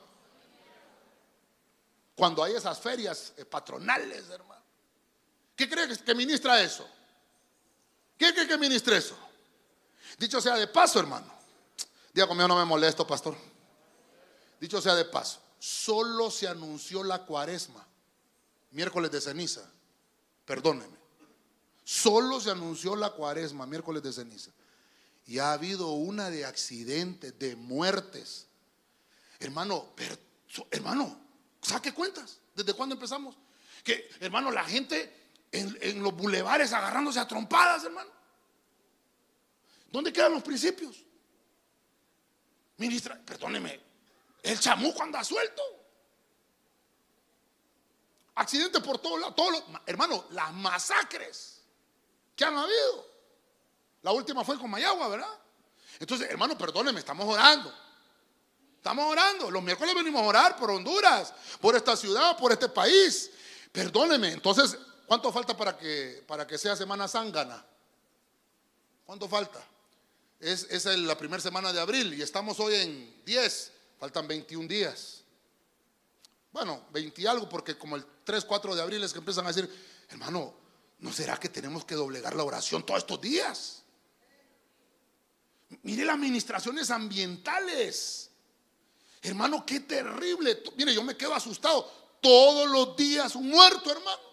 Cuando 2.17 2.43
hay 2.43 2.55
esas 2.55 2.81
ferias 2.81 3.35
eh, 3.37 3.45
patronales, 3.45 4.29
hermano. 4.31 4.65
¿Qué 5.55 5.69
cree 5.69 5.87
que 5.99 6.15
ministra 6.15 6.61
eso? 6.63 6.89
¿Qué 8.17 8.33
cree 8.33 8.49
que 8.49 8.59
ministra 8.59 8.97
eso? 8.97 9.17
Dicho 10.19 10.41
sea 10.41 10.57
de 10.57 10.67
paso, 10.67 10.99
hermano. 10.99 11.27
Diga 12.13 12.27
conmigo, 12.27 12.49
no 12.49 12.57
me 12.57 12.65
molesto, 12.65 13.07
pastor. 13.07 13.37
Dicho 14.59 14.81
sea 14.81 14.95
de 14.95 15.05
paso, 15.05 15.41
solo 15.59 16.31
se 16.31 16.49
anunció 16.49 17.05
la 17.05 17.27
cuaresma, 17.27 17.87
miércoles 18.71 19.11
de 19.11 19.21
ceniza. 19.21 19.71
Perdóneme. 20.47 20.97
Solo 21.85 22.41
se 22.41 22.51
anunció 22.51 22.97
la 22.97 23.11
cuaresma, 23.11 23.67
miércoles 23.67 24.03
de 24.03 24.13
ceniza. 24.13 24.51
Y 25.27 25.39
ha 25.39 25.53
habido 25.53 25.91
una 25.91 26.31
de 26.31 26.47
accidentes, 26.47 27.39
de 27.39 27.55
muertes. 27.57 28.47
Hermano, 29.39 29.93
hermano, 30.71 31.26
saque 31.67 31.93
cuentas. 31.93 32.39
¿Desde 32.55 32.73
cuándo 32.75 32.95
empezamos? 32.95 33.37
Que, 33.83 34.09
hermano, 34.21 34.51
la 34.51 34.65
gente 34.65 35.27
en, 35.53 36.03
los 36.03 36.15
bulevares 36.15 36.73
agarrándose 36.73 37.19
a 37.19 37.29
trompadas, 37.29 37.85
hermano. 37.85 38.11
¿Dónde 39.91 40.13
quedan 40.13 40.33
los 40.33 40.43
principios? 40.43 40.97
Ministra, 42.79 43.19
perdóneme, 43.25 43.81
el 44.43 44.61
chamuco 44.61 45.03
anda 45.03 45.25
suelto. 45.25 45.63
Accidentes 48.35 48.83
por 48.83 48.99
todos 48.99 49.19
lados. 49.19 49.35
Todo 49.35 49.65
hermano, 49.87 50.27
las 50.31 50.53
masacres 50.53 51.63
que 52.35 52.45
han 52.45 52.57
habido. 52.57 53.17
La 54.03 54.13
última 54.13 54.45
fue 54.45 54.59
con 54.59 54.71
Mayagua, 54.71 55.09
¿verdad? 55.09 55.39
Entonces, 55.99 56.29
hermano, 56.31 56.57
perdóneme, 56.59 57.01
estamos 57.01 57.27
orando. 57.27 57.73
Estamos 58.87 59.11
orando. 59.11 59.51
Los 59.51 59.65
miércoles 59.65 59.97
venimos 59.97 60.23
a 60.23 60.27
orar 60.27 60.57
por 60.57 60.71
Honduras, 60.71 61.35
por 61.61 61.75
esta 61.75 61.97
ciudad, 61.97 62.39
por 62.39 62.53
este 62.53 62.69
país. 62.69 63.33
Perdóneme. 63.73 64.31
Entonces, 64.31 64.79
¿cuánto 65.09 65.33
falta 65.33 65.57
para 65.57 65.77
que, 65.77 66.23
para 66.25 66.47
que 66.47 66.57
sea 66.57 66.77
Semana 66.77 67.09
Zángana? 67.09 67.67
¿Cuánto 69.05 69.29
falta? 69.29 69.61
Es, 70.39 70.69
es 70.71 70.85
la 70.85 71.19
primera 71.19 71.43
semana 71.43 71.73
de 71.73 71.81
abril 71.81 72.15
y 72.15 72.23
estamos 72.23 72.61
hoy 72.61 72.77
en 72.77 73.25
10. 73.25 73.73
Faltan 73.99 74.29
21 74.29 74.69
días. 74.69 75.25
Bueno, 76.53 76.85
20 76.93 77.23
y 77.23 77.27
algo, 77.27 77.49
porque 77.49 77.77
como 77.77 77.97
el 77.97 78.07
3, 78.23 78.45
4 78.45 78.77
de 78.77 78.83
abril 78.83 79.03
es 79.03 79.13
que 79.13 79.19
empiezan 79.19 79.47
a 79.47 79.49
decir, 79.49 79.69
hermano, 80.11 80.55
¿No 80.99 81.13
será 81.13 81.37
que 81.39 81.51
tenemos 81.51 81.85
que 81.85 81.95
doblegar 81.95 82.35
la 82.35 82.45
oración 82.45 82.87
todos 82.87 83.01
estos 83.01 83.21
días? 83.21 83.83
Mire 85.83 86.07
las 86.07 86.15
administraciones 86.15 86.91
ambientales. 86.91 88.26
Hermano, 89.23 89.65
qué 89.67 89.81
terrible. 89.81 90.63
Mire, 90.77 90.95
yo 90.95 91.03
me 91.03 91.17
quedo 91.17 91.35
asustado. 91.35 91.91
Todos 92.21 92.69
los 92.69 92.97
días 92.97 93.35
un 93.37 93.49
muerto, 93.49 93.91
hermano. 93.91 94.27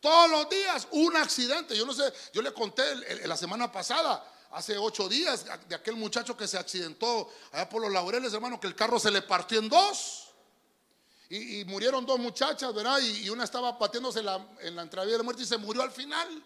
Todos 0.00 0.30
los 0.30 0.48
días 0.48 0.86
un 0.92 1.16
accidente. 1.16 1.76
Yo 1.76 1.86
no 1.86 1.92
sé, 1.92 2.12
yo 2.32 2.42
le 2.42 2.52
conté 2.52 2.82
la 3.26 3.36
semana 3.36 3.70
pasada, 3.70 4.24
hace 4.52 4.76
ocho 4.78 5.08
días, 5.08 5.46
de 5.68 5.74
aquel 5.74 5.96
muchacho 5.96 6.36
que 6.36 6.46
se 6.46 6.58
accidentó 6.58 7.30
allá 7.52 7.68
por 7.68 7.82
los 7.82 7.90
laureles, 7.90 8.32
hermano, 8.32 8.60
que 8.60 8.66
el 8.66 8.74
carro 8.74 8.98
se 8.98 9.10
le 9.10 9.22
partió 9.22 9.58
en 9.58 9.68
dos. 9.68 10.22
Y, 11.28 11.64
murieron 11.64 12.06
dos 12.06 12.20
muchachas, 12.20 12.72
¿verdad? 12.72 13.00
Y, 13.00 13.28
una 13.30 13.44
estaba 13.44 13.76
pateándose 13.76 14.20
en 14.20 14.26
la, 14.26 14.46
en 14.60 14.76
la 14.76 14.84
de 14.84 15.22
muerte 15.22 15.42
y 15.42 15.46
se 15.46 15.58
murió 15.58 15.82
al 15.82 15.90
final. 15.90 16.42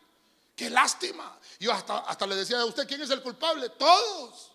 Qué 0.56 0.70
lástima. 0.70 1.38
Yo 1.58 1.72
hasta, 1.72 1.98
hasta 1.98 2.26
le 2.26 2.36
decía 2.36 2.60
a 2.60 2.64
usted, 2.64 2.86
¿quién 2.86 3.02
es 3.02 3.10
el 3.10 3.22
culpable? 3.22 3.68
Todos. 3.70 4.52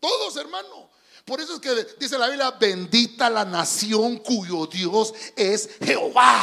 Todos, 0.00 0.36
hermano. 0.36 0.90
Por 1.24 1.40
eso 1.40 1.54
es 1.54 1.60
que 1.60 1.86
dice 2.00 2.18
la 2.18 2.26
Biblia, 2.26 2.50
bendita 2.50 3.30
la 3.30 3.44
nación 3.44 4.16
cuyo 4.18 4.66
Dios 4.66 5.14
es 5.36 5.70
Jehová. 5.80 6.42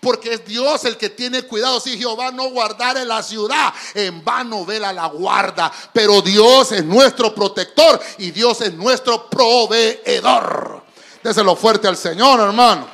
Porque 0.00 0.34
es 0.34 0.44
Dios 0.46 0.84
el 0.84 0.96
que 0.96 1.10
tiene 1.10 1.42
cuidado. 1.42 1.78
Si 1.78 1.98
Jehová 1.98 2.30
no 2.30 2.50
guardare 2.50 3.04
la 3.04 3.22
ciudad, 3.22 3.72
en 3.94 4.24
vano 4.24 4.64
vela 4.64 4.92
la 4.92 5.06
guarda. 5.06 5.70
Pero 5.92 6.22
Dios 6.22 6.72
es 6.72 6.84
nuestro 6.84 7.34
protector 7.34 8.00
y 8.18 8.30
Dios 8.30 8.62
es 8.62 8.72
nuestro 8.72 9.28
proveedor. 9.28 10.82
Déselo 11.22 11.54
fuerte 11.54 11.86
al 11.86 11.96
Señor, 11.96 12.40
hermano. 12.40 12.88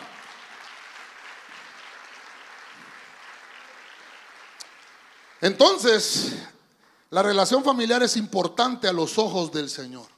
Entonces, 5.41 6.33
la 7.11 7.23
relación 7.23 7.65
familiar 7.65 8.03
es 8.03 8.17
importante 8.17 8.89
a 8.89 8.93
los 8.93 9.17
ojos 9.17 9.51
del 9.53 9.71
Señor. 9.71 10.10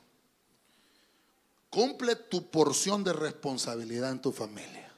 Cumple 1.73 2.17
tu 2.17 2.51
porción 2.51 3.03
de 3.03 3.15
responsabilidad 3.15 4.11
en 4.11 4.21
tu 4.21 4.31
familia. 4.31 4.93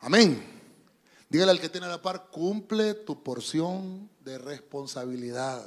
Amén. 0.00 0.44
Dígale 1.28 1.52
al 1.52 1.60
que 1.60 1.68
tiene 1.68 1.86
la 1.86 2.02
par, 2.02 2.26
cumple 2.26 2.94
tu 2.94 3.22
porción 3.22 4.10
de 4.18 4.36
responsabilidad. 4.36 5.64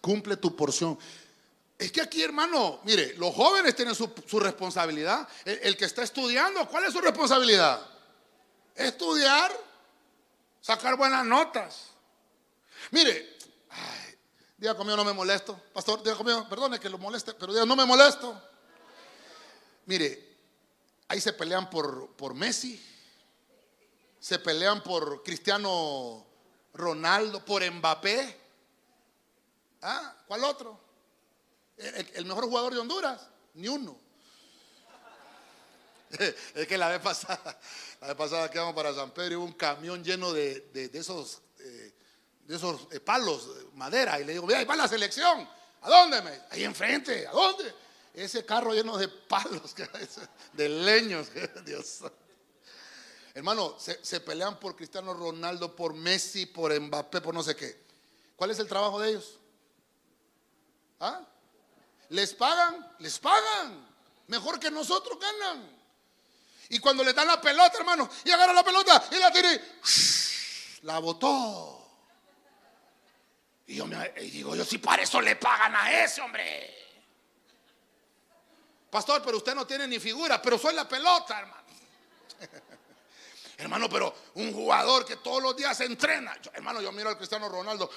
Cumple 0.00 0.38
tu 0.38 0.56
porción. 0.56 0.98
Es 1.78 1.92
que 1.92 2.00
aquí, 2.00 2.22
hermano, 2.22 2.80
mire, 2.84 3.18
los 3.18 3.34
jóvenes 3.34 3.76
tienen 3.76 3.94
su, 3.94 4.08
responsabilidad. 4.40 5.28
El, 5.44 5.76
que 5.76 5.84
está 5.84 6.02
estudiando, 6.04 6.66
¿cuál 6.66 6.84
es 6.84 6.92
su 6.94 7.02
responsabilidad? 7.02 7.86
Estudiar, 8.74 9.52
sacar 10.62 10.96
buenas 10.96 11.26
notas. 11.26 11.88
Mire, 12.92 13.36
diga 14.62 14.76
conmigo, 14.76 14.96
no 14.96 15.04
me 15.04 15.12
molesto. 15.12 15.60
Pastor, 15.72 16.04
diga 16.04 16.14
conmigo, 16.14 16.48
perdone 16.48 16.78
que 16.78 16.88
lo 16.88 16.96
moleste, 16.96 17.34
pero 17.34 17.52
diga, 17.52 17.66
no 17.66 17.74
me 17.74 17.84
molesto. 17.84 18.40
Mire, 19.86 20.36
ahí 21.08 21.20
se 21.20 21.32
pelean 21.32 21.68
por, 21.68 22.12
por 22.12 22.32
Messi, 22.32 22.80
se 24.20 24.38
pelean 24.38 24.80
por 24.80 25.24
Cristiano 25.24 26.24
Ronaldo, 26.74 27.44
por 27.44 27.68
Mbappé. 27.68 28.40
¿Ah? 29.82 30.14
¿Cuál 30.28 30.44
otro? 30.44 30.80
El, 31.76 32.24
mejor 32.24 32.44
jugador 32.44 32.72
de 32.72 32.78
Honduras, 32.78 33.20
ni 33.54 33.66
uno. 33.66 33.98
Es 36.54 36.68
que 36.68 36.78
la 36.78 36.88
vez 36.88 37.00
pasada, 37.00 37.58
la 38.00 38.06
vez 38.06 38.16
pasada 38.16 38.48
que 38.48 38.60
vamos 38.60 38.76
para 38.76 38.94
San 38.94 39.10
Pedro, 39.10 39.38
hubo 39.38 39.46
un 39.46 39.54
camión 39.54 40.04
lleno 40.04 40.32
de, 40.32 40.60
de 40.72 40.90
esos 40.96 41.42
eh, 41.58 41.91
eh, 42.90 43.00
palos, 43.00 43.48
madera, 43.74 44.20
y 44.20 44.24
le 44.24 44.32
digo, 44.32 44.48
ahí 44.54 44.64
va 44.64 44.76
la 44.76 44.88
selección. 44.88 45.48
¿A 45.82 45.88
dónde? 45.90 46.22
Me? 46.22 46.40
Ahí 46.50 46.64
enfrente, 46.64 47.26
¿a 47.26 47.32
dónde? 47.32 47.74
Ese 48.14 48.44
carro 48.44 48.74
lleno 48.74 48.96
de 48.96 49.08
palos, 49.28 49.74
de 50.52 50.68
leños, 50.68 51.28
Dios. 51.64 52.00
Hermano, 53.34 53.76
se, 53.78 54.04
se 54.04 54.20
pelean 54.20 54.60
por 54.60 54.76
Cristiano 54.76 55.14
Ronaldo, 55.14 55.74
por 55.74 55.94
Messi, 55.94 56.46
por 56.46 56.78
Mbappé, 56.78 57.20
por 57.20 57.34
no 57.34 57.42
sé 57.42 57.56
qué. 57.56 57.82
¿Cuál 58.36 58.50
es 58.50 58.58
el 58.58 58.68
trabajo 58.68 59.00
de 59.00 59.10
ellos? 59.10 59.38
¿Ah? 61.00 61.26
les 62.12 62.34
pagan, 62.34 62.94
les 62.98 63.18
pagan. 63.18 63.90
Mejor 64.28 64.60
que 64.60 64.70
nosotros 64.70 65.18
ganan. 65.18 65.68
Y 66.68 66.78
cuando 66.78 67.02
le 67.02 67.12
dan 67.12 67.26
la 67.26 67.40
pelota, 67.40 67.78
hermano, 67.78 68.08
y 68.24 68.30
agarra 68.30 68.52
la 68.52 68.64
pelota 68.64 69.04
y 69.10 69.16
la 69.16 69.30
tiene, 69.30 69.60
la 70.82 70.98
botó. 71.00 71.81
Y 73.66 73.76
yo 73.76 73.86
me 73.86 74.10
digo, 74.12 74.54
yo 74.56 74.64
si 74.64 74.78
para 74.78 75.02
eso 75.02 75.20
le 75.20 75.36
pagan 75.36 75.74
a 75.76 76.04
ese 76.04 76.20
hombre. 76.20 76.82
Pastor, 78.90 79.22
pero 79.24 79.38
usted 79.38 79.54
no 79.54 79.66
tiene 79.66 79.88
ni 79.88 79.98
figura, 79.98 80.42
pero 80.42 80.58
soy 80.58 80.74
la 80.74 80.86
pelota, 80.88 81.38
hermano. 81.38 81.62
Hermano, 83.56 83.88
pero 83.88 84.12
un 84.34 84.52
jugador 84.52 85.04
que 85.04 85.16
todos 85.16 85.40
los 85.40 85.54
días 85.54 85.76
se 85.76 85.84
entrena. 85.84 86.36
hermano, 86.52 86.80
yo 86.82 86.90
miro 86.90 87.10
al 87.10 87.16
Cristiano 87.16 87.48
Ronaldo. 87.48 87.88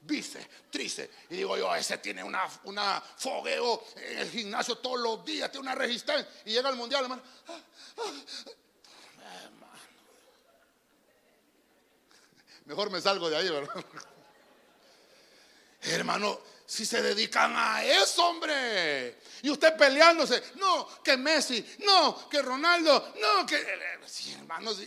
Bice, 0.00 0.48
trice. 0.70 1.10
Y 1.30 1.36
digo 1.36 1.56
yo, 1.56 1.72
ese 1.74 1.98
tiene 1.98 2.24
una, 2.24 2.48
una 2.64 3.00
fogueo 3.00 3.84
en 3.96 4.18
el 4.18 4.30
gimnasio 4.30 4.78
todos 4.78 4.98
los 4.98 5.24
días, 5.24 5.52
tiene 5.52 5.68
una 5.68 5.76
resistencia. 5.76 6.28
Y 6.46 6.50
llega 6.50 6.68
al 6.68 6.74
mundial, 6.74 7.04
hermano. 7.04 7.22
Mejor 12.66 12.90
me 12.90 13.00
salgo 13.00 13.30
de 13.30 13.36
ahí, 13.36 13.48
¿verdad? 13.48 13.74
Hermano, 15.82 16.40
si 16.66 16.84
se 16.84 17.00
dedican 17.00 17.54
a 17.56 17.84
eso, 17.84 18.26
hombre. 18.26 19.18
Y 19.42 19.50
usted 19.50 19.76
peleándose, 19.76 20.42
no, 20.56 20.88
que 21.02 21.16
Messi, 21.16 21.64
no, 21.84 22.28
que 22.28 22.42
Ronaldo, 22.42 23.12
no, 23.20 23.46
que... 23.46 23.64
Sí, 24.04 24.32
hermanos, 24.32 24.80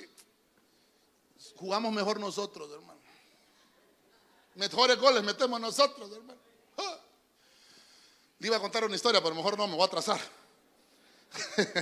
jugamos 1.56 1.94
mejor 1.94 2.20
nosotros, 2.20 2.70
hermano. 2.72 3.00
Mejores 4.56 4.98
goles 4.98 5.24
metemos 5.24 5.62
nosotros, 5.62 6.12
hermano. 6.12 6.40
Ah. 6.78 7.00
Le 8.40 8.48
iba 8.48 8.58
a 8.58 8.60
contar 8.60 8.84
una 8.84 8.96
historia, 8.96 9.24
pero 9.24 9.36
mejor 9.36 9.58
no, 9.58 9.68
me 9.68 9.76
voy 9.76 9.84
a 9.84 9.86
atrasar. 9.86 10.20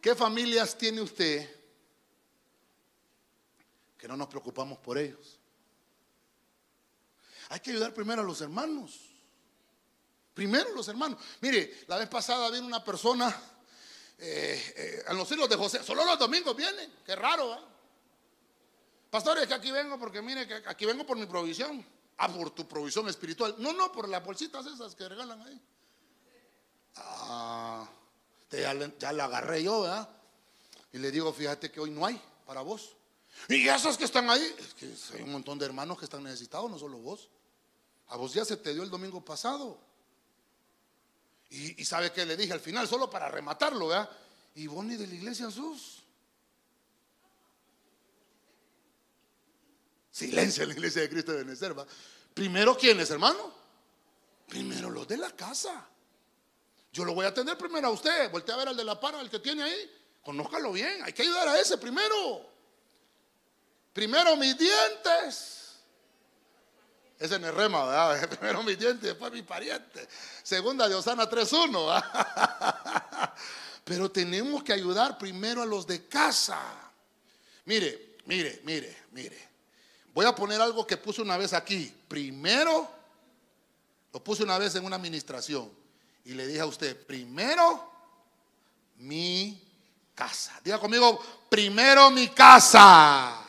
¿Qué 0.00 0.14
familias 0.16 0.76
tiene 0.76 1.02
usted 1.02 1.55
no 4.08 4.16
nos 4.16 4.28
preocupamos 4.28 4.78
por 4.78 4.98
ellos? 4.98 5.38
Hay 7.48 7.60
que 7.60 7.70
ayudar 7.70 7.94
primero 7.94 8.22
a 8.22 8.24
los 8.24 8.40
hermanos. 8.40 9.00
Primero 10.34 10.74
los 10.74 10.88
hermanos. 10.88 11.18
Mire, 11.40 11.84
la 11.86 11.96
vez 11.96 12.08
pasada 12.08 12.50
vino 12.50 12.66
una 12.66 12.84
persona 12.84 13.34
eh, 14.18 14.74
eh, 14.76 15.04
a 15.06 15.12
los 15.14 15.30
hijos 15.32 15.48
de 15.48 15.56
José. 15.56 15.82
Solo 15.82 16.04
los 16.04 16.18
domingos 16.18 16.54
vienen. 16.56 16.92
Qué 17.04 17.16
raro, 17.16 17.54
¿eh? 17.54 17.60
Pastores, 19.10 19.46
que 19.46 19.54
aquí 19.54 19.70
vengo 19.70 19.98
porque 19.98 20.20
mire, 20.20 20.46
que 20.46 20.54
aquí 20.66 20.84
vengo 20.84 21.06
por 21.06 21.16
mi 21.16 21.26
provisión. 21.26 21.84
Ah, 22.18 22.28
por 22.28 22.50
tu 22.50 22.66
provisión 22.66 23.08
espiritual. 23.08 23.54
No, 23.58 23.72
no, 23.72 23.92
por 23.92 24.08
las 24.08 24.24
bolsitas 24.24 24.66
esas 24.66 24.94
que 24.94 25.08
regalan 25.08 25.40
ahí. 25.42 25.60
Ah, 26.96 27.88
ya, 28.50 28.74
ya 28.98 29.12
la 29.12 29.24
agarré 29.24 29.62
yo, 29.62 29.82
¿verdad? 29.82 30.08
Y 30.92 30.98
le 30.98 31.10
digo, 31.10 31.32
fíjate 31.32 31.70
que 31.70 31.80
hoy 31.80 31.90
no 31.90 32.06
hay 32.06 32.20
para 32.46 32.62
vos. 32.62 32.96
Y 33.48 33.68
esos 33.68 33.96
que 33.96 34.04
están 34.04 34.28
ahí, 34.28 34.54
es 34.58 34.74
que 34.74 35.16
hay 35.16 35.22
un 35.22 35.32
montón 35.32 35.58
de 35.58 35.66
hermanos 35.66 35.98
que 35.98 36.04
están 36.04 36.22
necesitados, 36.22 36.70
no 36.70 36.78
solo 36.78 36.98
vos. 36.98 37.28
A 38.08 38.16
vos 38.16 38.34
ya 38.34 38.44
se 38.44 38.56
te 38.56 38.74
dio 38.74 38.82
el 38.82 38.90
domingo 38.90 39.24
pasado. 39.24 39.78
Y, 41.50 41.84
sabe 41.84 42.12
que 42.12 42.26
le 42.26 42.36
dije 42.36 42.52
al 42.52 42.60
final, 42.60 42.88
solo 42.88 43.08
para 43.08 43.28
rematarlo, 43.28 43.88
¿verdad? 43.88 44.10
Y 44.56 44.66
vos 44.66 44.84
ni 44.84 44.96
de 44.96 45.06
la 45.06 45.14
iglesia 45.14 45.50
sos. 45.50 46.02
Silencio 50.10 50.64
en 50.64 50.70
la 50.70 50.74
iglesia 50.74 51.02
de 51.02 51.08
Cristo 51.08 51.32
de 51.32 51.44
Benecerva. 51.44 51.86
Primero, 52.34 52.76
¿quiénes, 52.76 53.10
hermano? 53.10 53.54
Primero 54.48 54.90
los 54.90 55.06
de 55.06 55.18
la 55.18 55.30
casa. 55.36 55.86
Yo 56.92 57.04
lo 57.04 57.14
voy 57.14 57.26
a 57.26 57.28
atender 57.28 57.56
primero 57.56 57.88
a 57.88 57.90
usted. 57.90 58.30
Voltea 58.30 58.54
a 58.54 58.58
ver 58.58 58.68
al 58.68 58.76
de 58.76 58.84
la 58.84 58.98
para, 58.98 59.20
al 59.20 59.30
que 59.30 59.38
tiene 59.38 59.62
ahí. 59.62 59.90
Conózcalo 60.22 60.72
bien. 60.72 61.02
Hay 61.04 61.12
que 61.12 61.22
ayudar 61.22 61.48
a 61.48 61.60
ese 61.60 61.78
primero. 61.78 62.55
Primero 63.96 64.36
mis 64.36 64.58
dientes. 64.58 65.78
Ese 67.18 67.38
no 67.38 67.48
es 67.48 67.54
rema, 67.54 67.86
¿verdad? 67.86 68.28
Primero 68.38 68.62
mis 68.62 68.78
dientes, 68.78 69.00
después 69.00 69.32
mi 69.32 69.40
pariente. 69.40 70.06
Segunda 70.42 70.86
de 70.86 70.94
Osana 70.94 71.26
3.1. 71.26 73.32
Pero 73.84 74.10
tenemos 74.10 74.62
que 74.62 74.74
ayudar 74.74 75.16
primero 75.16 75.62
a 75.62 75.64
los 75.64 75.86
de 75.86 76.06
casa. 76.08 76.60
Mire, 77.64 78.18
mire, 78.26 78.60
mire, 78.64 79.04
mire. 79.12 79.48
Voy 80.12 80.26
a 80.26 80.34
poner 80.34 80.60
algo 80.60 80.86
que 80.86 80.98
puse 80.98 81.22
una 81.22 81.38
vez 81.38 81.54
aquí. 81.54 81.90
Primero, 82.06 82.86
lo 84.12 84.22
puse 84.22 84.42
una 84.42 84.58
vez 84.58 84.74
en 84.74 84.84
una 84.84 84.96
administración. 84.96 85.72
Y 86.26 86.34
le 86.34 86.46
dije 86.46 86.60
a 86.60 86.66
usted, 86.66 87.06
primero 87.06 87.90
mi 88.96 89.58
casa. 90.14 90.60
Diga 90.62 90.78
conmigo, 90.78 91.18
primero 91.48 92.10
mi 92.10 92.28
casa. 92.28 93.45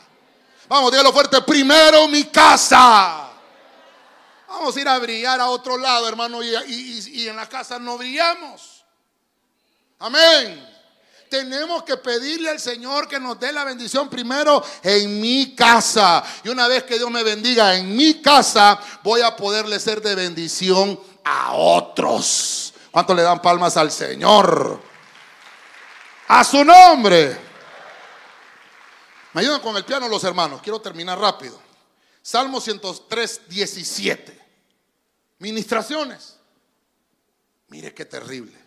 Vamos, 0.69 0.91
dígalo 0.91 1.13
fuerte, 1.13 1.41
primero 1.41 2.07
mi 2.09 2.25
casa. 2.25 3.29
Vamos 4.49 4.75
a 4.75 4.81
ir 4.81 4.87
a 4.87 4.99
brillar 4.99 5.39
a 5.39 5.47
otro 5.47 5.77
lado, 5.77 6.09
hermano, 6.09 6.43
y, 6.43 7.27
en 7.27 7.35
la 7.35 7.47
casa 7.47 7.79
no 7.79 7.97
brillamos. 7.97 8.83
Amén. 9.99 10.75
Tenemos 11.29 11.83
que 11.83 11.97
pedirle 11.97 12.49
al 12.49 12.59
Señor 12.59 13.07
que 13.07 13.19
nos 13.19 13.39
dé 13.39 13.51
la 13.51 13.63
bendición 13.63 14.09
primero 14.09 14.63
en 14.83 15.21
mi 15.21 15.55
casa. 15.55 16.23
Y 16.43 16.49
una 16.49 16.67
vez 16.67 16.83
que 16.83 16.97
Dios 16.97 17.11
me 17.11 17.23
bendiga 17.23 17.75
en 17.75 17.95
mi 17.95 18.21
casa, 18.21 18.79
voy 19.03 19.21
a 19.21 19.35
poderle 19.35 19.79
ser 19.79 20.01
de 20.01 20.15
bendición 20.15 20.99
a 21.23 21.53
otros. 21.53 22.73
¿Cuánto 22.91 23.13
le 23.13 23.23
dan 23.23 23.41
palmas 23.41 23.75
al 23.77 23.91
Señor? 23.91 24.81
A 26.29 26.43
su 26.43 26.63
nombre. 26.63 27.46
Me 29.33 29.41
ayudan 29.41 29.61
con 29.61 29.75
el 29.75 29.85
piano 29.85 30.07
los 30.07 30.23
hermanos. 30.23 30.61
Quiero 30.61 30.81
terminar 30.81 31.19
rápido. 31.19 31.59
Salmo 32.21 32.59
103, 32.59 33.41
17. 33.47 34.45
Ministraciones. 35.39 36.37
Mire 37.67 37.93
qué 37.93 38.05
terrible. 38.05 38.57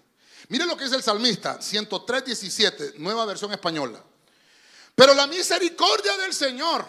Mire 0.48 0.66
lo 0.66 0.76
que 0.76 0.84
dice 0.84 0.96
el 0.96 1.02
salmista, 1.02 1.60
103, 1.60 2.24
17, 2.24 2.94
nueva 2.98 3.24
versión 3.24 3.52
española. 3.52 4.02
Pero 4.94 5.14
la 5.14 5.26
misericordia 5.26 6.16
del 6.18 6.34
Señor 6.34 6.84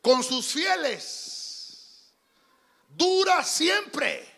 con 0.00 0.22
sus 0.22 0.46
fieles 0.46 2.12
dura 2.88 3.44
siempre. 3.44 4.30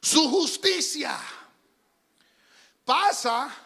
Su 0.00 0.30
justicia 0.30 1.18
pasa 2.84 3.61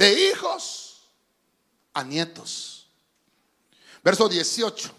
de 0.00 0.30
hijos 0.30 1.02
a 1.92 2.02
nietos. 2.02 2.88
Verso 4.02 4.28
18 4.28 4.94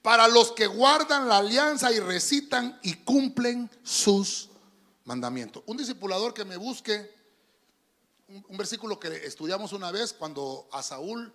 para 0.00 0.28
los 0.28 0.52
que 0.52 0.66
guardan 0.66 1.28
la 1.28 1.38
alianza 1.38 1.90
y 1.90 1.98
recitan 1.98 2.78
y 2.82 2.92
cumplen 2.92 3.70
sus 3.82 4.50
mandamientos. 5.06 5.62
Un 5.64 5.78
discipulador 5.78 6.34
que 6.34 6.44
me 6.44 6.58
busque, 6.58 7.10
un, 8.28 8.56
versículo 8.58 9.00
que 9.00 9.08
estudiamos 9.26 9.72
una 9.72 9.90
vez 9.90 10.12
cuando 10.12 10.68
a 10.72 10.82
Saúl, 10.82 11.32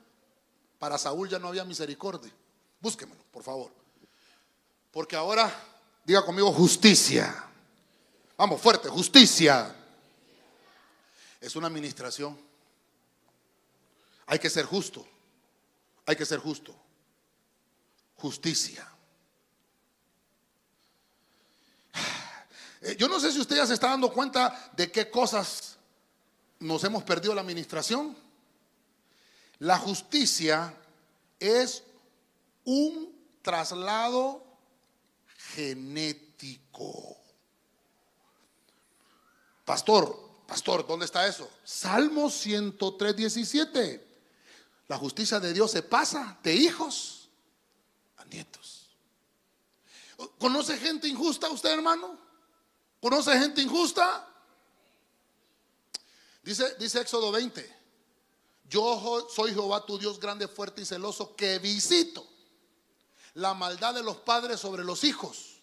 para 0.77 0.99
Saúl 0.99 1.27
ya 1.27 1.39
no 1.39 1.47
había 1.47 1.65
misericordia. 1.65 2.31
Búsquemelo, 2.79 3.23
por 3.31 3.41
favor. 3.41 3.71
Porque 4.91 5.15
ahora, 5.15 5.51
diga 6.05 6.23
conmigo, 6.23 6.51
justicia. 6.51 7.43
Vamos, 8.37 8.61
fuerte, 8.61 8.87
justicia. 8.87 9.75
Es 11.39 11.55
una 11.55 11.67
administración. 11.67 12.39
Hay 14.25 14.39
que 14.39 14.49
ser 14.49 14.65
justo. 14.65 15.07
Hay 16.05 16.15
que 16.15 16.25
ser 16.25 16.39
justo 16.39 16.75
justicia. 18.19 18.87
Eh, 22.81 22.95
yo 22.97 23.09
no 23.09 23.19
sé 23.19 23.29
si 23.33 23.41
usted 23.41 23.57
ya 23.57 23.67
se 23.67 23.73
está 23.73 23.89
dando 23.89 24.09
cuenta 24.09 24.71
de 24.73 24.89
qué 24.89 25.11
cosas 25.11 25.75
nos 26.59 26.81
hemos 26.85 27.03
perdido 27.03 27.35
la 27.35 27.41
administración. 27.41 28.15
La 29.57 29.77
justicia 29.77 30.73
es 31.41 31.83
un 32.63 33.13
traslado 33.41 34.45
genético. 35.55 37.17
Pastor, 39.65 40.28
pastor, 40.49 40.85
¿dónde 40.85 41.05
está 41.05 41.27
eso? 41.27 41.49
Salmo 41.63 42.29
103, 42.29 43.15
17. 43.15 44.07
La 44.87 44.97
justicia 44.97 45.39
de 45.39 45.53
Dios 45.53 45.71
se 45.71 45.83
pasa 45.83 46.37
de 46.43 46.53
hijos 46.53 47.19
nietos. 48.29 48.89
¿Conoce 50.37 50.77
gente 50.77 51.07
injusta 51.07 51.49
usted, 51.49 51.71
hermano? 51.71 52.17
¿Conoce 53.01 53.37
gente 53.39 53.61
injusta? 53.61 54.27
Dice, 56.43 56.75
dice 56.79 57.01
Éxodo 57.01 57.31
20. 57.31 57.77
Yo 58.69 59.27
soy 59.33 59.51
Jehová 59.51 59.85
tu 59.85 59.97
Dios 59.97 60.19
grande, 60.19 60.47
fuerte 60.47 60.81
y 60.81 60.85
celoso, 60.85 61.35
que 61.35 61.59
visito 61.59 62.27
la 63.33 63.53
maldad 63.53 63.93
de 63.95 64.03
los 64.03 64.17
padres 64.17 64.59
sobre 64.59 64.83
los 64.83 65.03
hijos. 65.03 65.58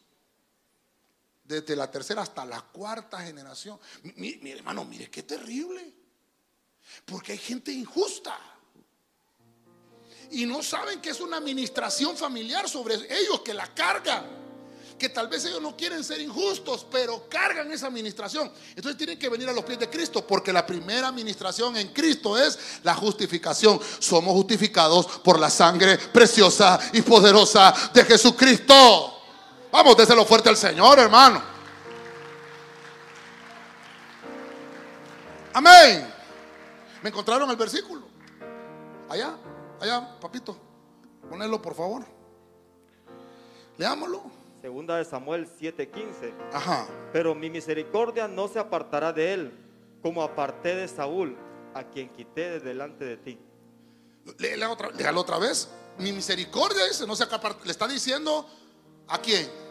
Desde 1.46 1.76
la 1.76 1.90
tercera 1.90 2.22
hasta 2.22 2.44
la 2.44 2.60
cuarta 2.60 3.20
generación. 3.20 3.78
Mi, 4.16 4.50
hermano, 4.50 4.84
mire 4.84 5.08
qué 5.10 5.22
terrible. 5.22 5.94
Porque 7.04 7.32
hay 7.32 7.38
gente 7.38 7.72
injusta 7.72 8.38
y 10.30 10.46
no 10.46 10.62
saben 10.62 11.00
que 11.00 11.10
es 11.10 11.20
una 11.20 11.36
administración 11.36 12.16
familiar 12.16 12.68
sobre 12.68 12.94
ellos 12.94 13.40
que 13.44 13.54
la 13.54 13.72
cargan. 13.74 14.46
que 14.98 15.10
tal 15.10 15.28
vez 15.28 15.44
ellos 15.44 15.60
no 15.60 15.76
quieren 15.76 16.02
ser 16.02 16.22
injustos, 16.22 16.86
pero 16.90 17.28
cargan 17.28 17.70
esa 17.70 17.88
administración. 17.88 18.50
Entonces 18.70 18.96
tienen 18.96 19.18
que 19.18 19.28
venir 19.28 19.46
a 19.46 19.52
los 19.52 19.62
pies 19.62 19.78
de 19.78 19.90
Cristo, 19.90 20.26
porque 20.26 20.54
la 20.54 20.64
primera 20.64 21.08
administración 21.08 21.76
en 21.76 21.88
Cristo 21.88 22.38
es 22.38 22.58
la 22.82 22.94
justificación. 22.94 23.78
Somos 23.98 24.32
justificados 24.32 25.06
por 25.22 25.38
la 25.38 25.50
sangre 25.50 25.98
preciosa 25.98 26.80
y 26.94 27.02
poderosa 27.02 27.74
de 27.92 28.04
Jesucristo. 28.06 29.15
Vamos, 29.76 29.94
déselo 29.94 30.24
fuerte 30.24 30.48
al 30.48 30.56
Señor, 30.56 30.98
hermano. 30.98 31.42
Amén. 35.52 36.10
¿Me 37.02 37.10
encontraron 37.10 37.50
el 37.50 37.56
versículo? 37.56 38.06
Allá, 39.06 39.36
allá, 39.78 40.18
papito. 40.18 40.56
Ponelo, 41.28 41.60
por 41.60 41.74
favor. 41.74 42.06
Leámoslo. 43.76 44.22
Segunda 44.62 44.96
de 44.96 45.04
Samuel 45.04 45.46
7:15. 45.46 46.32
Ajá. 46.54 46.86
Pero 47.12 47.34
mi 47.34 47.50
misericordia 47.50 48.26
no 48.28 48.48
se 48.48 48.58
apartará 48.58 49.12
de 49.12 49.34
él, 49.34 49.52
como 50.02 50.22
aparté 50.22 50.74
de 50.74 50.88
Saúl, 50.88 51.36
a 51.74 51.84
quien 51.84 52.08
quité 52.14 52.48
de 52.52 52.60
delante 52.60 53.04
de 53.04 53.18
ti. 53.18 53.38
Léela 54.38 54.70
otra, 54.70 54.88
léalo 54.88 55.20
otra 55.20 55.36
vez. 55.38 55.68
Mi 55.98 56.12
misericordia 56.12 56.86
dice, 56.86 57.06
no 57.06 57.14
se 57.14 57.24
apar- 57.24 57.58
Le 57.62 57.70
está 57.72 57.86
diciendo 57.86 58.48
a 59.08 59.18
quién. 59.18 59.65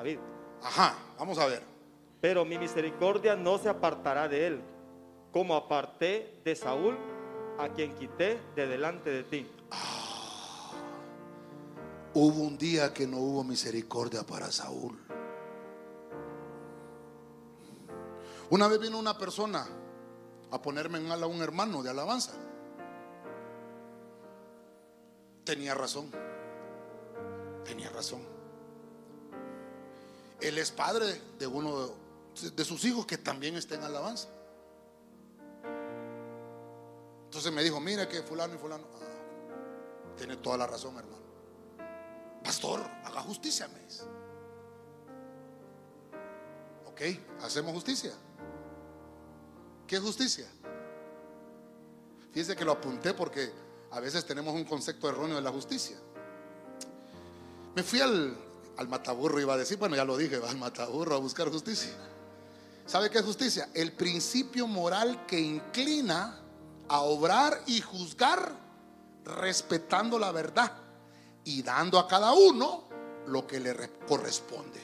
David. 0.00 0.18
Ajá, 0.62 0.96
vamos 1.18 1.36
a 1.36 1.44
ver. 1.44 1.62
Pero 2.22 2.46
mi 2.46 2.56
misericordia 2.56 3.36
no 3.36 3.58
se 3.58 3.68
apartará 3.68 4.28
de 4.28 4.46
él, 4.46 4.62
como 5.30 5.54
aparté 5.54 6.40
de 6.42 6.56
Saúl, 6.56 6.96
a 7.58 7.68
quien 7.68 7.94
quité 7.96 8.40
de 8.56 8.66
delante 8.66 9.10
de 9.10 9.24
ti. 9.24 9.46
Hubo 12.14 12.42
un 12.42 12.56
día 12.56 12.94
que 12.94 13.06
no 13.06 13.18
hubo 13.18 13.44
misericordia 13.44 14.22
para 14.22 14.50
Saúl. 14.50 14.98
Una 18.48 18.68
vez 18.68 18.80
vino 18.80 18.98
una 18.98 19.18
persona 19.18 19.66
a 20.50 20.62
ponerme 20.62 20.96
en 20.96 21.12
ala 21.12 21.26
a 21.26 21.28
un 21.28 21.42
hermano 21.42 21.82
de 21.82 21.90
alabanza. 21.90 22.32
Tenía 25.44 25.74
razón. 25.74 26.10
Tenía 27.64 27.90
razón. 27.90 28.29
Él 30.40 30.58
es 30.58 30.70
padre 30.70 31.20
de 31.38 31.46
uno 31.46 31.90
de, 32.54 32.64
sus 32.64 32.84
hijos 32.84 33.06
que 33.06 33.18
también 33.18 33.56
está 33.56 33.74
en 33.74 33.84
alabanza. 33.84 34.28
Entonces 37.24 37.52
me 37.52 37.62
dijo, 37.62 37.78
mira 37.80 38.08
que 38.08 38.22
fulano 38.22 38.54
y 38.54 38.58
fulano. 38.58 38.84
ah, 38.94 40.16
tiene 40.16 40.36
toda 40.36 40.56
la 40.56 40.66
razón, 40.66 40.96
hermano. 40.96 41.20
Pastor, 42.42 42.80
haga 43.04 43.20
justicia, 43.22 43.68
me 43.68 43.78
dice. 43.80 44.02
Ok, 46.86 47.00
hacemos 47.42 47.72
justicia. 47.72 48.12
¿Qué 49.86 49.98
justicia? 49.98 50.46
Fíjense 52.32 52.56
que 52.56 52.64
lo 52.64 52.72
apunté 52.72 53.12
porque 53.12 53.52
a 53.90 54.00
veces 54.00 54.24
tenemos 54.24 54.54
un 54.54 54.64
concepto 54.64 55.08
erróneo 55.08 55.36
de 55.36 55.42
la 55.42 55.50
justicia. 55.50 55.96
Me 57.74 57.82
fui 57.82 58.00
al, 58.00 58.36
al 58.80 58.88
mataburro, 58.88 59.38
iba 59.38 59.52
a 59.52 59.58
decir, 59.58 59.76
bueno, 59.76 59.94
ya 59.94 60.06
lo 60.06 60.16
dije, 60.16 60.38
va 60.38 60.48
al 60.48 60.56
mataburro 60.56 61.14
a 61.14 61.18
buscar 61.18 61.50
justicia. 61.50 61.92
¿Sabe 62.86 63.10
qué 63.10 63.18
es 63.18 63.24
justicia? 63.24 63.68
El 63.74 63.92
principio 63.92 64.66
moral 64.66 65.26
que 65.26 65.38
inclina 65.38 66.40
a 66.88 67.00
obrar 67.02 67.62
y 67.66 67.82
juzgar 67.82 68.50
respetando 69.22 70.18
la 70.18 70.32
verdad 70.32 70.72
y 71.44 71.62
dando 71.62 71.98
a 71.98 72.08
cada 72.08 72.32
uno 72.32 72.84
lo 73.26 73.46
que 73.46 73.60
le 73.60 73.74
re- 73.74 73.90
corresponde. 74.08 74.80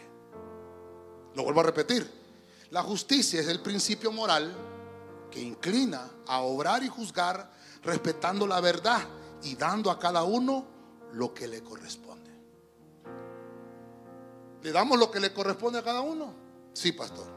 Lo 1.34 1.42
vuelvo 1.42 1.61
a 1.61 1.64
repetir. 1.64 2.07
La 2.72 2.82
justicia 2.82 3.40
es 3.40 3.49
el 3.49 3.61
principio 3.61 4.12
moral 4.12 4.55
que 5.30 5.40
inclina 5.40 6.07
a 6.26 6.40
obrar 6.42 6.82
y 6.82 6.88
juzgar 6.88 7.51
respetando 7.82 8.47
la 8.47 8.61
verdad 8.61 9.01
y 9.42 9.57
dando 9.57 9.90
a 9.90 9.99
cada 9.99 10.22
uno 10.22 10.66
lo 11.14 11.32
que 11.32 11.49
le 11.49 11.62
corresponde. 11.62 12.16
¿Le 14.67 14.73
damos 14.73 14.99
lo 14.99 15.12
que 15.12 15.21
le 15.21 15.33
corresponde 15.33 15.79
a 15.79 15.85
cada 15.85 16.01
uno? 16.01 16.35
Sí, 16.73 16.91
pastor. 16.91 17.29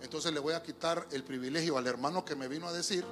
Entonces 0.00 0.32
le 0.32 0.38
voy 0.38 0.54
a 0.54 0.62
quitar 0.62 1.08
el 1.10 1.24
privilegio 1.24 1.76
al 1.76 1.88
hermano 1.88 2.24
que 2.24 2.36
me 2.36 2.46
vino 2.46 2.68
a 2.68 2.72
decir. 2.72 3.04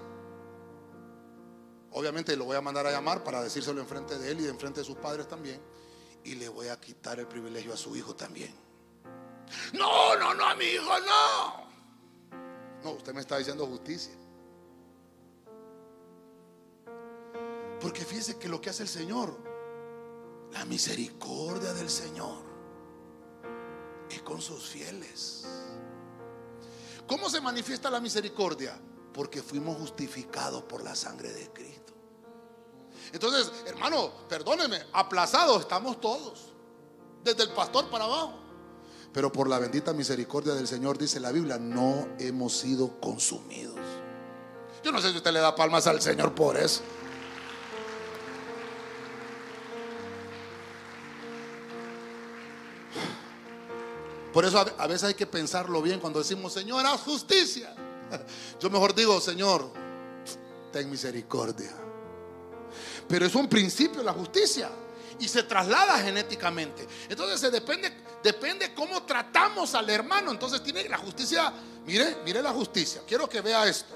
Obviamente 1.91 2.37
lo 2.37 2.45
voy 2.45 2.57
a 2.57 2.61
mandar 2.61 2.87
a 2.87 2.93
llamar 2.93 3.25
para 3.25 3.43
decírselo 3.43 3.81
enfrente 3.81 4.17
de 4.19 4.31
él 4.31 4.41
y 4.41 4.47
enfrente 4.47 4.83
de 4.83 4.87
sus 4.87 4.95
padres 4.99 5.27
también. 5.27 5.61
Y 6.23 6.37
le 6.37 6.49
voy 6.49 6.69
a 6.69 6.79
quitar 6.79 7.19
el 7.19 7.27
privilegio 7.27 7.75
a 7.75 7.77
su 7.77 7.97
hijo 7.97 8.15
también. 8.15 8.55
No, 9.73 10.15
no, 10.15 10.33
no, 10.33 10.55
mi 10.55 10.67
hijo 10.67 10.93
no. 11.01 11.65
No, 12.85 12.91
usted 12.93 13.13
me 13.15 13.21
está 13.21 13.37
diciendo 13.37 13.67
justicia. 13.67 14.15
Porque 17.81 18.05
fíjese 18.05 18.39
que 18.39 18.49
lo 18.49 18.61
que 18.61 18.71
hace 18.71 18.85
el 18.85 18.89
Señor, 18.89 19.37
la 20.53 20.65
misericordia 20.67 21.73
del 21.73 21.91
Señor, 21.91 22.54
es 24.11 24.23
con 24.23 24.41
sus 24.41 24.65
fieles. 24.65 25.45
¿Cómo 27.07 27.29
se 27.29 27.41
manifiesta 27.41 27.91
la 27.91 28.01
misericordia? 28.01 28.79
Porque 29.13 29.43
fuimos 29.43 29.77
justificados 29.79 30.63
por 30.65 30.83
la 30.83 30.95
sangre 30.95 31.33
de 31.33 31.53
Cristo. 31.53 31.93
Entonces, 33.13 33.53
hermano, 33.67 34.11
perdóneme, 34.29 34.87
aplazados 34.93 35.61
estamos 35.61 36.01
todos, 36.01 36.53
desde 37.23 37.45
el 37.45 37.51
pastor 37.51 37.89
para 37.91 38.05
abajo. 38.05 38.41
Pero 39.13 39.31
por 39.31 39.49
la 39.49 39.59
bendita 39.59 39.93
misericordia 39.93 40.55
del 40.55 40.67
Señor, 40.67 40.99
dice 40.99 41.21
la 41.21 41.31
Biblia, 41.31 41.59
no 41.59 42.09
hemos 42.19 42.57
sido 42.57 43.01
consumidos. 43.01 43.79
Yo 44.83 44.91
no 44.91 45.01
sé 45.01 45.13
si 45.13 45.17
usted 45.19 45.33
le 45.33 45.39
da 45.39 45.55
palmas 45.55 45.87
al 45.87 46.03
Señor 46.03 46.35
por 46.35 46.57
eso. 46.57 46.83
Por 54.35 54.45
eso 54.45 54.59
a 54.59 54.87
veces 54.89 55.05
hay 55.05 55.15
que 55.15 55.29
pensarlo 55.29 55.81
bien 55.81 56.01
cuando 56.01 56.19
decimos, 56.19 56.53
Señor, 56.53 56.85
haz 56.85 57.03
justicia. 57.03 57.73
Yo 58.61 58.69
mejor 58.69 58.93
digo, 58.93 59.21
Señor, 59.21 59.71
ten 60.73 60.91
misericordia. 60.91 61.71
Pero 63.07 63.27
es 63.27 63.35
un 63.37 63.49
principio 63.49 64.03
la 64.03 64.13
justicia 64.13 64.71
y 65.21 65.29
se 65.29 65.45
traslada 65.45 66.01
genéticamente. 66.01 66.85
Entonces 67.09 67.39
se 67.39 67.49
depende, 67.53 67.93
depende 68.25 68.75
cómo 68.75 69.05
tratamos 69.05 69.73
al 69.77 69.89
hermano. 69.89 70.33
Entonces 70.33 70.65
tiene 70.65 70.89
la 70.89 70.99
justicia, 70.99 71.53
mire, 71.87 72.17
mire 72.25 72.43
la 72.43 72.51
justicia. 72.51 73.03
Quiero 73.07 73.29
que 73.29 73.41
vea 73.41 73.69
esto. 73.69 73.95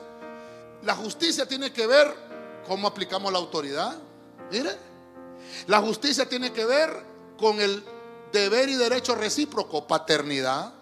La 0.84 0.94
justicia 0.94 1.48
tiene 1.48 1.72
que 1.72 1.84
ver 1.84 2.14
cómo 2.64 2.86
aplicamos 2.86 3.32
la 3.32 3.38
autoridad. 3.38 3.98
Mire, 4.52 4.70
la 5.66 5.80
justicia 5.80 6.28
tiene 6.28 6.52
que 6.52 6.64
ver 6.64 7.04
con 7.36 7.60
el 7.60 7.82
deber 8.32 8.68
y 8.68 8.74
derecho 8.74 9.14
recíproco, 9.14 9.86
paternidad. 9.86 10.74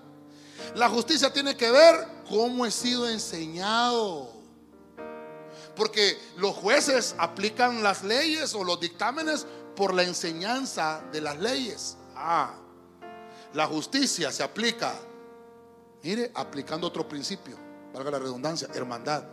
La 0.75 0.89
justicia 0.89 1.33
tiene 1.33 1.57
que 1.57 1.71
ver 1.71 2.07
cómo 2.29 2.67
he 2.67 2.71
sido 2.71 3.09
enseñado. 3.09 4.33
Porque 5.75 6.19
los 6.39 6.55
jueces 6.57 7.15
aplican 7.19 7.83
las 7.83 8.03
leyes 8.03 8.55
o 8.55 8.65
los 8.65 8.81
dictámenes 8.81 9.47
por 9.75 9.95
la 9.95 10.03
enseñanza 10.03 11.03
de 11.13 11.21
las 11.21 11.39
leyes. 11.39 11.97
Ah, 12.15 12.55
la 13.53 13.67
justicia 13.67 14.33
se 14.33 14.43
aplica, 14.43 14.95
mire, 16.03 16.31
aplicando 16.35 16.87
otro 16.87 17.07
principio, 17.07 17.59
valga 17.93 18.11
la 18.11 18.19
redundancia, 18.19 18.69
hermandad. 18.75 19.25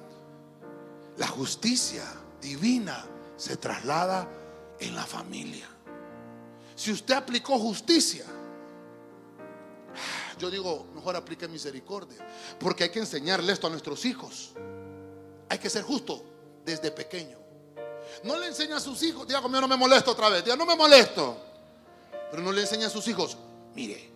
La 1.17 1.27
justicia 1.27 2.03
divina 2.41 3.05
se 3.37 3.57
traslada 3.57 4.27
en 4.79 4.95
la 4.95 5.05
familia. 5.05 5.72
Si 6.83 6.91
usted 6.91 7.13
aplicó 7.13 7.57
justicia, 7.57 8.25
yo 10.37 10.51
digo, 10.51 10.85
mejor 10.93 11.15
aplique 11.15 11.47
misericordia, 11.47 12.17
porque 12.59 12.83
hay 12.83 12.89
que 12.89 12.99
enseñarle 12.99 13.53
esto 13.53 13.67
a 13.67 13.69
nuestros 13.69 14.03
hijos. 14.03 14.51
Hay 15.47 15.59
que 15.59 15.69
ser 15.69 15.83
justo 15.83 16.25
desde 16.65 16.91
pequeño. 16.91 17.37
No 18.25 18.37
le 18.37 18.47
enseña 18.47 18.75
a 18.75 18.79
sus 18.81 19.01
hijos, 19.01 19.25
diga 19.25 19.41
conmigo, 19.41 19.61
no 19.61 19.69
me 19.69 19.77
molesto 19.77 20.11
otra 20.11 20.27
vez, 20.27 20.43
diga, 20.43 20.57
no 20.57 20.65
me 20.65 20.75
molesto. 20.75 21.37
Pero 22.29 22.43
no 22.43 22.51
le 22.51 22.59
enseña 22.59 22.87
a 22.87 22.89
sus 22.89 23.07
hijos, 23.07 23.37
mire, 23.73 24.11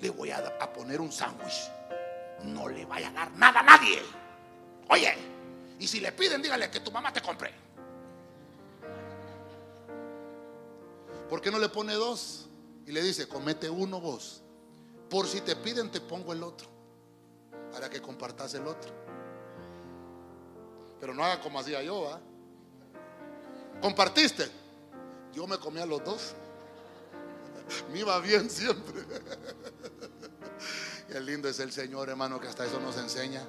le 0.00 0.08
voy 0.08 0.30
a, 0.30 0.38
a 0.58 0.72
poner 0.72 1.02
un 1.02 1.12
sándwich. 1.12 1.70
No 2.44 2.66
le 2.66 2.86
vaya 2.86 3.10
a 3.10 3.12
dar 3.12 3.30
nada 3.32 3.60
a 3.60 3.62
nadie. 3.62 4.02
Oye, 4.88 5.14
y 5.78 5.86
si 5.86 6.00
le 6.00 6.12
piden, 6.12 6.40
dígale 6.40 6.70
que 6.70 6.80
tu 6.80 6.90
mamá 6.90 7.12
te 7.12 7.20
compre. 7.20 7.52
¿Por 11.30 11.40
qué 11.40 11.52
no 11.52 11.60
le 11.60 11.68
pone 11.68 11.94
dos? 11.94 12.48
Y 12.86 12.90
le 12.90 13.02
dice, 13.02 13.28
comete 13.28 13.70
uno 13.70 14.00
vos. 14.00 14.42
Por 15.08 15.28
si 15.28 15.40
te 15.40 15.54
piden, 15.54 15.88
te 15.88 16.00
pongo 16.00 16.32
el 16.32 16.42
otro. 16.42 16.66
Para 17.70 17.88
que 17.88 18.02
compartas 18.02 18.52
el 18.54 18.66
otro. 18.66 18.90
Pero 20.98 21.14
no 21.14 21.24
haga 21.24 21.40
como 21.40 21.60
hacía 21.60 21.80
yo, 21.84 22.02
¿va? 22.02 22.20
Compartiste. 23.80 24.50
Yo 25.32 25.46
me 25.46 25.56
comía 25.58 25.86
los 25.86 26.04
dos. 26.04 26.34
Me 27.92 28.00
iba 28.00 28.18
bien 28.18 28.50
siempre. 28.50 29.02
Qué 31.08 31.20
lindo 31.20 31.48
es 31.48 31.60
el 31.60 31.70
Señor, 31.70 32.08
hermano, 32.08 32.40
que 32.40 32.48
hasta 32.48 32.66
eso 32.66 32.80
nos 32.80 32.98
enseña. 32.98 33.46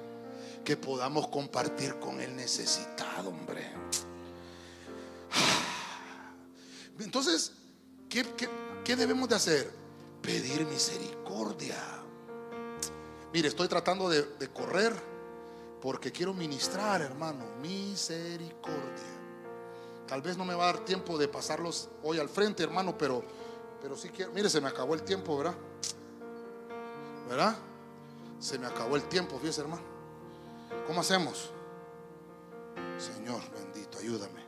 Que 0.64 0.76
podamos 0.76 1.26
compartir 1.28 1.98
con 1.98 2.20
el 2.20 2.36
necesitado, 2.36 3.30
hombre. 3.30 3.72
Entonces, 7.00 7.52
¿qué, 8.84 8.96
debemos 8.96 9.28
de 9.28 9.36
hacer? 9.36 9.70
Pedir 10.20 10.66
misericordia. 10.66 11.76
Mire, 13.32 13.48
estoy 13.48 13.68
tratando 13.68 14.08
de, 14.08 14.48
correr 14.52 14.92
porque 15.80 16.12
quiero 16.12 16.34
ministrar, 16.34 17.00
hermano, 17.00 17.44
misericordia. 17.60 19.20
Tal 20.06 20.20
vez 20.20 20.36
no 20.36 20.44
me 20.44 20.54
va 20.54 20.64
a 20.64 20.66
dar 20.74 20.84
tiempo 20.84 21.16
de 21.16 21.28
pasarlos 21.28 21.88
hoy 22.02 22.18
al 22.18 22.28
frente, 22.28 22.62
hermano, 22.62 22.96
pero, 22.98 23.22
pero 23.80 23.96
sí 23.96 24.10
quiero. 24.10 24.32
Mire, 24.32 24.50
se 24.50 24.60
me 24.60 24.68
acabó 24.68 24.94
el 24.94 25.02
tiempo, 25.02 25.36
¿verdad? 25.38 25.54
¿Verdad? 27.28 27.56
Se 28.38 28.58
me 28.58 28.66
acabó 28.66 28.96
el 28.96 29.04
tiempo, 29.04 29.38
fíjese, 29.38 29.62
hermano. 29.62 29.82
¿Cómo 30.86 31.00
hacemos? 31.00 31.50
Señor 32.98 33.40
bendito, 33.54 33.98
ayúdame. 33.98 34.41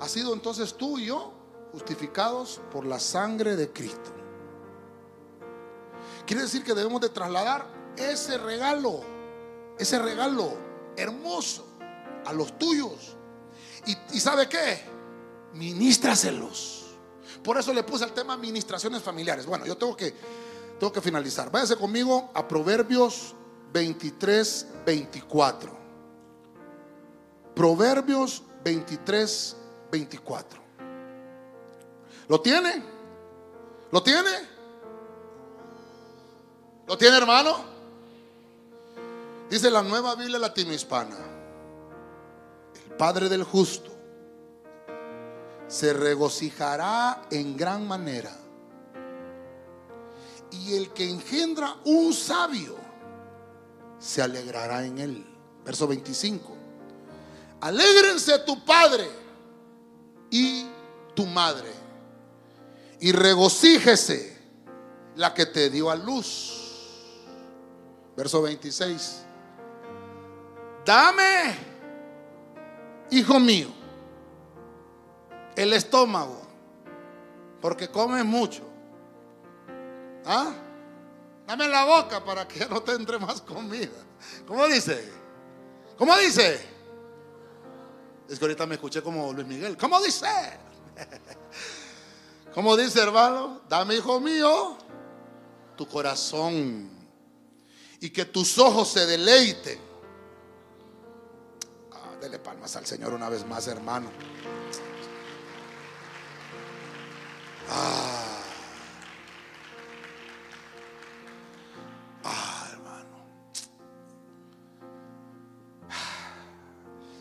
Ha 0.00 0.08
sido 0.08 0.32
entonces 0.32 0.74
tú 0.74 0.98
y 0.98 1.06
yo 1.06 1.32
justificados 1.72 2.60
por 2.72 2.86
la 2.86 2.98
sangre 2.98 3.54
de 3.56 3.70
Cristo. 3.70 4.12
Quiere 6.26 6.42
decir 6.42 6.64
que 6.64 6.74
debemos 6.74 7.00
de 7.00 7.08
trasladar 7.08 7.66
ese 7.96 8.38
regalo, 8.38 9.00
ese 9.78 9.98
regalo 9.98 10.54
hermoso 10.96 11.66
a 12.24 12.32
los 12.32 12.58
tuyos. 12.58 13.16
Y, 13.86 14.20
¿sabe 14.20 14.48
qué? 14.48 14.80
Ministraselos. 15.54 16.96
Por 17.42 17.58
eso 17.58 17.72
le 17.72 17.82
puse 17.82 18.04
el 18.04 18.12
tema 18.12 18.34
administraciones 18.34 19.02
familiares. 19.02 19.46
Bueno, 19.46 19.66
yo 19.66 19.76
tengo 19.76 19.96
que, 19.96 20.14
tengo 20.78 20.92
que 20.92 21.00
finalizar. 21.00 21.50
Váyase 21.50 21.76
conmigo 21.76 22.30
a 22.34 22.46
Proverbios 22.46 23.34
23, 23.72 24.66
24. 24.84 25.72
Proverbios 27.54 28.42
23, 28.64 29.56
24. 29.90 30.60
¿Lo 32.28 32.40
tiene? 32.40 32.82
¿Lo 33.90 34.02
tiene? 34.02 34.30
¿Lo 36.86 36.96
tiene 36.96 37.16
hermano? 37.16 37.64
Dice 39.48 39.70
la 39.70 39.82
nueva 39.82 40.14
Biblia 40.14 40.38
latino-hispana. 40.38 41.16
El 42.88 42.96
Padre 42.96 43.28
del 43.28 43.42
justo 43.42 43.90
se 45.66 45.92
regocijará 45.92 47.22
en 47.30 47.56
gran 47.56 47.86
manera. 47.86 48.36
Y 50.50 50.76
el 50.76 50.90
que 50.90 51.08
engendra 51.08 51.76
un 51.84 52.12
sabio 52.12 52.76
se 53.98 54.22
alegrará 54.22 54.84
en 54.84 54.98
él. 54.98 55.26
Verso 55.64 55.86
25. 55.86 56.56
Alégrense 57.60 58.38
tu 58.40 58.64
padre 58.64 59.19
y 60.30 60.66
tu 61.14 61.26
madre. 61.26 61.70
Y 63.00 63.12
regocíjese 63.12 64.38
la 65.16 65.34
que 65.34 65.46
te 65.46 65.70
dio 65.70 65.90
a 65.90 65.96
luz 65.96 66.60
Verso 68.20 68.42
26. 68.42 69.24
Dame, 70.84 71.56
hijo 73.10 73.40
mío, 73.40 73.68
el 75.56 75.72
estómago, 75.72 76.42
porque 77.62 77.88
comes 77.88 78.22
mucho. 78.24 78.62
¿Ah? 80.26 80.52
Dame 81.46 81.66
la 81.66 81.86
boca 81.86 82.22
para 82.22 82.46
que 82.46 82.66
no 82.70 82.82
te 82.82 82.92
entre 82.92 83.18
más 83.18 83.40
comida. 83.40 83.88
¿Cómo 84.46 84.66
dice? 84.68 85.10
¿Cómo 85.96 86.14
dice? 86.18 86.60
Es 88.30 88.38
que 88.38 88.44
ahorita 88.44 88.64
me 88.64 88.76
escuché 88.76 89.02
como 89.02 89.32
Luis 89.32 89.44
Miguel. 89.44 89.76
¿Cómo 89.76 90.00
dice? 90.00 90.26
¿Cómo 92.54 92.76
dice, 92.76 93.00
hermano? 93.00 93.62
Dame, 93.68 93.96
hijo 93.96 94.20
mío, 94.20 94.78
tu 95.76 95.88
corazón 95.88 96.88
y 98.00 98.10
que 98.10 98.24
tus 98.26 98.56
ojos 98.58 98.88
se 98.88 99.04
deleiten. 99.04 99.80
Ah, 101.90 102.14
dele 102.20 102.38
palmas 102.38 102.76
al 102.76 102.86
Señor 102.86 103.14
una 103.14 103.28
vez 103.28 103.44
más, 103.44 103.66
hermano. 103.66 104.08
Ah. 107.68 108.42
ah, 112.22 112.49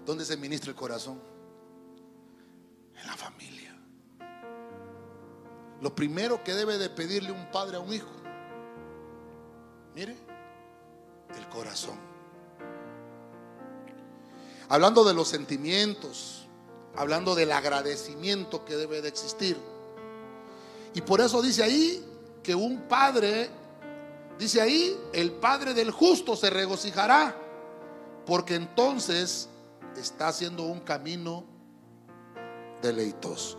¿Dónde 0.05 0.25
se 0.25 0.37
ministra 0.37 0.69
el 0.71 0.75
corazón? 0.75 1.21
En 2.95 3.07
la 3.07 3.15
familia. 3.15 3.75
Lo 5.81 5.95
primero 5.95 6.43
que 6.43 6.53
debe 6.53 6.77
de 6.77 6.89
pedirle 6.89 7.31
un 7.31 7.49
padre 7.51 7.77
a 7.77 7.79
un 7.79 7.93
hijo. 7.93 8.09
Mire, 9.95 10.15
el 11.37 11.49
corazón. 11.49 11.97
Hablando 14.67 15.03
de 15.03 15.13
los 15.13 15.27
sentimientos, 15.27 16.47
hablando 16.95 17.35
del 17.35 17.51
agradecimiento 17.51 18.65
que 18.65 18.75
debe 18.75 19.01
de 19.01 19.09
existir. 19.09 19.57
Y 20.93 21.01
por 21.01 21.21
eso 21.21 21.41
dice 21.41 21.63
ahí 21.63 22.05
que 22.43 22.55
un 22.55 22.81
padre, 22.87 23.49
dice 24.37 24.61
ahí, 24.61 24.97
el 25.13 25.31
padre 25.33 25.73
del 25.73 25.91
justo 25.91 26.35
se 26.35 26.49
regocijará, 26.49 27.35
porque 28.25 28.55
entonces 28.55 29.48
está 29.95 30.27
haciendo 30.27 30.63
un 30.63 30.81
camino 30.81 31.45
deleitoso. 32.81 33.57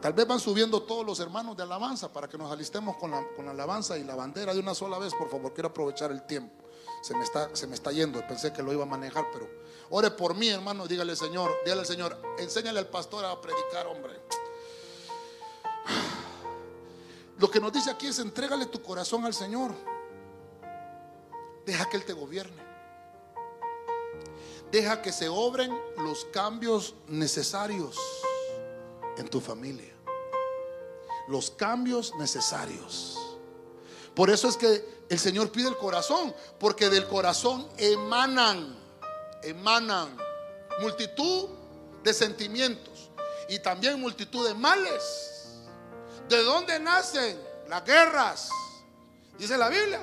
Tal 0.00 0.12
vez 0.12 0.26
van 0.26 0.40
subiendo 0.40 0.82
todos 0.82 1.04
los 1.04 1.18
hermanos 1.20 1.56
de 1.56 1.62
alabanza 1.62 2.12
para 2.12 2.28
que 2.28 2.38
nos 2.38 2.52
alistemos 2.52 2.96
con 2.96 3.10
la, 3.10 3.26
con 3.34 3.46
la 3.46 3.52
alabanza 3.52 3.98
y 3.98 4.04
la 4.04 4.14
bandera 4.14 4.54
de 4.54 4.60
una 4.60 4.74
sola 4.74 4.98
vez. 4.98 5.14
Por 5.14 5.28
favor, 5.28 5.52
quiero 5.52 5.70
aprovechar 5.70 6.12
el 6.12 6.24
tiempo 6.26 6.66
se 7.06 7.14
me 7.14 7.22
está, 7.22 7.54
se 7.54 7.68
me 7.68 7.74
está 7.74 7.92
yendo. 7.92 8.26
Pensé 8.26 8.52
que 8.52 8.62
lo 8.62 8.72
iba 8.72 8.82
a 8.82 8.86
manejar, 8.86 9.26
pero 9.32 9.48
ore 9.90 10.10
por 10.10 10.34
mí, 10.34 10.48
hermano. 10.48 10.88
Dígale, 10.88 11.14
Señor, 11.14 11.52
dígale 11.64 11.82
al 11.82 11.86
Señor, 11.86 12.20
enséñale 12.38 12.80
al 12.80 12.88
pastor 12.88 13.24
a 13.24 13.40
predicar, 13.40 13.86
hombre. 13.86 14.14
Lo 17.38 17.50
que 17.50 17.60
nos 17.60 17.72
dice 17.72 17.90
aquí 17.90 18.08
es 18.08 18.18
entrégale 18.18 18.66
tu 18.66 18.82
corazón 18.82 19.24
al 19.24 19.34
Señor. 19.34 19.72
Deja 21.64 21.88
que 21.88 21.96
Él 21.96 22.04
te 22.04 22.12
gobierne. 22.12 22.66
Deja 24.70 25.00
que 25.00 25.12
se 25.12 25.28
obren 25.28 25.76
los 25.98 26.24
cambios 26.26 26.94
necesarios 27.08 27.96
en 29.16 29.28
tu 29.28 29.40
familia. 29.40 29.94
Los 31.28 31.50
cambios 31.50 32.12
necesarios. 32.18 33.18
Por 34.14 34.30
eso 34.30 34.48
es 34.48 34.56
que 34.56 34.96
el 35.08 35.18
Señor 35.18 35.50
pide 35.50 35.68
el 35.68 35.76
corazón, 35.76 36.34
porque 36.58 36.88
del 36.88 37.06
corazón 37.06 37.68
emanan, 37.76 38.76
emanan 39.42 40.16
multitud 40.80 41.48
de 42.02 42.12
sentimientos 42.12 43.10
y 43.48 43.58
también 43.58 44.00
multitud 44.00 44.46
de 44.46 44.54
males. 44.54 45.62
¿De 46.28 46.42
dónde 46.42 46.80
nacen 46.80 47.38
las 47.68 47.84
guerras? 47.84 48.48
Dice 49.38 49.56
la 49.56 49.68
Biblia, 49.68 50.00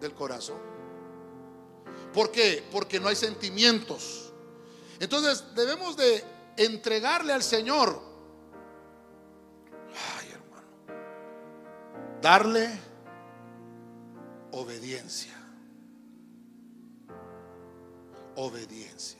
del 0.00 0.14
corazón. 0.14 0.73
¿Por 2.14 2.30
qué? 2.30 2.64
Porque 2.70 3.00
no 3.00 3.08
hay 3.08 3.16
sentimientos. 3.16 4.32
Entonces 5.00 5.44
debemos 5.54 5.96
de 5.96 6.24
entregarle 6.56 7.32
al 7.32 7.42
Señor. 7.42 8.00
Ay, 10.20 10.28
hermano. 10.30 12.20
Darle 12.22 12.78
Obediencia. 14.56 15.34
Obediencia. 18.36 19.18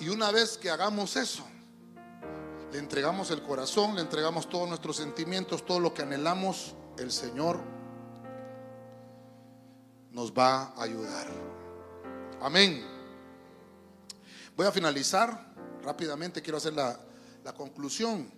Y 0.00 0.08
una 0.08 0.32
vez 0.32 0.58
que 0.58 0.70
hagamos 0.70 1.14
eso, 1.14 1.44
le 2.72 2.78
entregamos 2.80 3.30
el 3.30 3.42
corazón, 3.42 3.94
le 3.94 4.00
entregamos 4.00 4.48
todos 4.48 4.68
nuestros 4.68 4.96
sentimientos, 4.96 5.64
todo 5.64 5.78
lo 5.78 5.94
que 5.94 6.02
anhelamos, 6.02 6.74
el 6.98 7.12
Señor 7.12 7.60
nos 10.12 10.32
va 10.32 10.72
a 10.76 10.82
ayudar. 10.82 11.26
Amén. 12.40 12.84
Voy 14.56 14.66
a 14.66 14.72
finalizar 14.72 15.52
rápidamente, 15.82 16.42
quiero 16.42 16.58
hacer 16.58 16.74
la, 16.74 16.98
la 17.44 17.52
conclusión. 17.52 18.30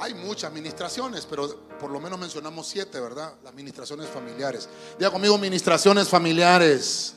Hay 0.00 0.14
muchas 0.14 0.50
administraciones, 0.50 1.26
pero 1.26 1.68
por 1.78 1.90
lo 1.90 2.00
menos 2.00 2.18
mencionamos 2.18 2.68
siete, 2.68 3.00
¿verdad? 3.00 3.34
Las 3.42 3.52
administraciones 3.52 4.08
familiares. 4.08 4.68
Diga 4.98 5.10
conmigo, 5.10 5.34
administraciones 5.34 6.08
familiares. 6.08 7.14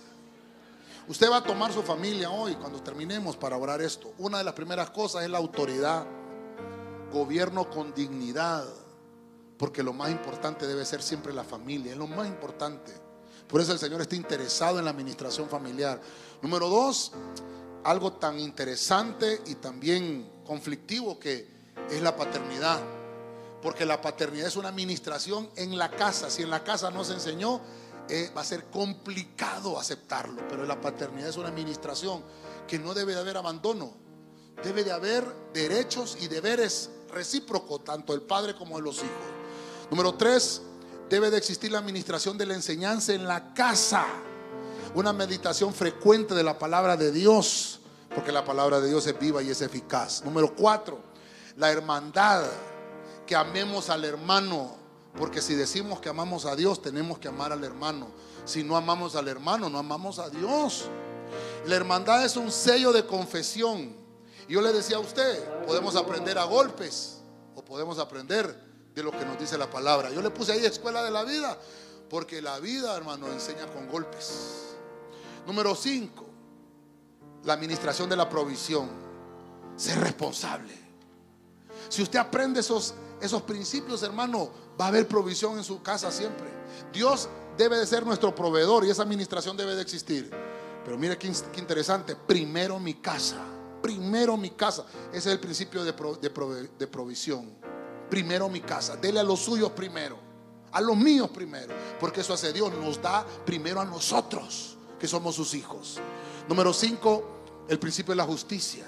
Usted 1.08 1.30
va 1.30 1.38
a 1.38 1.44
tomar 1.44 1.74
su 1.74 1.84
familia 1.84 2.32
hoy 2.32 2.56
cuando 2.56 2.82
terminemos 2.82 3.36
para 3.36 3.58
orar 3.58 3.82
esto. 3.82 4.14
Una 4.18 4.40
de 4.40 4.44
las 4.44 4.54
primeras 4.54 4.90
cosas 4.92 5.24
es 5.24 5.30
la 5.30 5.38
autoridad. 5.38 6.06
Gobierno 7.12 7.70
con 7.70 7.94
dignidad. 7.94 8.66
Porque 9.62 9.84
lo 9.84 9.94
más 9.94 10.10
importante 10.10 10.66
debe 10.66 10.84
ser 10.86 11.04
siempre 11.04 11.32
la 11.32 11.44
familia. 11.44 11.92
Es 11.92 11.98
lo 12.00 12.08
más 12.08 12.28
importante. 12.28 12.92
Por 13.48 13.62
eso 13.62 13.72
el 13.72 13.78
Señor 13.78 14.02
está 14.02 14.16
interesado 14.16 14.80
en 14.80 14.86
la 14.86 14.90
administración 14.90 15.48
familiar. 15.48 16.02
Número 16.42 16.68
dos, 16.68 17.12
algo 17.84 18.14
tan 18.14 18.40
interesante 18.40 19.40
y 19.46 19.54
también 19.54 20.42
conflictivo 20.44 21.20
que 21.20 21.48
es 21.92 22.02
la 22.02 22.16
paternidad. 22.16 22.82
Porque 23.62 23.86
la 23.86 24.02
paternidad 24.02 24.48
es 24.48 24.56
una 24.56 24.70
administración 24.70 25.48
en 25.56 25.78
la 25.78 25.92
casa. 25.92 26.32
Si 26.32 26.42
en 26.42 26.50
la 26.50 26.64
casa 26.64 26.90
no 26.90 27.04
se 27.04 27.14
enseñó, 27.14 27.62
eh, 28.10 28.32
va 28.36 28.42
a 28.42 28.46
ser 28.46 28.66
complicado 28.72 29.80
aceptarlo. 29.80 30.42
Pero 30.50 30.66
la 30.66 30.82
paternidad 30.82 31.30
es 31.30 31.38
una 31.38 31.50
administración 31.50 32.24
que 32.68 32.80
no 32.80 32.96
debe 32.96 33.14
de 33.14 33.20
haber 33.20 33.38
abandono. 33.38 33.94
Debe 34.64 34.84
de 34.84 34.92
haber 34.92 35.24
derechos 35.54 36.18
y 36.20 36.30
deberes 36.30 36.90
recíprocos, 37.14 37.84
tanto 37.84 38.14
del 38.14 38.24
padre 38.24 38.56
como 38.56 38.78
de 38.78 38.82
los 38.82 38.98
hijos. 38.98 39.41
Número 39.92 40.14
tres, 40.14 40.62
debe 41.10 41.30
de 41.30 41.38
existir 41.38 41.70
la 41.70 41.80
administración 41.80 42.38
de 42.38 42.46
la 42.46 42.54
enseñanza 42.54 43.12
en 43.12 43.28
la 43.28 43.54
casa. 43.54 44.06
Una 44.96 45.12
meditación 45.12 45.74
frecuente 45.74 46.34
de 46.34 46.44
la 46.44 46.58
palabra 46.58 46.96
de 46.96 47.12
Dios, 47.12 47.82
porque 48.16 48.32
la 48.32 48.46
palabra 48.46 48.80
de 48.80 48.88
Dios 48.88 49.06
es 49.06 49.20
viva 49.20 49.44
y 49.44 49.50
es 49.50 49.62
eficaz. 49.62 50.24
Número 50.24 50.56
cuatro, 50.56 51.00
la 51.58 51.70
hermandad, 51.70 52.46
que 53.28 53.36
amemos 53.36 53.90
al 53.90 54.06
hermano, 54.06 54.78
porque 55.18 55.42
si 55.42 55.56
decimos 55.56 56.00
que 56.00 56.08
amamos 56.08 56.46
a 56.46 56.56
Dios, 56.56 56.82
tenemos 56.82 57.20
que 57.20 57.28
amar 57.28 57.52
al 57.52 57.66
hermano. 57.66 58.08
Si 58.46 58.64
no 58.64 58.78
amamos 58.78 59.18
al 59.18 59.28
hermano, 59.28 59.70
no 59.70 59.78
amamos 59.78 60.20
a 60.20 60.30
Dios. 60.30 60.86
La 61.66 61.76
hermandad 61.76 62.24
es 62.24 62.38
un 62.38 62.50
sello 62.50 62.94
de 62.94 63.06
confesión. 63.06 63.94
Yo 64.48 64.62
le 64.62 64.72
decía 64.72 64.96
a 64.96 65.00
usted, 65.02 65.66
podemos 65.66 65.98
aprender 65.98 66.38
a 66.38 66.46
golpes 66.46 67.18
o 67.56 67.66
podemos 67.66 68.00
aprender 68.00 68.71
de 68.94 69.04
lo 69.04 69.12
que 69.12 69.26
nos 69.26 69.40
dice 69.40 69.58
la 69.58 69.70
palabra. 69.70 70.10
Yo 70.12 70.22
le 70.22 70.30
puse 70.30 70.52
ahí 70.52 70.66
escuela 70.66 71.04
de 71.04 71.12
la 71.12 71.24
vida, 71.24 71.58
porque 72.10 72.42
la 72.42 72.60
vida, 72.60 72.96
hermano, 72.96 73.28
enseña 73.32 73.68
con 73.68 73.88
golpes. 73.88 74.76
Número 75.48 75.76
5, 75.76 76.26
la 77.46 77.54
administración 77.54 78.10
de 78.10 78.16
la 78.16 78.30
provisión. 78.30 78.90
Ser 79.76 80.00
responsable. 80.00 80.74
Si 81.90 82.04
usted 82.04 82.20
aprende 82.20 82.60
esos, 82.60 82.94
esos 83.22 83.42
principios, 83.44 84.04
hermano, 84.04 84.52
va 84.80 84.86
a 84.86 84.88
haber 84.90 85.08
provisión 85.08 85.58
en 85.58 85.64
su 85.64 85.82
casa 85.82 86.12
siempre. 86.12 86.48
Dios 86.94 87.30
debe 87.58 87.78
de 87.78 87.88
ser 87.88 88.06
nuestro 88.06 88.36
proveedor 88.36 88.86
y 88.86 88.90
esa 88.90 89.04
administración 89.04 89.56
debe 89.56 89.76
de 89.76 89.82
existir. 89.82 90.30
Pero 90.84 90.98
mire 90.98 91.18
qué, 91.18 91.32
interesante, 91.58 92.16
primero 92.16 92.80
mi 92.80 92.96
casa, 92.96 93.38
primero 93.82 94.36
mi 94.36 94.52
casa. 94.52 94.86
Ese 95.10 95.30
es 95.30 95.36
el 95.36 95.40
principio 95.40 95.84
de 95.84 96.88
provisión. 96.88 97.61
Primero 98.12 98.50
mi 98.50 98.60
casa, 98.60 98.98
dele 98.98 99.22
a 99.22 99.24
los 99.24 99.40
suyos 99.40 99.72
primero, 99.72 100.18
a 100.74 100.82
los 100.82 100.98
míos 100.98 101.30
primero, 101.30 101.74
porque 101.98 102.20
eso 102.20 102.34
hace 102.34 102.52
Dios, 102.52 102.74
nos 102.74 103.02
da 103.02 103.26
primero 103.46 103.80
a 103.80 103.86
nosotros, 103.86 104.76
que 105.00 105.08
somos 105.08 105.34
sus 105.34 105.54
hijos. 105.54 105.98
Número 106.50 106.74
5, 106.74 107.24
el 107.70 107.80
principio 107.80 108.12
de 108.12 108.18
la 108.18 108.26
justicia. 108.26 108.86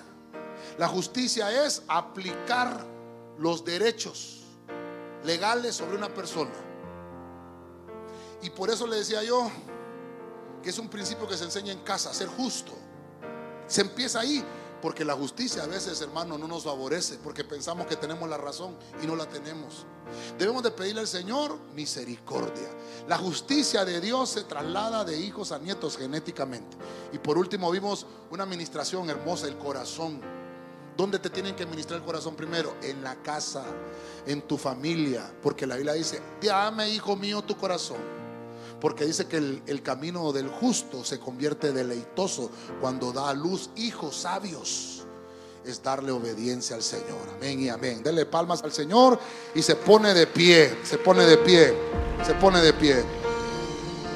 La 0.78 0.90
justicia 0.90 1.66
es 1.66 1.84
aplicar 1.88 2.86
los 3.38 3.64
derechos 3.64 4.42
legales 5.24 5.76
sobre 5.76 5.96
una 5.96 6.14
persona. 6.14 6.52
Y 8.42 8.50
por 8.50 8.70
eso 8.70 8.86
le 8.86 8.98
decía 8.98 9.24
yo 9.24 9.50
que 10.62 10.70
es 10.70 10.78
un 10.80 10.90
principio 10.90 11.26
que 11.30 11.38
se 11.38 11.46
enseña 11.46 11.72
en 11.72 11.80
casa, 11.80 12.14
ser 12.14 12.28
justo. 12.28 12.74
Se 13.68 13.80
empieza 13.80 14.20
ahí, 14.20 14.44
porque 14.84 15.06
la 15.06 15.14
justicia 15.14 15.64
a 15.64 15.68
veces, 15.68 16.02
hermano, 16.02 16.38
no 16.38 16.46
nos 16.46 16.66
favorece, 16.66 17.18
porque 17.24 17.46
pensamos 17.46 17.88
que 17.88 17.96
tenemos 17.96 18.28
la 18.28 18.36
razón 18.36 18.76
y 19.02 19.08
no 19.08 19.16
la 19.16 19.26
tenemos. 19.26 19.86
Debemos 20.38 20.62
de 20.62 20.72
pedirle 20.72 21.00
al 21.00 21.08
Señor 21.08 21.58
misericordia. 21.74 22.68
La 23.08 23.18
justicia 23.18 23.86
de 23.86 24.02
Dios 24.02 24.32
se 24.32 24.44
traslada 24.44 25.06
de 25.06 25.18
hijos 25.18 25.54
a 25.54 25.58
nietos 25.58 25.98
genéticamente. 25.98 26.76
Y 27.14 27.18
por 27.18 27.38
último 27.38 27.72
vimos 27.72 28.06
una 28.30 28.44
administración 28.44 29.10
hermosa, 29.10 29.48
el 29.48 29.58
corazón. 29.58 30.20
¿Dónde 30.98 31.18
te 31.18 31.30
tienen 31.30 31.56
que 31.56 31.66
ministrar 31.66 32.02
el 32.02 32.06
corazón 32.06 32.36
primero? 32.36 32.76
En 32.82 33.02
la 33.06 33.16
casa, 33.24 33.64
en 34.28 34.42
tu 34.42 34.58
familia. 34.58 35.34
Porque 35.42 35.66
la 35.66 35.78
Biblia 35.78 35.94
dice, 35.94 36.22
dame, 36.42 36.90
hijo 36.90 37.16
mío, 37.16 37.42
tu 37.42 37.56
corazón. 37.56 38.23
Porque 38.84 39.06
dice 39.06 39.28
que 39.28 39.38
el, 39.38 39.82
camino 39.82 40.34
del 40.34 40.50
justo 40.50 41.06
se 41.06 41.18
convierte 41.18 41.72
deleitoso 41.72 42.52
cuando 42.82 43.14
da 43.14 43.30
a 43.30 43.34
luz 43.34 43.70
hijos 43.78 44.14
sabios. 44.18 45.06
Es 45.64 45.82
darle 45.82 46.12
obediencia 46.12 46.76
al 46.76 46.84
Señor. 46.84 47.30
Amén 47.38 47.62
y 47.62 47.70
amén. 47.70 48.04
Dele 48.04 48.26
palmas 48.26 48.62
al 48.62 48.74
Señor 48.74 49.18
y 49.56 49.62
se 49.62 49.78
pone 49.78 50.14
de 50.14 50.28
pie. 50.28 50.80
Se 50.84 50.98
pone 50.98 51.24
de 51.24 51.38
pie. 51.38 51.74
Se 52.26 52.34
pone 52.34 52.60
de 52.60 52.74
pie. 52.74 53.06